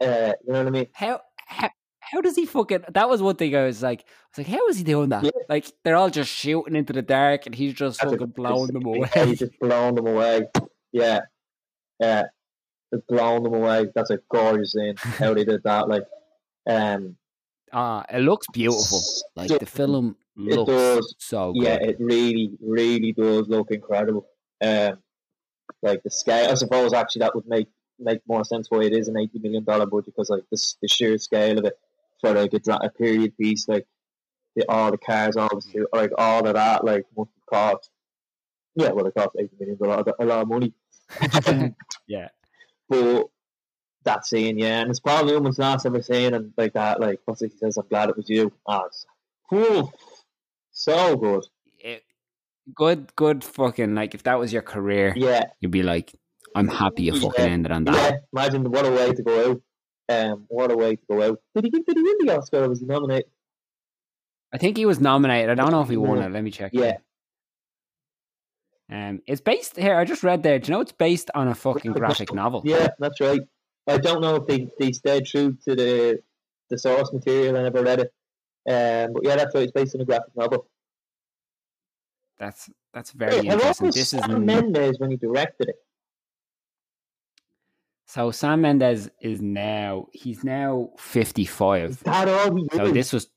Uh, 0.00 0.32
you 0.46 0.52
know 0.52 0.58
what 0.58 0.66
I 0.66 0.70
mean? 0.70 0.86
how 0.92 1.20
how 1.46 1.70
how 1.98 2.20
does 2.20 2.36
he 2.36 2.46
fucking 2.46 2.84
that 2.94 3.08
was 3.08 3.20
one 3.20 3.34
thing 3.34 3.56
I 3.56 3.64
was 3.66 3.82
like 3.82 4.02
I 4.02 4.04
was 4.30 4.46
like 4.46 4.56
how 4.56 4.68
is 4.68 4.78
he 4.78 4.84
doing 4.84 5.08
that 5.08 5.24
Yeah. 5.24 5.30
like 5.48 5.66
they're 5.82 5.96
all 5.96 6.08
just 6.10 6.30
shooting 6.30 6.76
into 6.76 6.92
the 6.92 7.02
dark 7.02 7.46
and 7.46 7.54
he's 7.54 7.74
just 7.74 7.98
That's 7.98 8.12
a- 8.12 8.16
fucking 8.16 8.32
blowing 8.34 8.68
them 8.72 8.86
away 8.86 9.08
Yeah, 9.16 9.24
he's 9.24 9.40
just 9.40 9.58
blowing 9.60 9.96
them 9.96 10.06
away. 10.06 10.46
Yeah, 10.92 11.20
yeah, 11.98 12.22
just 12.94 13.06
blowing 13.08 13.42
them 13.42 13.54
away. 13.54 13.86
That's 13.94 14.10
a 14.10 14.18
gorgeous 14.30 14.72
scene. 14.72 14.94
How 14.96 15.34
they 15.34 15.44
did 15.44 15.62
that, 15.64 15.88
like, 15.88 16.04
um, 16.68 17.16
ah 17.72 18.04
it 18.12 18.20
looks 18.20 18.46
beautiful 18.52 19.02
like 19.34 19.48
the 19.58 19.66
film 19.66 20.16
It 20.36 20.56
looks 20.56 20.70
does. 20.70 21.14
so 21.18 21.52
good 21.52 21.62
yeah, 21.62 21.74
it 21.74 21.96
really, 21.98 22.52
really 22.60 23.12
does 23.12 23.48
look 23.48 23.70
incredible. 23.70 24.26
Um, 24.62 24.98
like 25.82 26.02
the 26.02 26.10
scale. 26.10 26.50
I 26.50 26.54
suppose 26.54 26.92
actually 26.92 27.20
that 27.20 27.34
would 27.34 27.46
make 27.46 27.68
make 27.98 28.20
more 28.28 28.44
sense 28.44 28.70
why 28.70 28.82
it 28.82 28.92
is 28.92 29.08
an 29.08 29.18
eighty 29.18 29.38
million 29.38 29.64
dollar 29.64 29.86
budget 29.86 30.14
because 30.14 30.30
like 30.30 30.44
this 30.50 30.76
the 30.82 30.88
sheer 30.88 31.18
scale 31.18 31.58
of 31.58 31.64
it 31.64 31.78
for 32.20 32.32
like 32.32 32.52
a, 32.54 32.58
dra- 32.58 32.80
a 32.82 32.90
period 32.90 33.36
piece, 33.36 33.68
like 33.68 33.86
the, 34.54 34.64
all 34.70 34.90
the 34.90 34.98
cars, 34.98 35.36
obviously, 35.36 35.82
like 35.92 36.10
all 36.16 36.46
of 36.46 36.54
that, 36.54 36.84
like 36.84 37.04
must 37.16 37.30
have 37.34 37.46
cost. 37.78 37.90
Yeah, 38.74 38.92
well, 38.92 39.06
it 39.06 39.14
cost 39.14 39.36
eighty 39.38 39.50
million, 39.58 39.78
a 39.82 39.86
lot, 39.86 40.08
of, 40.08 40.14
a 40.18 40.24
lot 40.24 40.42
of 40.42 40.48
money. 40.48 40.72
yeah 42.08 42.28
But 42.88 43.26
that 44.04 44.26
scene, 44.26 44.58
yeah, 44.58 44.80
and 44.80 44.90
it's 44.90 45.00
Paul 45.00 45.24
Newman's 45.24 45.58
last 45.58 45.86
ever 45.86 46.02
scene, 46.02 46.34
and 46.34 46.52
like 46.56 46.74
that, 46.74 47.00
like 47.00 47.20
what's 47.24 47.42
it? 47.42 47.52
He 47.52 47.58
says, 47.58 47.76
"I'm 47.76 47.86
glad 47.88 48.08
it 48.08 48.16
was 48.16 48.28
you." 48.28 48.52
Ah, 48.66 48.84
it's, 48.86 49.04
whew, 49.50 49.90
so 50.78 51.16
good. 51.16 51.44
it, 51.80 52.02
good, 52.74 53.14
good 53.16 53.42
fucking 53.42 53.94
like 53.94 54.14
if 54.14 54.22
that 54.24 54.38
was 54.38 54.52
your 54.52 54.62
career, 54.62 55.14
Yeah, 55.16 55.44
you'd 55.60 55.70
be 55.72 55.82
like, 55.82 56.14
I'm 56.54 56.68
happy 56.68 57.04
you 57.04 57.12
fucking 57.18 57.44
Yeah. 57.44 57.50
ended 57.50 57.72
on 57.72 57.84
that. 57.84 57.94
yeah. 58.12 58.16
Imagine 58.32 58.70
what 58.70 58.84
a 58.86 58.90
way 58.90 59.12
to 59.12 59.22
go 59.22 59.50
out. 59.50 59.62
Um, 60.08 60.44
what 60.48 60.70
a 60.70 60.76
way 60.76 60.96
to 60.96 61.02
go 61.10 61.22
out. 61.22 61.40
Did 61.54 61.64
he 61.64 61.70
get? 61.70 61.86
Did 61.86 61.96
he 61.96 62.02
win 62.02 62.16
the 62.26 62.36
Oscar? 62.38 62.64
Or 62.64 62.68
was 62.68 62.80
he 62.80 62.86
nominated? 62.86 63.30
I 64.52 64.58
think 64.58 64.76
he 64.76 64.86
was 64.86 65.00
nominated. 65.00 65.50
I 65.50 65.54
don't 65.54 65.72
know 65.72 65.82
if 65.82 65.88
he 65.88 65.96
won 65.96 66.18
it. 66.22 66.30
Let 66.30 66.44
me 66.44 66.50
check. 66.52 66.70
Yeah, 66.72 66.98
Um, 68.90 69.20
it's 69.26 69.40
based 69.40 69.76
here. 69.76 69.96
I 69.96 70.04
just 70.04 70.22
read 70.22 70.42
there. 70.44 70.58
Do 70.60 70.68
you 70.70 70.74
know 70.76 70.80
it's 70.80 70.92
based 70.92 71.30
on 71.34 71.48
a 71.48 71.54
fucking 71.54 71.92
graphic 71.92 72.32
novel? 72.32 72.62
yeah, 72.64 72.88
that's 73.00 73.20
right. 73.20 73.40
I 73.88 73.98
don't 73.98 74.20
know 74.20 74.36
if 74.36 74.46
they, 74.46 74.68
they 74.78 74.92
stayed 74.92 75.26
true 75.26 75.56
to 75.68 75.74
the 75.74 76.22
the 76.70 76.78
source 76.78 77.12
material. 77.12 77.56
I 77.56 77.62
never 77.62 77.82
read 77.82 78.00
it. 78.00 78.12
Um, 78.68 79.12
but 79.12 79.24
yeah, 79.24 79.36
that's 79.36 79.54
right. 79.54 79.64
It's 79.64 79.72
based 79.72 79.94
on 79.94 80.00
a 80.00 80.04
graphic 80.04 80.36
novel. 80.36 80.68
That's 82.38 82.68
that's 82.92 83.12
very 83.12 83.36
what 83.36 83.54
interesting. 83.54 83.86
This 83.86 84.12
is 84.12 84.20
Sam 84.20 84.30
n- 84.32 84.46
Mendes 84.46 84.98
when 84.98 85.10
he 85.10 85.16
directed 85.16 85.68
it? 85.70 85.76
so 88.06 88.30
Sam 88.30 88.60
Mendes 88.60 89.10
is 89.20 89.40
now 89.42 90.06
he's 90.12 90.44
now 90.44 90.90
55. 90.98 92.02
That 92.04 92.28
all 92.28 92.54
he 92.54 92.68
So 92.74 92.86
did? 92.86 92.94
this 92.94 93.12
was 93.12 93.28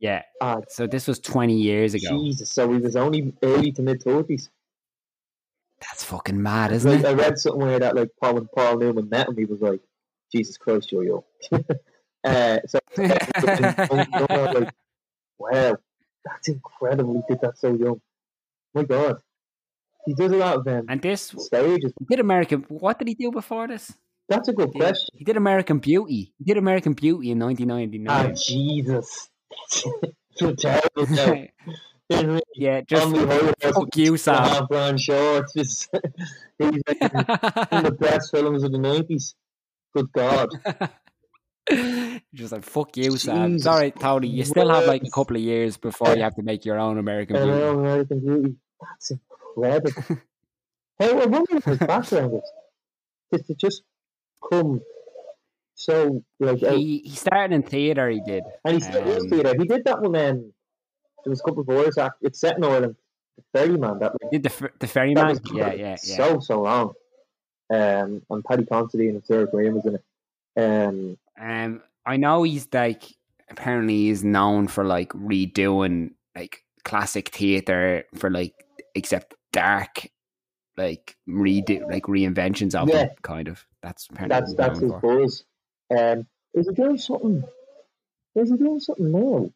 Yeah. 0.00 0.22
Ah, 0.40 0.60
So 0.68 0.86
this 0.86 1.06
was 1.06 1.18
20 1.20 1.54
years 1.56 1.94
ago. 1.94 2.08
Jesus, 2.08 2.50
so 2.50 2.70
he 2.72 2.78
was 2.78 2.96
only 2.96 3.32
early 3.42 3.72
to 3.72 3.82
mid 3.82 4.02
thirties. 4.02 4.50
That's 5.80 6.04
fucking 6.04 6.40
mad, 6.42 6.72
isn't 6.72 6.90
Like, 6.90 7.00
it? 7.00 7.06
I 7.06 7.12
read 7.12 7.38
somewhere 7.38 7.78
that 7.78 7.94
like 7.94 8.10
Paul 8.20 8.38
and 8.38 8.50
Paul 8.50 8.78
Newman 8.78 9.08
met 9.08 9.28
him, 9.28 9.36
he 9.36 9.44
was 9.44 9.60
like, 9.60 9.80
"Jesus 10.32 10.56
Christ, 10.56 10.90
you're 10.92 11.04
young." 11.04 11.22
uh, 12.24 12.58
so 12.66 12.78
like, 12.96 14.74
wow, 15.38 15.76
that's 16.24 16.48
incredible. 16.48 17.14
He 17.28 17.34
did 17.34 17.40
that 17.42 17.58
so 17.58 17.72
young. 17.74 18.00
My 18.74 18.82
God, 18.84 19.16
he 20.06 20.14
does 20.14 20.32
a 20.32 20.36
lot 20.36 20.56
of 20.56 20.64
them 20.64 20.86
and 20.88 21.00
this 21.02 21.34
stages. 21.38 21.92
he 21.98 22.04
did 22.08 22.20
American. 22.20 22.64
What 22.68 22.98
did 22.98 23.08
he 23.08 23.14
do 23.14 23.30
before 23.30 23.68
this? 23.68 23.92
That's 24.28 24.48
a 24.48 24.52
good 24.54 24.70
He, 24.72 24.78
question. 24.80 25.08
he 25.12 25.24
did 25.24 25.36
American 25.36 25.78
Beauty. 25.80 26.32
He 26.38 26.44
did 26.44 26.56
American 26.56 26.94
Beauty 26.94 27.30
in 27.30 27.42
Ah, 27.42 27.46
1999. 27.46 28.36
Jesus, 28.36 29.28
so 30.36 30.54
terrible. 30.54 31.48
Yeah, 32.56 32.82
just 32.82 33.06
Only 33.06 33.20
Hollywood 33.20 33.54
has 33.62 33.74
fuck 33.74 33.96
you, 33.96 34.16
Sam. 34.18 34.36
half 34.44 34.68
brown 34.68 34.98
shorts. 34.98 35.54
Just, 35.54 35.88
he's 36.58 36.82
like 36.86 37.00
one 37.12 37.24
of 37.26 37.84
the 37.84 37.96
best 37.98 38.30
films 38.30 38.62
of 38.62 38.72
the 38.72 38.78
nineties. 38.78 39.34
Good 39.96 40.12
God. 40.12 40.50
Just 42.34 42.52
like 42.52 42.64
fuck 42.64 42.96
you, 42.96 43.16
Sam. 43.16 43.52
Jesus 43.52 43.64
Sorry, 43.64 43.90
Tony. 43.90 44.28
You 44.28 44.44
still 44.44 44.68
have 44.68 44.86
like 44.86 45.02
a 45.02 45.10
couple 45.10 45.36
of 45.36 45.42
years 45.42 45.76
before 45.76 46.14
you 46.16 46.22
have 46.22 46.34
to 46.36 46.42
make 46.42 46.64
your 46.64 46.78
own 46.78 46.98
American 46.98 47.36
Beauty. 47.36 47.50
know 47.50 47.78
American 47.78 48.20
Beauty. 48.20 48.54
That's 48.80 49.12
incredible. 49.12 50.02
hey, 50.98 51.10
I 51.10 51.26
wonder 51.26 51.54
what 51.54 51.64
his 51.64 51.78
background 51.78 52.34
is. 52.34 52.52
Just 53.32 53.46
to 53.46 53.54
just 53.54 53.82
come 54.50 54.80
so 55.74 56.22
like 56.40 56.58
He 56.58 56.98
he 57.04 57.16
started 57.16 57.54
in 57.54 57.62
theater. 57.62 58.08
He 58.08 58.20
did. 58.20 58.44
and 58.64 58.74
he 58.74 58.80
still 58.80 59.22
um, 59.22 59.28
theatre. 59.28 59.54
He 59.58 59.66
did 59.66 59.84
that 59.84 60.00
one 60.00 60.12
then. 60.12 60.52
There 61.24 61.30
was 61.30 61.40
a 61.40 61.44
couple 61.44 61.60
of 61.60 61.66
voice 61.66 61.98
act. 61.98 62.16
It's 62.20 62.40
set 62.40 62.56
in 62.56 62.64
Ireland. 62.64 62.96
The 63.36 63.42
Ferryman. 63.52 63.98
That 63.98 64.12
Did 64.30 64.44
the 64.44 64.70
the 64.78 64.86
ferryman? 64.86 65.40
Yeah, 65.52 65.72
yeah, 65.72 65.74
yeah. 65.74 65.96
so 65.96 66.38
so 66.38 66.62
long. 66.62 66.92
Um, 67.72 68.22
and 68.30 68.44
Paddy 68.44 68.66
Considine 68.66 69.10
and 69.16 69.24
Sarah 69.24 69.46
Graham 69.46 69.74
was 69.74 69.86
in 69.86 69.96
it. 69.96 70.04
Um, 70.56 71.18
Um, 71.40 71.82
I 72.06 72.16
know 72.16 72.42
he's 72.42 72.68
like 72.72 73.04
apparently 73.50 73.94
he's 74.06 74.24
known 74.24 74.68
for 74.68 74.84
like 74.84 75.10
redoing 75.10 76.10
like 76.36 76.62
classic 76.84 77.28
theater 77.30 78.04
for 78.16 78.30
like 78.30 78.54
except 78.94 79.34
dark, 79.52 80.08
like 80.76 81.16
redo 81.28 81.82
like 81.90 82.04
reinventions 82.04 82.74
of 82.74 82.88
Yeah. 82.88 83.06
them, 83.06 83.08
kind 83.22 83.48
of. 83.48 83.64
That's 83.82 84.06
apparently 84.10 84.40
that's 84.40 84.54
that's 84.54 84.80
his 84.80 84.90
for. 84.92 85.00
buzz. 85.00 85.44
Um, 85.96 86.26
is 86.54 86.68
he 86.68 86.74
doing 86.74 86.98
something? 86.98 87.44
Is 88.36 88.50
he 88.50 88.56
doing 88.56 88.80
something 88.80 89.10
now? 89.12 89.50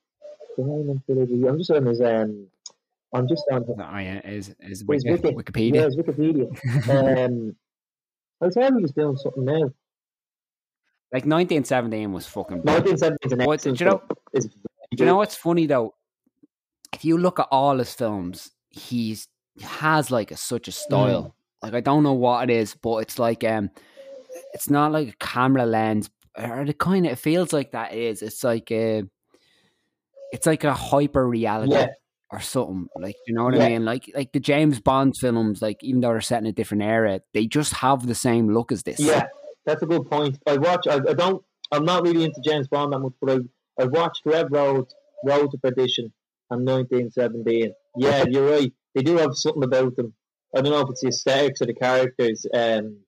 The 0.56 0.62
Lehman 0.64 1.02
Trilogy. 1.06 1.46
I'm 1.46 1.58
just 1.58 1.70
on 1.70 1.86
his 1.86 2.00
um. 2.00 2.46
I'm 3.14 3.26
just 3.26 3.44
on 3.50 3.64
his, 3.64 3.76
No, 3.76 3.84
I, 3.84 4.20
is 4.24 4.48
is 4.60 4.80
his 4.80 4.84
Wiki, 4.84 5.10
wiki. 5.10 5.28
Yeah, 5.28 5.86
Wikipedia. 5.88 5.96
Wikipedia. 5.96 7.26
um, 7.26 7.56
I 8.42 8.50
thought 8.50 8.74
he 8.76 8.82
was 8.82 8.92
doing 8.92 9.16
something 9.16 9.44
now. 9.46 9.70
Like 11.12 11.24
1917 11.24 12.12
was 12.12 12.26
fucking. 12.26 12.60
brilliant. 12.62 13.00
1970 13.00 13.42
is 13.42 13.46
What- 13.46 13.60
do 13.62 13.70
you 13.70 13.90
know- 13.90 13.98
film. 13.98 14.18
It's 14.32 14.46
very 14.46 14.56
Do 14.96 15.02
you 15.02 15.06
know 15.06 15.16
what's 15.16 15.34
funny 15.36 15.66
though? 15.66 15.94
If 16.92 17.04
you 17.04 17.18
look 17.18 17.38
at 17.40 17.48
all 17.50 17.78
his 17.78 17.92
films, 17.94 18.50
he's 18.70 19.28
he 19.54 19.64
has 19.64 20.10
like 20.10 20.30
a, 20.30 20.36
such 20.36 20.68
a 20.68 20.72
style. 20.72 21.22
Mm. 21.24 21.32
Like 21.62 21.74
I 21.74 21.80
don't 21.80 22.02
know 22.02 22.12
what 22.14 22.48
it 22.48 22.52
is, 22.54 22.74
but 22.74 22.98
it's 22.98 23.18
like 23.18 23.42
um, 23.44 23.70
it's 24.54 24.70
not 24.70 24.92
like 24.92 25.08
a 25.08 25.16
camera 25.24 25.66
lens, 25.66 26.08
or 26.36 26.64
the 26.64 26.72
kind 26.72 27.04
of 27.06 27.12
it 27.12 27.16
feels 27.18 27.52
like 27.52 27.72
that 27.72 27.92
is. 27.94 28.22
It's 28.22 28.44
like 28.44 28.70
a, 28.70 29.02
it's 30.32 30.46
like 30.46 30.64
a 30.64 30.72
hyper 30.72 31.26
reality 31.26 31.72
Yeah, 31.72 31.88
or 32.30 32.40
something. 32.40 32.88
Like 32.98 33.16
you 33.26 33.34
know 33.34 33.44
what 33.44 33.54
Yeah. 33.54 33.64
I 33.64 33.68
mean? 33.70 33.84
Like 33.84 34.10
like 34.14 34.32
the 34.32 34.40
James 34.40 34.78
Bond 34.80 35.16
films, 35.16 35.60
like 35.60 35.82
even 35.82 36.00
though 36.00 36.10
they're 36.12 36.20
set 36.20 36.40
in 36.40 36.46
a 36.46 36.52
different 36.52 36.84
era, 36.84 37.20
they 37.34 37.46
just 37.46 37.74
have 37.74 38.06
the 38.06 38.14
same 38.14 38.48
look 38.54 38.70
as 38.72 38.82
this. 38.84 39.00
yeah, 39.00 39.26
that's 39.68 39.82
a 39.82 39.86
good 39.86 40.10
point. 40.10 40.38
I 40.46 40.56
watch. 40.56 40.86
I, 40.88 40.96
I 40.96 41.14
don't. 41.14 41.42
I'm 41.70 41.84
not 41.84 42.02
really 42.02 42.24
into 42.24 42.40
James 42.44 42.66
Bond 42.68 42.92
that 42.92 42.98
much, 43.00 43.12
but 43.20 43.30
I 43.30 43.82
I 43.82 43.84
watched 43.84 44.22
Red 44.24 44.50
Road, 44.50 44.86
Road 45.24 45.50
to 45.52 45.58
Perdition, 45.58 46.12
and 46.50 46.66
1917. 46.66 47.72
Yeah, 47.96 48.24
you're 48.28 48.50
right. 48.50 48.72
They 48.94 49.02
do 49.02 49.18
have 49.18 49.34
something 49.34 49.62
about 49.62 49.94
them. 49.96 50.14
I 50.56 50.62
don't 50.62 50.72
know 50.72 50.80
if 50.80 50.88
it's 50.90 51.02
the 51.02 51.08
aesthetics 51.08 51.60
of 51.60 51.66
the 51.66 51.74
characters, 51.74 52.46
um, 52.54 53.00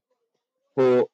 but 0.77 1.07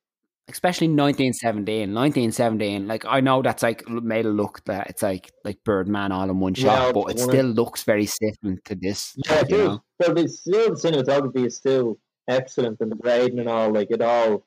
especially 0.48 0.86
1917 0.86 1.92
1917 1.92 2.86
like 2.86 3.04
i 3.04 3.20
know 3.20 3.42
that's 3.42 3.64
like 3.64 3.88
made 3.88 4.24
it 4.24 4.28
look 4.28 4.64
that 4.64 4.88
it's 4.88 5.02
like 5.02 5.32
like 5.44 5.58
birdman 5.64 6.12
all 6.12 6.30
in 6.30 6.38
one 6.38 6.54
shot 6.54 6.86
Yeah, 6.86 6.92
but 6.92 7.00
it 7.10 7.16
one 7.16 7.24
of- 7.24 7.30
still 7.30 7.46
looks 7.46 7.82
very 7.82 8.08
different 8.20 8.64
to 8.66 8.76
this 8.76 9.16
yeah, 9.26 9.40
it 9.40 9.50
is. 9.50 9.78
But 9.98 10.16
it's 10.20 10.38
still 10.38 10.68
the 10.72 10.76
cinematography 10.76 11.46
is 11.46 11.56
still 11.56 11.98
excellent, 12.28 12.78
and 12.80 12.92
the 12.92 12.96
grading 12.96 13.40
and 13.40 13.48
all. 13.48 13.72
Like 13.72 13.88
it 13.90 14.02
all, 14.02 14.46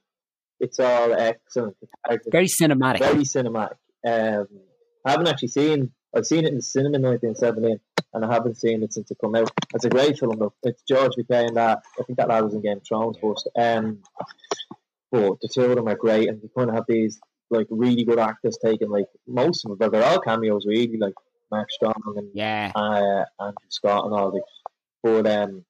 it's 0.59 0.79
all 0.79 1.13
excellent. 1.13 1.77
Characters 2.05 2.31
very 2.31 2.47
cinematic 2.47 2.99
very 2.99 3.23
cinematic. 3.23 3.77
Um, 4.05 4.47
I 5.05 5.11
haven't 5.11 5.27
actually 5.27 5.49
seen. 5.49 5.91
I've 6.15 6.25
seen 6.25 6.45
it 6.45 6.49
in 6.49 6.55
the 6.55 6.61
cinema 6.61 6.97
in 6.97 7.03
1917, 7.03 7.79
and 8.13 8.25
I 8.25 8.33
haven't 8.33 8.57
seen 8.57 8.81
it 8.83 8.93
since 8.93 9.11
it 9.11 9.17
come 9.21 9.35
out. 9.35 9.51
It's 9.73 9.85
a 9.85 9.89
great 9.89 10.17
film 10.17 10.37
though. 10.39 10.53
It's 10.63 10.81
George 10.87 11.13
MacKay 11.17 11.45
and 11.45 11.57
that. 11.57 11.83
I 11.99 12.03
think 12.03 12.17
that 12.17 12.27
lad 12.27 12.43
was 12.43 12.53
in 12.53 12.61
Game 12.61 12.77
of 12.77 12.87
Thrones 12.87 13.17
first. 13.21 13.47
Um, 13.57 13.99
but 15.11 15.39
the 15.41 15.49
two 15.53 15.63
of 15.63 15.75
them 15.75 15.87
are 15.87 15.95
great, 15.95 16.29
and 16.29 16.41
you 16.41 16.49
kind 16.55 16.69
of 16.69 16.75
have 16.75 16.85
these 16.87 17.19
like 17.49 17.67
really 17.69 18.03
good 18.03 18.19
actors 18.19 18.57
taking 18.63 18.89
like 18.89 19.07
most 19.27 19.65
of 19.65 19.69
them, 19.69 19.77
but 19.77 19.91
they're 19.91 20.05
all 20.05 20.21
cameos 20.21 20.65
really, 20.65 20.97
like 20.97 21.15
Mark 21.51 21.69
Strong 21.71 22.01
and 22.15 22.29
yeah 22.33 22.71
uh, 22.75 23.25
Andrew 23.39 23.69
Scott 23.69 24.05
and 24.05 24.13
all 24.13 24.31
the. 24.31 24.41
But 25.01 25.27
um, 25.27 25.65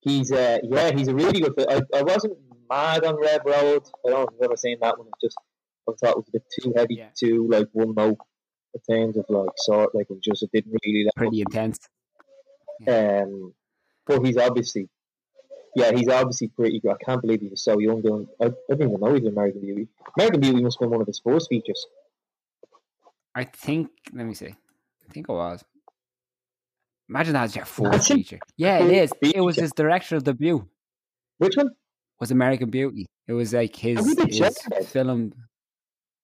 he's 0.00 0.30
uh, 0.32 0.58
yeah, 0.62 0.92
he's 0.92 1.08
a 1.08 1.14
really 1.14 1.40
good. 1.40 1.54
I, 1.68 1.82
I 1.94 2.02
wasn't 2.02 2.38
mad 2.68 3.04
on 3.04 3.16
Red 3.20 3.42
Road. 3.44 3.82
I 4.06 4.10
don't 4.10 4.18
know 4.18 4.22
if 4.22 4.28
you've 4.32 4.42
ever 4.42 4.56
seen 4.56 4.78
that 4.82 4.98
one. 4.98 5.08
It's 5.08 5.20
just 5.22 5.36
I 5.88 5.92
thought 6.00 6.12
it 6.12 6.16
was 6.16 6.28
a 6.28 6.32
bit 6.32 6.44
too 6.60 6.72
heavy, 6.76 6.94
Yeah. 6.96 7.08
too 7.18 7.46
like 7.50 7.68
one 7.72 7.94
note 7.94 8.18
in 8.74 8.80
terms 8.94 9.16
of 9.16 9.24
like 9.28 9.50
sort 9.56 9.94
like 9.94 10.06
it 10.10 10.22
just 10.22 10.42
it 10.42 10.50
didn't 10.52 10.76
really. 10.84 11.04
That 11.04 11.14
pretty 11.16 11.40
intense 11.40 11.78
um, 12.88 13.54
but 14.06 14.24
he's 14.26 14.36
obviously, 14.36 14.88
yeah, 15.76 15.92
he's 15.92 16.08
obviously 16.08 16.48
pretty 16.48 16.80
good. 16.80 16.90
I 17.00 17.04
can't 17.04 17.22
believe 17.22 17.40
he 17.40 17.48
was 17.48 17.62
so 17.64 17.78
young. 17.78 18.02
Doing, 18.02 18.26
I, 18.40 18.46
I 18.46 18.50
didn't 18.70 18.88
even 18.90 19.00
know 19.00 19.14
he 19.14 19.20
was 19.20 19.32
American 19.32 19.60
Beauty. 19.60 19.88
American 20.18 20.40
Beauty 20.40 20.62
must 20.62 20.76
have 20.78 20.86
been 20.86 20.90
one 20.90 21.00
of 21.00 21.06
his 21.06 21.20
first 21.24 21.48
features. 21.48 21.86
i 23.36 23.44
think 23.44 23.88
let 24.12 24.26
me 24.26 24.34
see 24.34 24.48
i 25.08 25.12
think 25.12 25.28
it 25.28 25.32
was 25.32 25.64
imagine 27.08 27.32
that 27.34 27.42
was 27.42 27.56
your 27.56 27.64
fourth 27.64 28.06
feature 28.06 28.38
yeah 28.56 28.78
it 28.78 28.90
is. 28.90 29.12
is 29.22 29.32
it 29.34 29.40
was 29.40 29.56
his 29.56 29.72
director 29.72 30.16
of 30.16 30.24
debut 30.24 30.68
Which 31.38 31.56
one? 31.56 31.70
Was 32.20 32.30
american 32.30 32.70
beauty 32.70 33.06
it 33.26 33.32
was 33.32 33.54
like 33.54 33.74
his, 33.74 33.98
his 34.28 34.58
film 34.86 35.32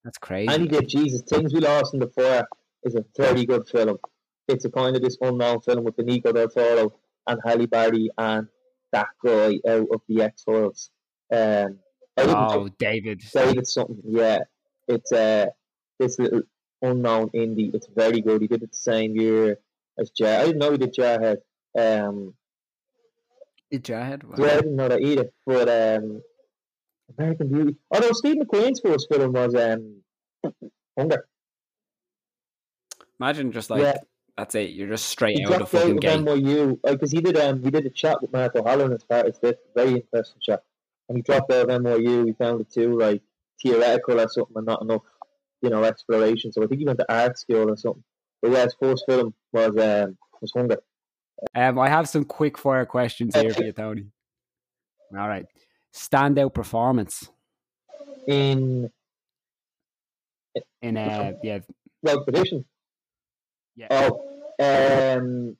that's 0.03 0.17
crazy 0.17 0.51
And 0.51 0.63
he 0.63 0.67
did 0.67 0.87
Jesus. 0.87 1.21
Things 1.21 1.53
We 1.53 1.59
Lost 1.59 1.93
in 1.93 1.99
the 1.99 2.07
Fire 2.07 2.47
is 2.83 2.95
a 2.95 3.05
very 3.17 3.45
good 3.45 3.67
film. 3.67 3.97
It's 4.47 4.65
a 4.65 4.71
kind 4.71 4.95
of 4.95 5.01
this 5.01 5.17
unknown 5.21 5.61
film 5.61 5.83
with 5.83 5.95
Benicio 5.95 6.33
del 6.33 6.49
Toro 6.49 6.93
and 7.27 7.39
Halle 7.45 7.67
Berry 7.67 8.09
and 8.17 8.47
that 8.91 9.07
guy 9.23 9.59
out 9.67 9.87
of 9.93 10.01
the 10.07 10.23
X 10.23 10.43
Files. 10.43 10.89
Um, 11.31 11.79
I 12.17 12.23
didn't 12.23 12.33
know 12.33 12.63
oh 12.65 12.69
david 12.77 13.21
David 13.33 13.67
something. 13.67 14.01
Yeah, 14.03 14.39
it's 14.87 15.11
uh, 15.11 15.45
this 15.99 16.19
little 16.19 16.41
unknown 16.81 17.29
indie. 17.29 17.73
It's 17.73 17.87
very 17.95 18.21
good. 18.21 18.41
He 18.41 18.47
did 18.47 18.63
it 18.63 18.71
the 18.71 18.77
same 18.77 19.15
year 19.15 19.59
as 19.99 20.09
Jar. 20.09 20.41
I 20.41 20.45
didn't 20.45 20.57
know 20.57 20.71
he 20.71 20.77
did 20.77 20.93
Jarhead. 20.93 21.37
Um, 21.77 22.33
Wow. 24.23 24.35
yeah, 24.37 24.51
I 24.51 24.55
didn't 24.55 24.75
know 24.75 24.89
that 24.89 25.01
either. 25.01 25.29
But 25.45 25.69
um, 25.69 26.21
American 27.17 27.47
Beauty. 27.49 27.75
Although 27.89 28.11
Steve 28.11 28.37
McQueen's 28.37 28.79
first 28.79 29.07
film 29.11 29.33
was 29.33 29.55
um, 29.55 30.01
Hunger. 30.97 31.25
imagine 33.19 33.51
just 33.51 33.69
like 33.69 33.81
yeah, 33.81 33.97
that's 34.37 34.55
it 34.55 34.71
you're 34.71 34.89
just 34.89 35.05
straight 35.05 35.37
he 35.37 35.45
out 35.45 35.53
of 35.53 35.61
out 35.61 35.69
fucking 35.69 35.91
of 35.91 35.99
gate 35.99 36.19
NYU 36.19 36.77
because 36.83 37.11
he 37.11 37.21
did 37.21 37.37
um 37.37 37.63
he 37.63 37.71
did 37.71 37.85
a 37.85 37.89
chat 37.89 38.21
with 38.21 38.33
Mark 38.33 38.55
O'Halloran 38.55 38.93
as 38.93 39.03
part. 39.03 39.27
It's 39.27 39.39
a 39.43 39.55
very 39.75 39.95
interesting 39.95 40.41
chat, 40.41 40.63
and 41.07 41.17
he 41.17 41.21
dropped 41.21 41.51
out 41.51 41.69
of 41.69 41.81
NYU. 41.81 42.25
He 42.25 42.33
found 42.33 42.61
it 42.61 42.71
too 42.71 42.97
like 42.97 43.21
theoretical 43.61 44.19
or 44.19 44.27
something, 44.27 44.57
and 44.57 44.65
not 44.65 44.81
enough, 44.81 45.03
you 45.61 45.69
know, 45.69 45.83
exploration. 45.83 46.51
So 46.51 46.63
I 46.63 46.67
think 46.67 46.79
he 46.79 46.85
went 46.85 46.99
to 46.99 47.13
art 47.13 47.37
school 47.37 47.69
or 47.69 47.77
something. 47.77 48.03
But 48.41 48.51
yeah, 48.51 48.63
his 48.63 48.75
first 48.79 49.05
film 49.07 49.33
was 49.53 49.77
um 49.77 50.17
was 50.41 50.51
Hunger. 50.55 50.77
Um, 51.55 51.79
I 51.79 51.89
have 51.89 52.07
some 52.07 52.23
quick 52.25 52.57
fire 52.57 52.85
questions 52.85 53.35
here 53.35 53.53
for 53.53 53.63
you, 53.63 53.71
Tony. 53.73 54.07
All 55.17 55.27
right. 55.27 55.45
Standout 55.93 56.53
performance 56.53 57.29
in 58.27 58.89
in 60.81 60.97
uh 60.97 61.33
yeah 61.43 61.59
Road 62.03 62.19
to 62.19 62.23
Perdition. 62.31 62.65
yeah 63.75 63.87
Oh, 63.91 64.19
um, 64.59 65.57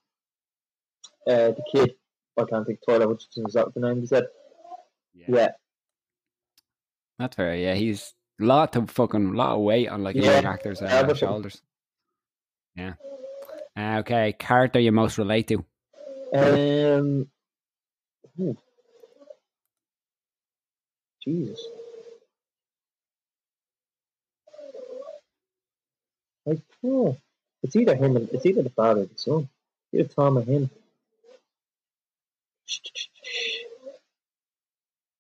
uh, 1.28 1.52
the 1.52 1.64
kid. 1.72 1.94
I 2.40 2.44
can't 2.46 2.66
think. 2.66 2.80
Tyler 2.88 3.08
Hutchinson 3.08 3.46
is 3.48 3.54
that 3.56 3.74
the 3.74 3.82
name 3.82 4.00
he 4.02 4.08
said? 4.08 4.24
yeah. 5.14 5.26
Yeah, 5.28 5.48
That's 7.20 7.36
fair. 7.36 7.56
Yeah, 7.56 7.74
he's 7.76 8.14
a 8.40 8.46
lot 8.46 8.76
of 8.78 8.90
fucking 8.90 9.34
lot 9.34 9.56
of 9.56 9.62
weight 9.62 9.90
on 9.90 10.02
like 10.04 10.16
Yeah, 10.16 10.42
actors' 10.46 10.82
uh, 10.82 11.14
shoulders. 11.14 11.62
Yeah, 12.76 12.94
Uh, 13.78 13.98
okay, 14.00 14.34
character 14.40 14.80
you 14.80 14.92
most 14.94 15.18
relate 15.18 15.48
to. 15.50 15.66
Um, 16.34 17.28
ooh. 18.40 18.58
Jesus. 21.24 21.64
Like, 26.46 26.60
oh, 26.84 27.18
it's 27.64 27.76
either 27.76 27.96
him 27.96 28.16
and 28.16 28.30
it's 28.32 28.46
either 28.46 28.64
the 28.64 28.70
father 28.70 29.02
or 29.02 29.06
the 29.06 29.18
son. 29.18 29.50
Either 29.94 30.08
Tom 30.08 30.38
or 30.38 30.42
him. 30.44 30.70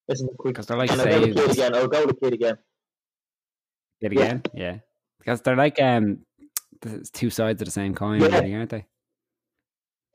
Listen 0.08 0.30
quick. 0.38 0.56
Because 0.56 0.66
they're 0.68 0.78
like 0.78 0.92
And 0.92 1.02
I'll 1.02 1.08
go 1.08 1.26
to 1.28 1.34
kid 1.34 1.52
again. 1.52 1.76
I'll 1.76 1.88
go 1.88 2.06
to 2.08 2.14
kid 2.14 2.34
again. 2.34 2.58
It 4.02 4.14
Yeah. 4.14 4.22
again, 4.22 4.44
yeah. 4.54 4.80
Because 5.20 5.42
they're 5.42 5.56
like 5.56 5.80
um, 5.82 6.26
the 6.82 7.08
two 7.14 7.30
sides 7.30 7.62
of 7.62 7.66
the 7.66 7.72
same 7.72 7.94
coin, 7.94 8.22
Yeah. 8.22 8.40
really, 8.40 8.56
aren't 8.56 8.72
they? 8.72 8.86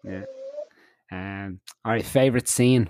Yeah. 0.03 0.24
Um. 1.11 1.61
All 1.84 1.92
right. 1.92 2.04
Favorite 2.04 2.48
scene. 2.48 2.88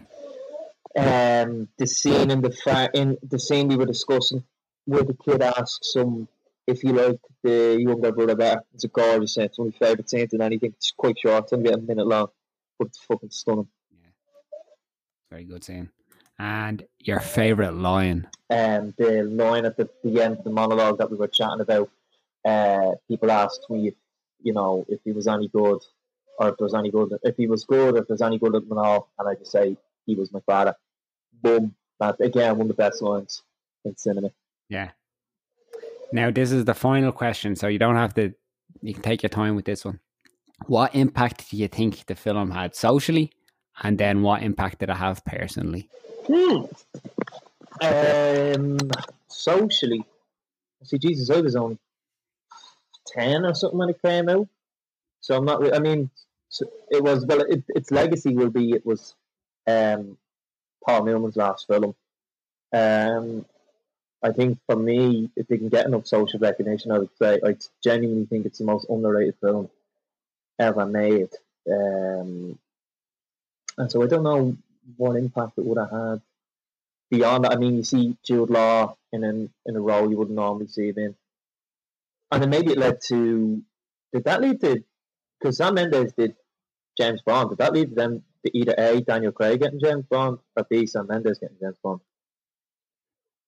um, 0.97 1.69
the 1.79 1.87
scene 1.87 2.31
in 2.31 2.41
the 2.41 2.51
fa- 2.53 2.91
in 2.95 3.19
the 3.23 3.39
scene 3.39 3.69
we 3.69 3.77
were 3.77 3.87
discussing 3.87 4.43
where 4.87 5.03
the 5.03 5.15
kid 5.15 5.43
asks 5.43 5.95
him 5.95 6.27
if 6.67 6.81
he 6.81 6.89
liked 6.89 7.25
the 7.43 7.77
younger 7.79 8.13
brother 8.13 8.35
better. 8.35 8.63
It's 8.75 8.85
a 8.85 8.89
gorgeous 8.89 9.35
scene. 9.35 9.45
It's 9.45 9.59
one 9.59 9.69
of 9.69 9.75
my 9.75 9.87
favourite 9.87 10.09
scenes 10.09 10.33
in 10.33 10.41
anything. 10.41 10.73
It's 10.77 10.93
quite 10.97 11.19
short. 11.19 11.45
It's 11.45 11.53
only 11.53 11.69
about 11.69 11.81
a 11.81 11.83
minute 11.83 12.07
long, 12.07 12.29
but 12.79 12.89
it's 12.89 12.99
fucking 12.99 13.31
stunning. 13.31 13.69
Yeah, 13.93 14.09
very 15.31 15.45
good 15.45 15.65
scene. 15.65 15.91
And 16.39 16.85
your 17.01 17.21
favorite 17.21 17.75
line. 17.75 18.29
Um, 18.51 18.95
the 18.99 19.23
line 19.25 19.65
at 19.65 19.77
the, 19.77 19.89
the 20.05 20.23
end 20.23 20.39
of 20.39 20.45
the 20.45 20.51
monologue 20.51 20.99
that 20.99 21.11
we 21.11 21.17
were 21.17 21.29
chatting 21.29 21.61
about, 21.61 21.91
uh, 22.45 22.93
people 23.09 23.31
asked 23.31 23.67
me 23.69 23.89
if 23.89 23.95
you 24.43 24.53
know 24.53 24.85
if 24.89 25.01
he 25.05 25.13
was 25.13 25.27
any 25.27 25.49
good 25.49 25.83
or 26.39 26.51
if 26.51 26.57
there 26.59 26.65
was 26.65 26.75
any 26.75 26.91
good, 26.91 27.13
if 27.23 27.37
he 27.37 27.47
was 27.47 27.65
good 27.65 27.97
if 27.97 28.07
there's 28.07 28.23
any 28.23 28.39
good 28.39 28.55
at 28.55 28.63
all, 28.71 29.11
and 29.19 29.29
I 29.29 29.35
just 29.35 29.53
say 29.53 29.77
he 30.07 30.15
was 30.15 30.33
my 30.33 30.41
father. 30.41 30.75
Boom! 31.43 31.75
That 32.01 32.21
again, 32.21 32.57
one 32.57 32.63
of 32.63 32.69
the 32.69 32.75
best 32.75 33.03
lines 33.03 33.43
in 33.85 33.97
cinema. 33.97 34.31
Yeah. 34.69 34.91
Now 36.13 36.31
this 36.31 36.53
is 36.53 36.65
the 36.65 36.75
final 36.75 37.13
question, 37.13 37.57
so 37.57 37.69
you 37.69 37.79
don't 37.79 37.97
have 37.97 38.15
to. 38.15 38.35
You 38.83 38.95
can 38.95 39.03
take 39.03 39.23
your 39.23 39.31
time 39.31 39.57
with 39.57 39.65
this 39.65 39.85
one. 39.85 40.01
What 40.67 40.95
impact 40.95 41.51
do 41.51 41.57
you 41.57 41.69
think 41.69 42.07
the 42.07 42.15
film 42.15 42.51
had 42.51 42.75
socially, 42.75 43.33
and 43.83 43.99
then 43.99 44.23
what 44.23 44.43
impact 44.43 44.79
did 44.79 44.91
it 44.91 44.97
have 44.97 45.25
personally? 45.25 45.89
Hmm. 46.27 46.65
Um, 47.83 48.79
socially, 49.29 50.03
see, 50.83 50.99
Jesus, 50.99 51.31
I 51.31 51.41
was 51.41 51.57
only 51.57 51.79
ten 53.07 53.45
or 53.45 53.55
something 53.55 53.79
when 53.79 53.91
it 53.91 54.03
came 54.03 54.29
out, 54.29 54.49
so 55.21 55.37
I'm 55.37 55.45
not. 55.45 55.75
I 55.75 55.79
mean, 55.79 56.11
so 56.49 56.67
it 56.91 57.03
was 57.03 57.27
well. 57.27 57.41
It, 57.41 57.65
its 57.69 57.91
legacy 57.91 58.35
will 58.35 58.51
be 58.51 58.73
it 58.73 58.85
was 58.87 59.15
um, 59.67 60.17
Paul 60.85 61.05
Newman's 61.05 61.37
last 61.37 61.67
film. 61.67 61.95
Um, 62.73 63.45
I 64.23 64.33
think 64.33 64.59
for 64.67 64.77
me, 64.77 65.31
they 65.37 65.57
can 65.59 65.69
get 65.69 65.87
enough 65.87 66.07
social 66.07 66.41
recognition, 66.41 66.91
I 66.91 66.99
would 66.99 67.17
say 67.19 67.41
I 67.45 67.57
genuinely 67.83 68.27
think 68.27 68.47
it's 68.47 68.59
the 68.59 68.65
most 68.65 68.89
underrated 68.89 69.37
film 69.41 69.71
ever 70.59 70.87
made. 70.87 71.29
Um, 71.71 72.59
and 73.79 73.91
so 73.91 74.03
I 74.03 74.07
don't 74.07 74.23
know 74.23 74.57
what 74.97 75.17
impact 75.17 75.59
it 75.59 75.65
would 75.67 75.79
have 75.79 75.91
had 75.91 76.23
beyond 77.11 77.45
that. 77.45 77.53
I 77.53 77.57
mean, 77.57 77.77
you 77.77 77.85
see 77.85 78.17
Jude 78.25 78.51
Law 78.51 78.97
in 79.13 79.23
an, 79.23 79.53
in 79.67 79.77
a 79.77 79.81
role 79.81 80.11
you 80.11 80.17
wouldn't 80.17 80.37
normally 80.37 80.69
see 80.69 80.89
him 80.89 80.99
in, 80.99 81.17
and 82.33 82.43
then 82.43 82.51
maybe 82.51 82.73
it 82.73 82.79
led 82.79 83.01
to. 83.09 83.63
Did 84.13 84.25
that 84.25 84.41
lead 84.41 84.61
to? 84.63 84.83
Because 85.41 85.59
Sam 85.59 85.75
Mendes 85.75 86.13
did 86.13 86.35
James 86.99 87.23
Bond. 87.23 87.51
Did 87.51 87.59
that 87.59 87.73
lead 87.73 87.91
to 87.91 87.95
them 87.95 88.23
to 88.45 88.57
either 88.57 88.75
a 88.79 89.01
Daniel 89.01 89.33
Craig 89.33 89.61
getting 89.61 89.81
James 89.81 90.05
Bond 90.09 90.39
or 90.57 90.67
b 90.69 90.87
Sam 90.87 91.07
Mendes 91.09 91.39
getting 91.39 91.57
James 91.61 91.77
Bond? 91.83 92.01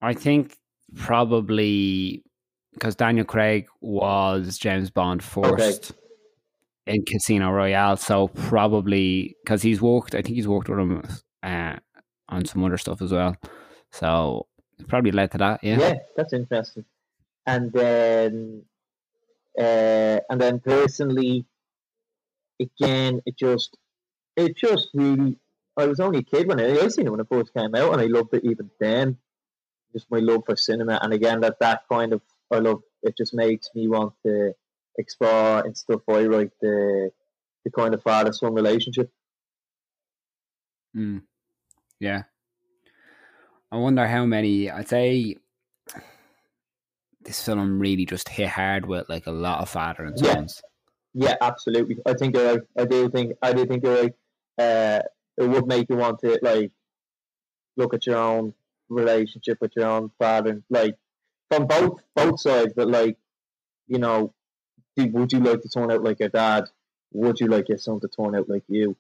I 0.01 0.15
think 0.15 0.57
probably 0.95 2.23
because 2.75 2.95
Daniel 2.95 3.25
Craig 3.25 3.67
was 3.81 4.59
James 4.59 4.91
Bond 4.91 5.23
first 5.23 5.93
in 6.87 7.05
Casino 7.05 7.51
Royale, 7.51 7.97
so 7.97 8.29
probably 8.29 9.37
because 9.43 9.63
he's 9.63 9.81
worked. 9.81 10.15
I 10.15 10.23
think 10.23 10.37
he's 10.37 10.49
worked 10.49 10.69
with 10.69 10.79
him 10.79 11.03
uh, 11.43 11.77
on 12.29 12.45
some 12.45 12.65
other 12.65 12.79
stuff 12.79 13.03
as 13.03 13.13
well. 13.13 13.37
So 13.93 14.47
it 14.79 14.87
probably 14.89 15.11
led 15.11 15.33
to 15.33 15.39
that. 15.39 15.61
Yeah. 15.63 15.79
Yeah, 15.79 15.95
that's 16.17 16.33
interesting. 16.33 16.85
And 17.47 17.73
then, 17.73 18.63
uh, 19.59 20.21
and 20.31 20.41
then 20.41 20.61
personally, 20.61 21.47
again, 22.61 23.21
it 23.27 23.37
just, 23.37 23.77
it 24.37 24.57
just 24.57 24.89
really. 24.95 25.37
I 25.77 25.87
was 25.87 26.01
only 26.01 26.19
a 26.19 26.23
kid 26.23 26.49
when 26.49 26.59
I, 26.59 26.77
I 26.77 26.89
seen 26.89 27.07
it 27.07 27.11
when 27.11 27.21
it 27.21 27.29
first 27.31 27.55
came 27.55 27.75
out, 27.75 27.93
and 27.93 28.01
I 28.01 28.07
loved 28.07 28.35
it 28.35 28.45
even 28.45 28.71
then. 28.81 29.17
Just 29.93 30.11
my 30.11 30.19
love 30.19 30.43
for 30.45 30.57
cinema, 30.57 30.99
and 31.03 31.13
again, 31.13 31.41
that 31.41 31.61
that 31.61 31.83
kind 31.91 32.13
of 32.13 32.21
I 32.51 32.59
love. 32.59 32.83
It 33.03 33.17
just 33.17 33.33
makes 33.33 33.69
me 33.75 33.87
want 33.87 34.15
to 34.27 34.55
explore 34.99 35.61
and 35.61 35.77
stuff 35.77 36.03
I 36.09 36.25
write 36.25 36.51
the 36.61 37.11
the 37.65 37.71
kind 37.71 37.95
of 37.95 38.03
father 38.03 38.33
son 38.33 38.55
relationship. 38.55 39.11
Mm. 40.97 41.23
Yeah. 42.01 42.25
I 43.71 43.77
wonder 43.77 44.07
how 44.07 44.25
many. 44.25 44.71
I'd 44.71 44.89
say 44.89 45.37
this 47.21 47.45
film 47.45 47.79
really 47.79 48.07
just 48.07 48.29
hit 48.29 48.49
hard 48.49 48.87
with 48.87 49.09
like 49.09 49.27
a 49.27 49.33
lot 49.33 49.61
of 49.61 49.69
father 49.69 50.05
and 50.05 50.19
sons. 50.19 50.63
Yeah, 51.21 51.35
absolutely. 51.41 51.99
I 52.07 52.15
think 52.15 52.37
you're 52.37 52.55
right. 52.55 52.63
I 52.79 52.85
do 52.85 53.11
think 53.11 53.33
I 53.43 53.53
do 53.53 53.67
think 53.67 53.83
you're 53.83 54.03
right. 54.03 54.15
Uh, 54.57 55.01
it 55.37 55.49
would 55.49 55.67
make 55.67 55.91
you 55.91 55.97
want 55.97 56.21
to 56.21 56.39
like 56.43 56.71
look 57.77 57.93
at 57.93 58.07
your 58.07 58.19
own 58.19 58.55
relationship 58.89 59.59
with 59.61 59.73
your 59.75 59.87
own 59.87 60.13
father, 60.17 60.63
like 60.71 60.97
from 61.51 61.67
both 61.67 61.99
both 62.15 62.41
sides. 62.41 62.73
But 62.77 62.87
like, 62.87 63.17
you 63.89 63.99
know, 63.99 64.33
would 64.97 65.33
you 65.33 65.41
like 65.41 65.61
to 65.63 65.69
turn 65.69 65.91
out 65.91 66.05
like 66.05 66.21
your 66.21 66.29
dad? 66.29 66.71
Would 67.13 67.41
you 67.41 67.49
like 67.49 67.69
your 67.69 67.79
son 67.79 67.99
to 67.99 68.07
turn 68.07 68.37
out 68.37 68.49
like 68.49 68.63
you? 68.69 68.97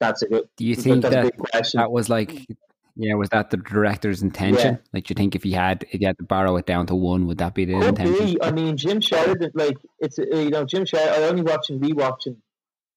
That's 0.00 0.22
a 0.22 0.26
good. 0.26 0.48
Do 0.56 0.66
you 0.66 0.74
think 0.74 1.02
that's 1.02 1.14
a 1.14 1.22
that 1.22 1.38
question. 1.38 1.78
that 1.78 1.92
was 1.92 2.08
like, 2.08 2.48
yeah, 2.96 3.14
was 3.14 3.28
that 3.30 3.50
the 3.50 3.56
director's 3.56 4.22
intention? 4.22 4.78
Like, 4.92 5.04
do 5.04 5.12
you 5.12 5.14
think 5.16 5.34
if 5.34 5.42
he 5.42 5.52
had, 5.52 5.84
if 5.90 5.98
he 6.00 6.04
had 6.04 6.18
to 6.18 6.24
borrow 6.24 6.56
it 6.56 6.66
down 6.66 6.86
to 6.86 6.94
one, 6.94 7.26
would 7.26 7.38
that 7.38 7.54
be 7.54 7.64
the 7.64 7.74
Could 7.74 7.98
intention? 7.98 8.26
be. 8.26 8.42
I 8.42 8.50
mean, 8.52 8.76
Jim 8.76 9.00
Sheridan, 9.00 9.52
like 9.54 9.76
it's 9.98 10.18
uh, 10.18 10.24
you 10.24 10.50
know 10.50 10.64
Jim 10.64 10.84
Sheridan. 10.84 11.22
I 11.22 11.26
only 11.28 11.42
watching 11.42 11.80
rewatching 11.80 12.36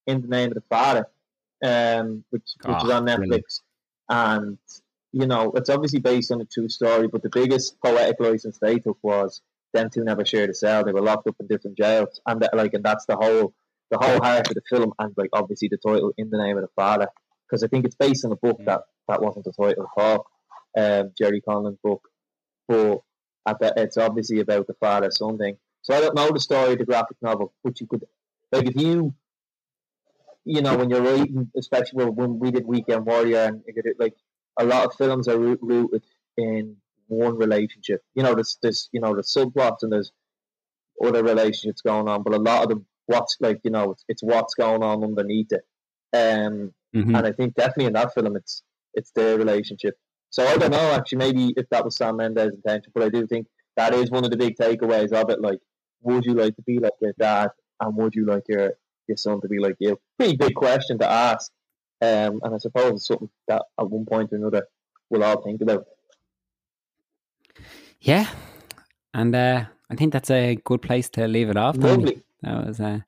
in 0.08 0.22
the 0.22 0.28
name 0.28 0.50
of 0.50 0.56
the 0.56 0.64
father, 0.70 1.08
um, 1.64 2.24
which 2.30 2.44
which 2.66 2.84
is 2.84 2.90
Ah, 2.90 2.98
on 2.98 3.06
Netflix, 3.06 3.18
brilliant. 3.18 3.60
and 4.10 4.58
you 5.12 5.28
know 5.28 5.52
it's 5.56 5.70
obviously 5.70 6.00
based 6.00 6.32
on 6.32 6.42
a 6.42 6.46
true 6.46 6.70
story. 6.70 7.08
But 7.08 7.24
the 7.24 7.30
biggest 7.30 7.80
poetic 7.82 8.20
license 8.20 8.58
they 8.60 8.80
took 8.80 8.98
was 9.04 9.42
them 9.74 9.90
two 9.90 10.04
never 10.04 10.26
shared 10.26 10.50
a 10.50 10.54
cell. 10.54 10.84
They 10.84 10.92
were 10.92 11.02
locked 11.02 11.28
up 11.28 11.36
in 11.40 11.48
different 11.48 11.78
jails, 11.78 12.20
and 12.28 12.42
that, 12.42 12.56
like 12.56 12.74
and 12.74 12.84
that's 12.84 13.06
the 13.06 13.16
whole 13.16 13.54
the 13.92 13.98
whole 13.98 14.22
heart 14.22 14.48
of 14.50 14.56
the 14.56 14.62
film, 14.70 14.94
and 15.00 15.14
like 15.18 15.30
obviously 15.34 15.68
the 15.70 15.78
title 15.78 16.12
in 16.18 16.30
the 16.30 16.38
name 16.38 16.58
of 16.58 16.64
the 16.64 16.70
father, 16.76 17.08
because 17.54 17.64
I 17.64 17.68
think 17.68 17.86
it's 17.86 17.94
based 17.96 18.26
on 18.26 18.32
a 18.32 18.36
book 18.36 18.60
Mm. 18.62 18.66
that 18.66 18.82
that 19.08 19.22
wasn't 19.22 19.46
the 19.46 19.52
title 19.54 19.86
all, 19.96 20.26
um, 20.76 21.12
Gerry 21.16 21.40
Conlon's 21.48 21.78
book, 21.84 22.10
but 22.68 23.02
the, 23.60 23.74
it's 23.78 23.98
obviously 23.98 24.40
about 24.40 24.66
the 24.66 24.74
father 24.74 25.12
son 25.12 25.38
thing. 25.38 25.58
So 25.84 25.94
I 25.94 26.02
don't 26.02 26.16
know 26.16 26.32
the 26.32 26.40
story 26.40 26.72
of 26.74 26.80
the 26.80 26.86
graphic 26.86 27.18
novel, 27.22 27.54
but 27.64 27.80
you 27.80 27.86
could 27.86 28.06
like 28.52 28.66
if 28.68 28.76
you 28.82 29.14
you 30.46 30.62
know 30.64 30.78
when 30.78 30.90
you're 30.90 31.02
writing, 31.04 31.52
especially 31.56 32.06
when- 32.06 32.40
we 32.40 32.50
did 32.50 32.66
Weekend 32.66 33.06
Warrior, 33.06 33.44
and 33.50 33.64
you 33.68 33.74
could, 33.76 33.86
like 34.00 34.16
a 34.60 34.66
lot 34.66 34.86
of 34.88 34.96
films 34.96 35.28
are 35.28 35.38
rooted 35.38 36.04
in 36.38 36.78
one 37.08 37.36
relationship. 37.38 38.02
You 38.16 38.24
know, 38.24 38.34
there's 38.34 38.58
this 38.64 38.90
you 38.92 39.00
know 39.00 39.16
the 39.16 39.22
subplots 39.22 39.84
and 39.84 39.92
there's 39.94 40.12
other 41.04 41.22
relationships 41.24 41.82
going 41.82 42.08
on, 42.08 42.24
but 42.24 42.34
a 42.34 42.40
lot 42.40 42.64
of 42.64 42.70
them, 42.70 42.88
what's 43.06 43.38
like 43.40 43.60
you 43.64 43.70
know, 43.72 43.92
it's, 43.92 44.06
it's 44.08 44.24
what's 44.24 44.56
going 44.56 44.82
on 44.82 45.04
underneath 45.04 45.52
it. 45.52 45.66
Um, 46.14 46.74
Mhm. 46.96 47.18
and 47.18 47.26
I 47.26 47.32
think 47.32 47.56
definitely 47.56 47.86
in 47.86 47.94
that 47.94 48.14
film, 48.14 48.36
it's 48.36 48.64
it's 48.94 49.12
their 49.12 49.38
relationship. 49.38 49.98
So 50.30 50.46
I 50.46 50.58
don't 50.58 50.72
know 50.72 50.92
actually, 50.94 51.18
maybe 51.18 51.54
if 51.58 51.68
that 51.70 51.84
was 51.84 51.96
Sam 51.96 52.18
Mendes' 52.18 52.56
intention, 52.56 52.92
but 52.94 53.04
I 53.04 53.10
do 53.10 53.26
think 53.26 53.48
that 53.76 53.94
is 53.94 54.12
one 54.12 54.24
of 54.24 54.32
the 54.32 54.38
big 54.38 54.56
takeaways 54.56 55.12
of 55.12 55.30
it. 55.32 55.42
Like, 55.42 55.60
would 56.02 56.26
you 56.26 56.34
like 56.34 56.56
to 56.56 56.62
be 56.62 56.78
like 56.80 56.94
your 57.02 57.14
dad, 57.20 57.50
and 57.80 57.96
would 57.98 58.14
you 58.14 58.26
like 58.26 58.44
your 58.48 58.74
your 59.08 59.18
son 59.18 59.42
to 59.42 59.48
be 59.48 59.60
like 59.60 59.76
you? 59.80 60.00
Pretty 60.18 60.38
big 60.38 60.54
question 60.56 61.00
to 61.00 61.10
ask, 61.10 61.52
um, 62.02 62.40
and 62.44 62.54
I 62.54 62.58
suppose 62.60 62.94
it's 62.94 63.08
something 63.08 63.30
that 63.48 63.64
at 63.80 63.90
one 63.90 64.06
point 64.06 64.32
or 64.32 64.36
another 64.36 64.68
we'll 65.10 65.24
all 65.24 65.42
think 65.42 65.62
about. 65.62 65.86
Yeah, 68.00 68.28
and 69.14 69.34
uh, 69.36 69.66
I 69.90 69.96
think 69.96 70.14
that's 70.14 70.32
a 70.32 70.56
good 70.64 70.82
place 70.82 71.10
to 71.12 71.28
leave 71.28 71.50
it 71.50 71.58
off. 71.58 71.78
Lovely. 71.78 72.22
That 72.42 72.68
was 72.68 72.80
a 72.80 73.06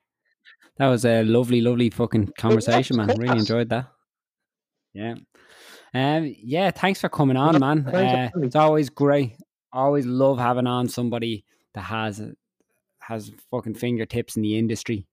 that 0.78 0.88
was 0.88 1.04
a 1.04 1.22
lovely, 1.24 1.60
lovely 1.60 1.90
fucking 1.90 2.32
conversation, 2.38 2.96
man. 2.96 3.08
Really 3.16 3.38
enjoyed 3.38 3.68
that. 3.70 3.86
Yeah. 4.92 5.14
Um. 5.94 6.34
Yeah. 6.38 6.70
Thanks 6.70 7.00
for 7.00 7.08
coming 7.08 7.36
on, 7.36 7.58
man. 7.58 7.86
Uh, 7.86 8.30
it's 8.36 8.56
always 8.56 8.90
great. 8.90 9.36
Always 9.72 10.06
love 10.06 10.38
having 10.38 10.66
on 10.66 10.88
somebody 10.88 11.44
that 11.74 11.82
has 11.82 12.22
has 13.00 13.30
fucking 13.50 13.74
fingertips 13.74 14.36
in 14.36 14.42
the 14.42 14.58
industry 14.58 15.06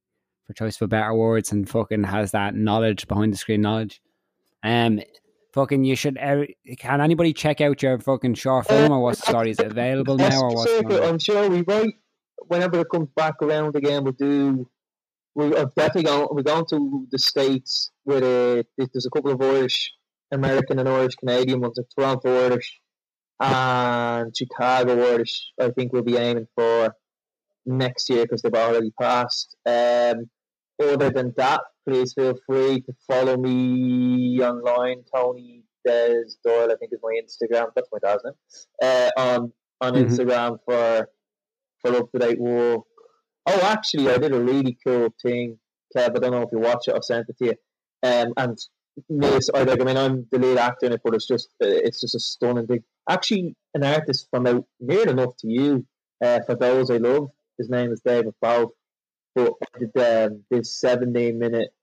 for 0.47 0.53
choice 0.53 0.77
for 0.77 0.87
better 0.87 1.13
words, 1.13 1.51
and 1.51 1.69
fucking 1.69 2.03
has 2.03 2.31
that 2.31 2.55
knowledge 2.55 3.07
behind 3.07 3.33
the 3.33 3.37
screen 3.37 3.61
knowledge. 3.61 4.01
Um, 4.63 5.01
fucking, 5.53 5.83
you 5.83 5.95
should. 5.95 6.17
Uh, 6.17 6.45
can 6.77 7.01
anybody 7.01 7.33
check 7.33 7.61
out 7.61 7.81
your 7.81 7.99
fucking 7.99 8.33
short 8.35 8.67
film 8.67 8.91
or 8.91 9.01
what 9.01 9.17
story 9.27 9.51
is 9.51 9.59
available 9.59 10.17
now 10.17 10.41
or 10.41 10.55
what? 10.55 11.03
I'm 11.03 11.19
sure 11.19 11.49
we 11.49 11.63
might. 11.67 11.93
Whenever 12.47 12.81
it 12.81 12.89
comes 12.89 13.09
back 13.15 13.35
around 13.41 13.75
again, 13.75 14.03
we'll 14.03 14.13
do. 14.13 14.67
We're 15.35 15.49
definitely 15.49 16.03
going. 16.03 16.27
We're 16.31 16.43
going 16.43 16.65
to 16.69 17.07
the 17.11 17.19
states 17.19 17.91
with 18.05 18.23
a. 18.23 18.65
There's 18.77 19.05
a 19.05 19.09
couple 19.09 19.31
of 19.31 19.41
Irish, 19.41 19.91
American 20.31 20.79
and 20.79 20.87
Irish 20.87 21.15
Canadian 21.15 21.61
ones. 21.61 21.77
Like 21.77 21.87
Toronto 21.95 22.45
Irish 22.45 22.79
and 23.39 24.35
Chicago 24.35 25.11
Irish. 25.11 25.51
I 25.59 25.69
think 25.69 25.91
we'll 25.91 26.03
be 26.03 26.17
aiming 26.17 26.47
for 26.55 26.95
next 27.65 28.09
year 28.09 28.23
because 28.23 28.41
they've 28.41 28.53
already 28.53 28.91
passed. 28.99 29.55
Um, 29.65 30.29
other 30.81 31.09
than 31.09 31.33
that, 31.37 31.61
please 31.87 32.13
feel 32.13 32.37
free 32.45 32.81
to 32.81 32.93
follow 33.07 33.37
me 33.37 34.39
online, 34.41 35.03
Tony 35.13 35.63
Des 35.85 36.25
Doyle. 36.43 36.71
I 36.71 36.75
think 36.75 36.93
is 36.93 36.99
my 37.01 37.19
Instagram. 37.21 37.67
That's 37.75 37.89
my 37.91 37.99
dad's 38.01 38.23
name. 38.23 38.33
Uh, 38.81 39.09
on 39.17 39.53
on 39.81 39.93
mm-hmm. 39.93 40.13
Instagram 40.13 40.57
for 40.65 41.09
for 41.81 41.95
up 41.97 42.11
to 42.11 42.19
date 42.19 42.39
work. 42.39 42.81
Oh, 43.45 43.59
actually, 43.63 44.09
I 44.09 44.17
did 44.17 44.33
a 44.33 44.39
really 44.39 44.77
cool 44.85 45.13
thing, 45.21 45.59
Kev. 45.95 46.15
I 46.15 46.19
don't 46.19 46.31
know 46.31 46.43
if 46.43 46.51
you 46.51 46.59
watch 46.59 46.87
it. 46.87 46.95
I 46.95 46.99
sent 47.01 47.29
it 47.29 47.37
to 47.39 47.45
you. 47.45 47.55
Um, 48.03 48.33
and 48.37 48.57
Miss, 49.09 49.49
I 49.53 49.63
like. 49.63 49.81
I 49.81 49.83
mean, 49.83 49.97
I'm 49.97 50.27
the 50.31 50.39
lead 50.39 50.57
actor 50.57 50.85
in 50.85 50.93
it, 50.93 51.01
but 51.03 51.13
it's 51.13 51.27
just 51.27 51.49
it's 51.59 52.01
just 52.01 52.15
a 52.15 52.19
stunning 52.19 52.67
thing. 52.67 52.83
Actually, 53.09 53.55
an 53.73 53.83
artist 53.83 54.27
from 54.29 54.47
out 54.47 54.65
near 54.79 55.07
enough 55.07 55.35
to 55.37 55.47
you. 55.47 55.85
Uh, 56.23 56.39
for 56.45 56.55
those 56.55 56.89
I 56.89 56.97
love, 56.97 57.29
his 57.57 57.69
name 57.69 57.91
is 57.91 58.01
David 58.01 58.33
Bow. 58.41 58.71
But 59.35 59.53
did 59.79 59.97
um, 59.97 60.43
this 60.51 60.79
17 60.79 61.39
minute 61.39 61.73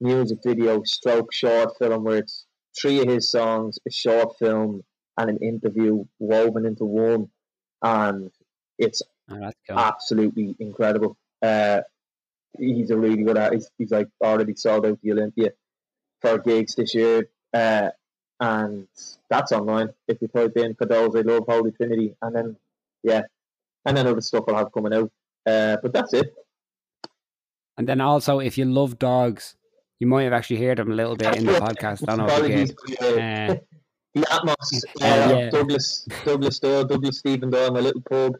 music 0.00 0.38
video, 0.44 0.82
stroke 0.84 1.32
short 1.32 1.76
film, 1.78 2.04
where 2.04 2.18
it's 2.18 2.46
three 2.78 3.00
of 3.00 3.08
his 3.08 3.30
songs, 3.30 3.78
a 3.86 3.90
short 3.90 4.36
film, 4.38 4.82
and 5.16 5.30
an 5.30 5.38
interview 5.38 6.04
woven 6.18 6.66
into 6.66 6.84
one, 6.84 7.30
and 7.82 8.30
it's 8.78 9.02
oh, 9.30 9.50
cool. 9.68 9.78
absolutely 9.78 10.56
incredible. 10.58 11.16
Uh, 11.42 11.80
he's 12.58 12.90
a 12.90 12.96
really 12.96 13.22
good 13.22 13.38
artist. 13.38 13.70
He's, 13.78 13.86
he's 13.86 13.92
like 13.92 14.08
already 14.22 14.54
sold 14.54 14.86
out 14.86 14.98
the 15.02 15.12
Olympia 15.12 15.52
for 16.20 16.38
gigs 16.38 16.74
this 16.74 16.94
year. 16.94 17.28
Uh, 17.52 17.90
and 18.40 18.88
that's 19.28 19.52
online. 19.52 19.90
If 20.08 20.20
you 20.22 20.28
type 20.28 20.56
in 20.56 20.74
Cadoz, 20.74 21.16
I 21.16 21.20
love 21.20 21.44
Holy 21.46 21.72
Trinity, 21.72 22.16
and 22.22 22.34
then 22.34 22.56
yeah, 23.02 23.22
and 23.84 23.96
then 23.96 24.06
other 24.06 24.22
stuff 24.22 24.44
I'll 24.48 24.56
have 24.56 24.72
coming 24.72 24.94
out. 24.94 25.12
Uh, 25.46 25.76
but 25.82 25.92
that's 25.92 26.14
it. 26.14 26.34
And 27.76 27.88
then 27.88 28.00
also, 28.00 28.40
if 28.40 28.58
you 28.58 28.64
love 28.64 28.98
dogs, 28.98 29.56
you 30.00 30.06
might 30.06 30.24
have 30.24 30.32
actually 30.32 30.64
heard 30.64 30.78
them 30.78 30.90
a 30.90 30.94
little 30.94 31.16
bit 31.16 31.36
in 31.36 31.46
the 31.46 31.52
podcast. 31.52 32.08
I 32.08 32.16
don't 32.16 32.26
know 32.26 32.44
if 32.44 32.70
you 32.70 32.96
uh, 33.00 33.56
the 34.14 34.20
Atmos, 34.22 34.84
uh, 35.02 35.34
yeah. 35.38 35.50
Douglas, 35.50 36.06
Douglas 36.24 36.58
Doyle, 36.58 36.84
Douglas 36.84 37.18
Stephen 37.18 37.50
Doyle, 37.50 37.72
my 37.72 37.80
little 37.80 38.02
pug. 38.02 38.38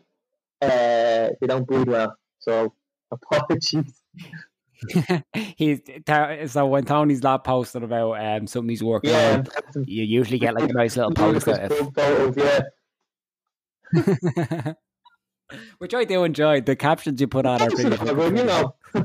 Uh, 0.60 1.30
they 1.40 1.46
don't 1.46 1.66
breed 1.66 1.88
well, 1.88 2.14
so 2.38 2.74
apologies. 3.10 4.02
he's 5.56 5.80
so 6.46 6.66
when 6.66 6.84
Tony's 6.84 7.22
not 7.22 7.44
posted 7.44 7.82
about 7.82 8.18
um 8.18 8.46
something 8.46 8.70
he's 8.70 8.82
working 8.82 9.10
yeah, 9.10 9.42
on, 9.74 9.84
you 9.86 10.04
usually 10.04 10.38
get 10.38 10.54
like 10.54 10.70
a 10.70 10.72
nice 10.72 10.96
little 10.96 11.12
post 11.12 11.46
out 11.48 11.70
of. 11.70 12.36
Yeah. 12.36 12.60
Which 15.78 15.94
I 15.94 16.04
do 16.04 16.24
enjoy. 16.24 16.60
The 16.60 16.76
captions 16.76 17.20
you 17.20 17.26
put 17.26 17.44
on 17.44 17.60
are 17.60 17.70
pretty. 17.70 17.90
Well, 17.90 18.34
you 18.34 18.44
know, 18.44 18.74
a 18.94 19.04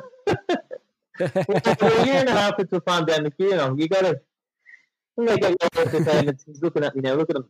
year 2.05 2.19
and 2.19 2.29
a 2.29 2.33
half 2.33 2.59
into 2.59 2.75
a 2.75 2.81
pandemic, 2.81 3.33
you 3.37 3.51
know, 3.51 3.75
you 3.77 3.87
gotta 3.87 4.19
make 5.17 5.41
your 5.41 5.55
entertainment. 5.77 6.43
He's 6.45 6.61
looking 6.61 6.83
at 6.83 6.95
me 6.95 7.01
now. 7.01 7.15
Look 7.15 7.29
at 7.29 7.37
him. 7.37 7.45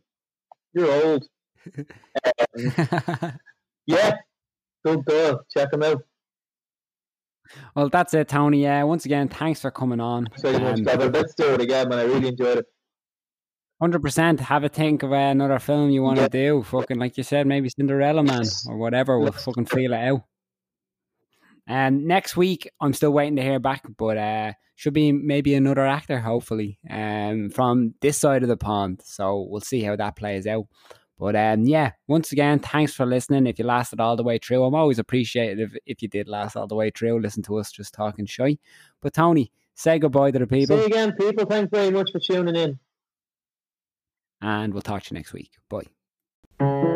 You're 0.73 0.91
old. 0.91 1.27
Um, 2.57 3.39
yeah, 3.87 4.15
good 4.85 5.05
girl. 5.05 5.41
Check 5.55 5.73
him 5.73 5.83
out. 5.83 6.01
Well, 7.75 7.89
that's 7.89 8.13
it, 8.13 8.27
Tony. 8.27 8.63
Yeah, 8.63 8.83
uh, 8.83 8.87
once 8.87 9.05
again, 9.05 9.27
thanks 9.27 9.61
for 9.61 9.71
coming 9.71 9.99
on. 9.99 10.27
Um, 10.43 10.83
much, 10.83 10.97
Let's 10.97 11.35
do 11.35 11.53
it 11.53 11.61
again, 11.61 11.89
man. 11.89 11.99
I 11.99 12.03
really 12.03 12.29
enjoyed 12.29 12.59
it. 12.59 12.65
Hundred 13.81 14.01
percent. 14.01 14.39
Have 14.39 14.63
a 14.63 14.69
think 14.69 15.03
of 15.03 15.11
uh, 15.11 15.15
another 15.15 15.59
film 15.59 15.89
you 15.89 16.01
want 16.01 16.17
to 16.17 16.23
yeah. 16.23 16.27
do. 16.29 16.63
Fucking 16.63 16.97
like 16.97 17.17
you 17.17 17.23
said, 17.23 17.45
maybe 17.45 17.69
Cinderella 17.69 18.23
Man 18.23 18.45
or 18.67 18.77
whatever. 18.77 19.19
We'll 19.19 19.33
fucking 19.33 19.65
feel 19.65 19.93
it 19.93 19.97
out. 19.97 20.21
And 21.67 22.05
next 22.05 22.37
week, 22.37 22.69
I'm 22.79 22.93
still 22.93 23.11
waiting 23.11 23.35
to 23.35 23.41
hear 23.41 23.59
back, 23.59 23.83
but 23.97 24.17
uh, 24.17 24.53
should 24.75 24.93
be 24.93 25.11
maybe 25.11 25.55
another 25.55 25.85
actor, 25.85 26.19
hopefully, 26.19 26.79
um, 26.89 27.49
from 27.49 27.95
this 28.01 28.17
side 28.17 28.43
of 28.43 28.49
the 28.49 28.57
pond. 28.57 29.01
So 29.03 29.47
we'll 29.49 29.61
see 29.61 29.81
how 29.81 29.95
that 29.95 30.15
plays 30.15 30.47
out. 30.47 30.65
But 31.17 31.35
um, 31.35 31.63
yeah, 31.63 31.91
once 32.07 32.31
again, 32.31 32.59
thanks 32.59 32.93
for 32.93 33.05
listening. 33.05 33.47
If 33.47 33.57
you 33.57 33.65
lasted 33.65 34.01
all 34.01 34.17
the 34.17 34.23
way 34.23 34.37
through, 34.37 34.63
I'm 34.63 34.75
always 34.75 34.99
appreciative 34.99 35.75
if 35.85 36.01
you 36.01 36.09
did 36.09 36.27
last 36.27 36.55
all 36.55 36.67
the 36.67 36.75
way 36.75 36.89
through. 36.89 37.21
Listen 37.21 37.43
to 37.43 37.57
us 37.57 37.71
just 37.71 37.93
talking 37.93 38.25
shy. 38.25 38.57
But 39.01 39.13
Tony, 39.13 39.51
say 39.75 39.97
goodbye 39.97 40.31
to 40.31 40.39
the 40.39 40.47
people. 40.47 40.77
See 40.77 40.81
you 40.81 40.87
again, 40.87 41.13
people. 41.13 41.45
Thanks 41.45 41.69
very 41.71 41.91
much 41.91 42.09
for 42.11 42.19
tuning 42.19 42.55
in. 42.55 42.79
And 44.41 44.73
we'll 44.73 44.81
talk 44.81 45.03
to 45.03 45.13
you 45.13 45.17
next 45.17 45.31
week. 45.31 45.51
Bye. 45.69 46.91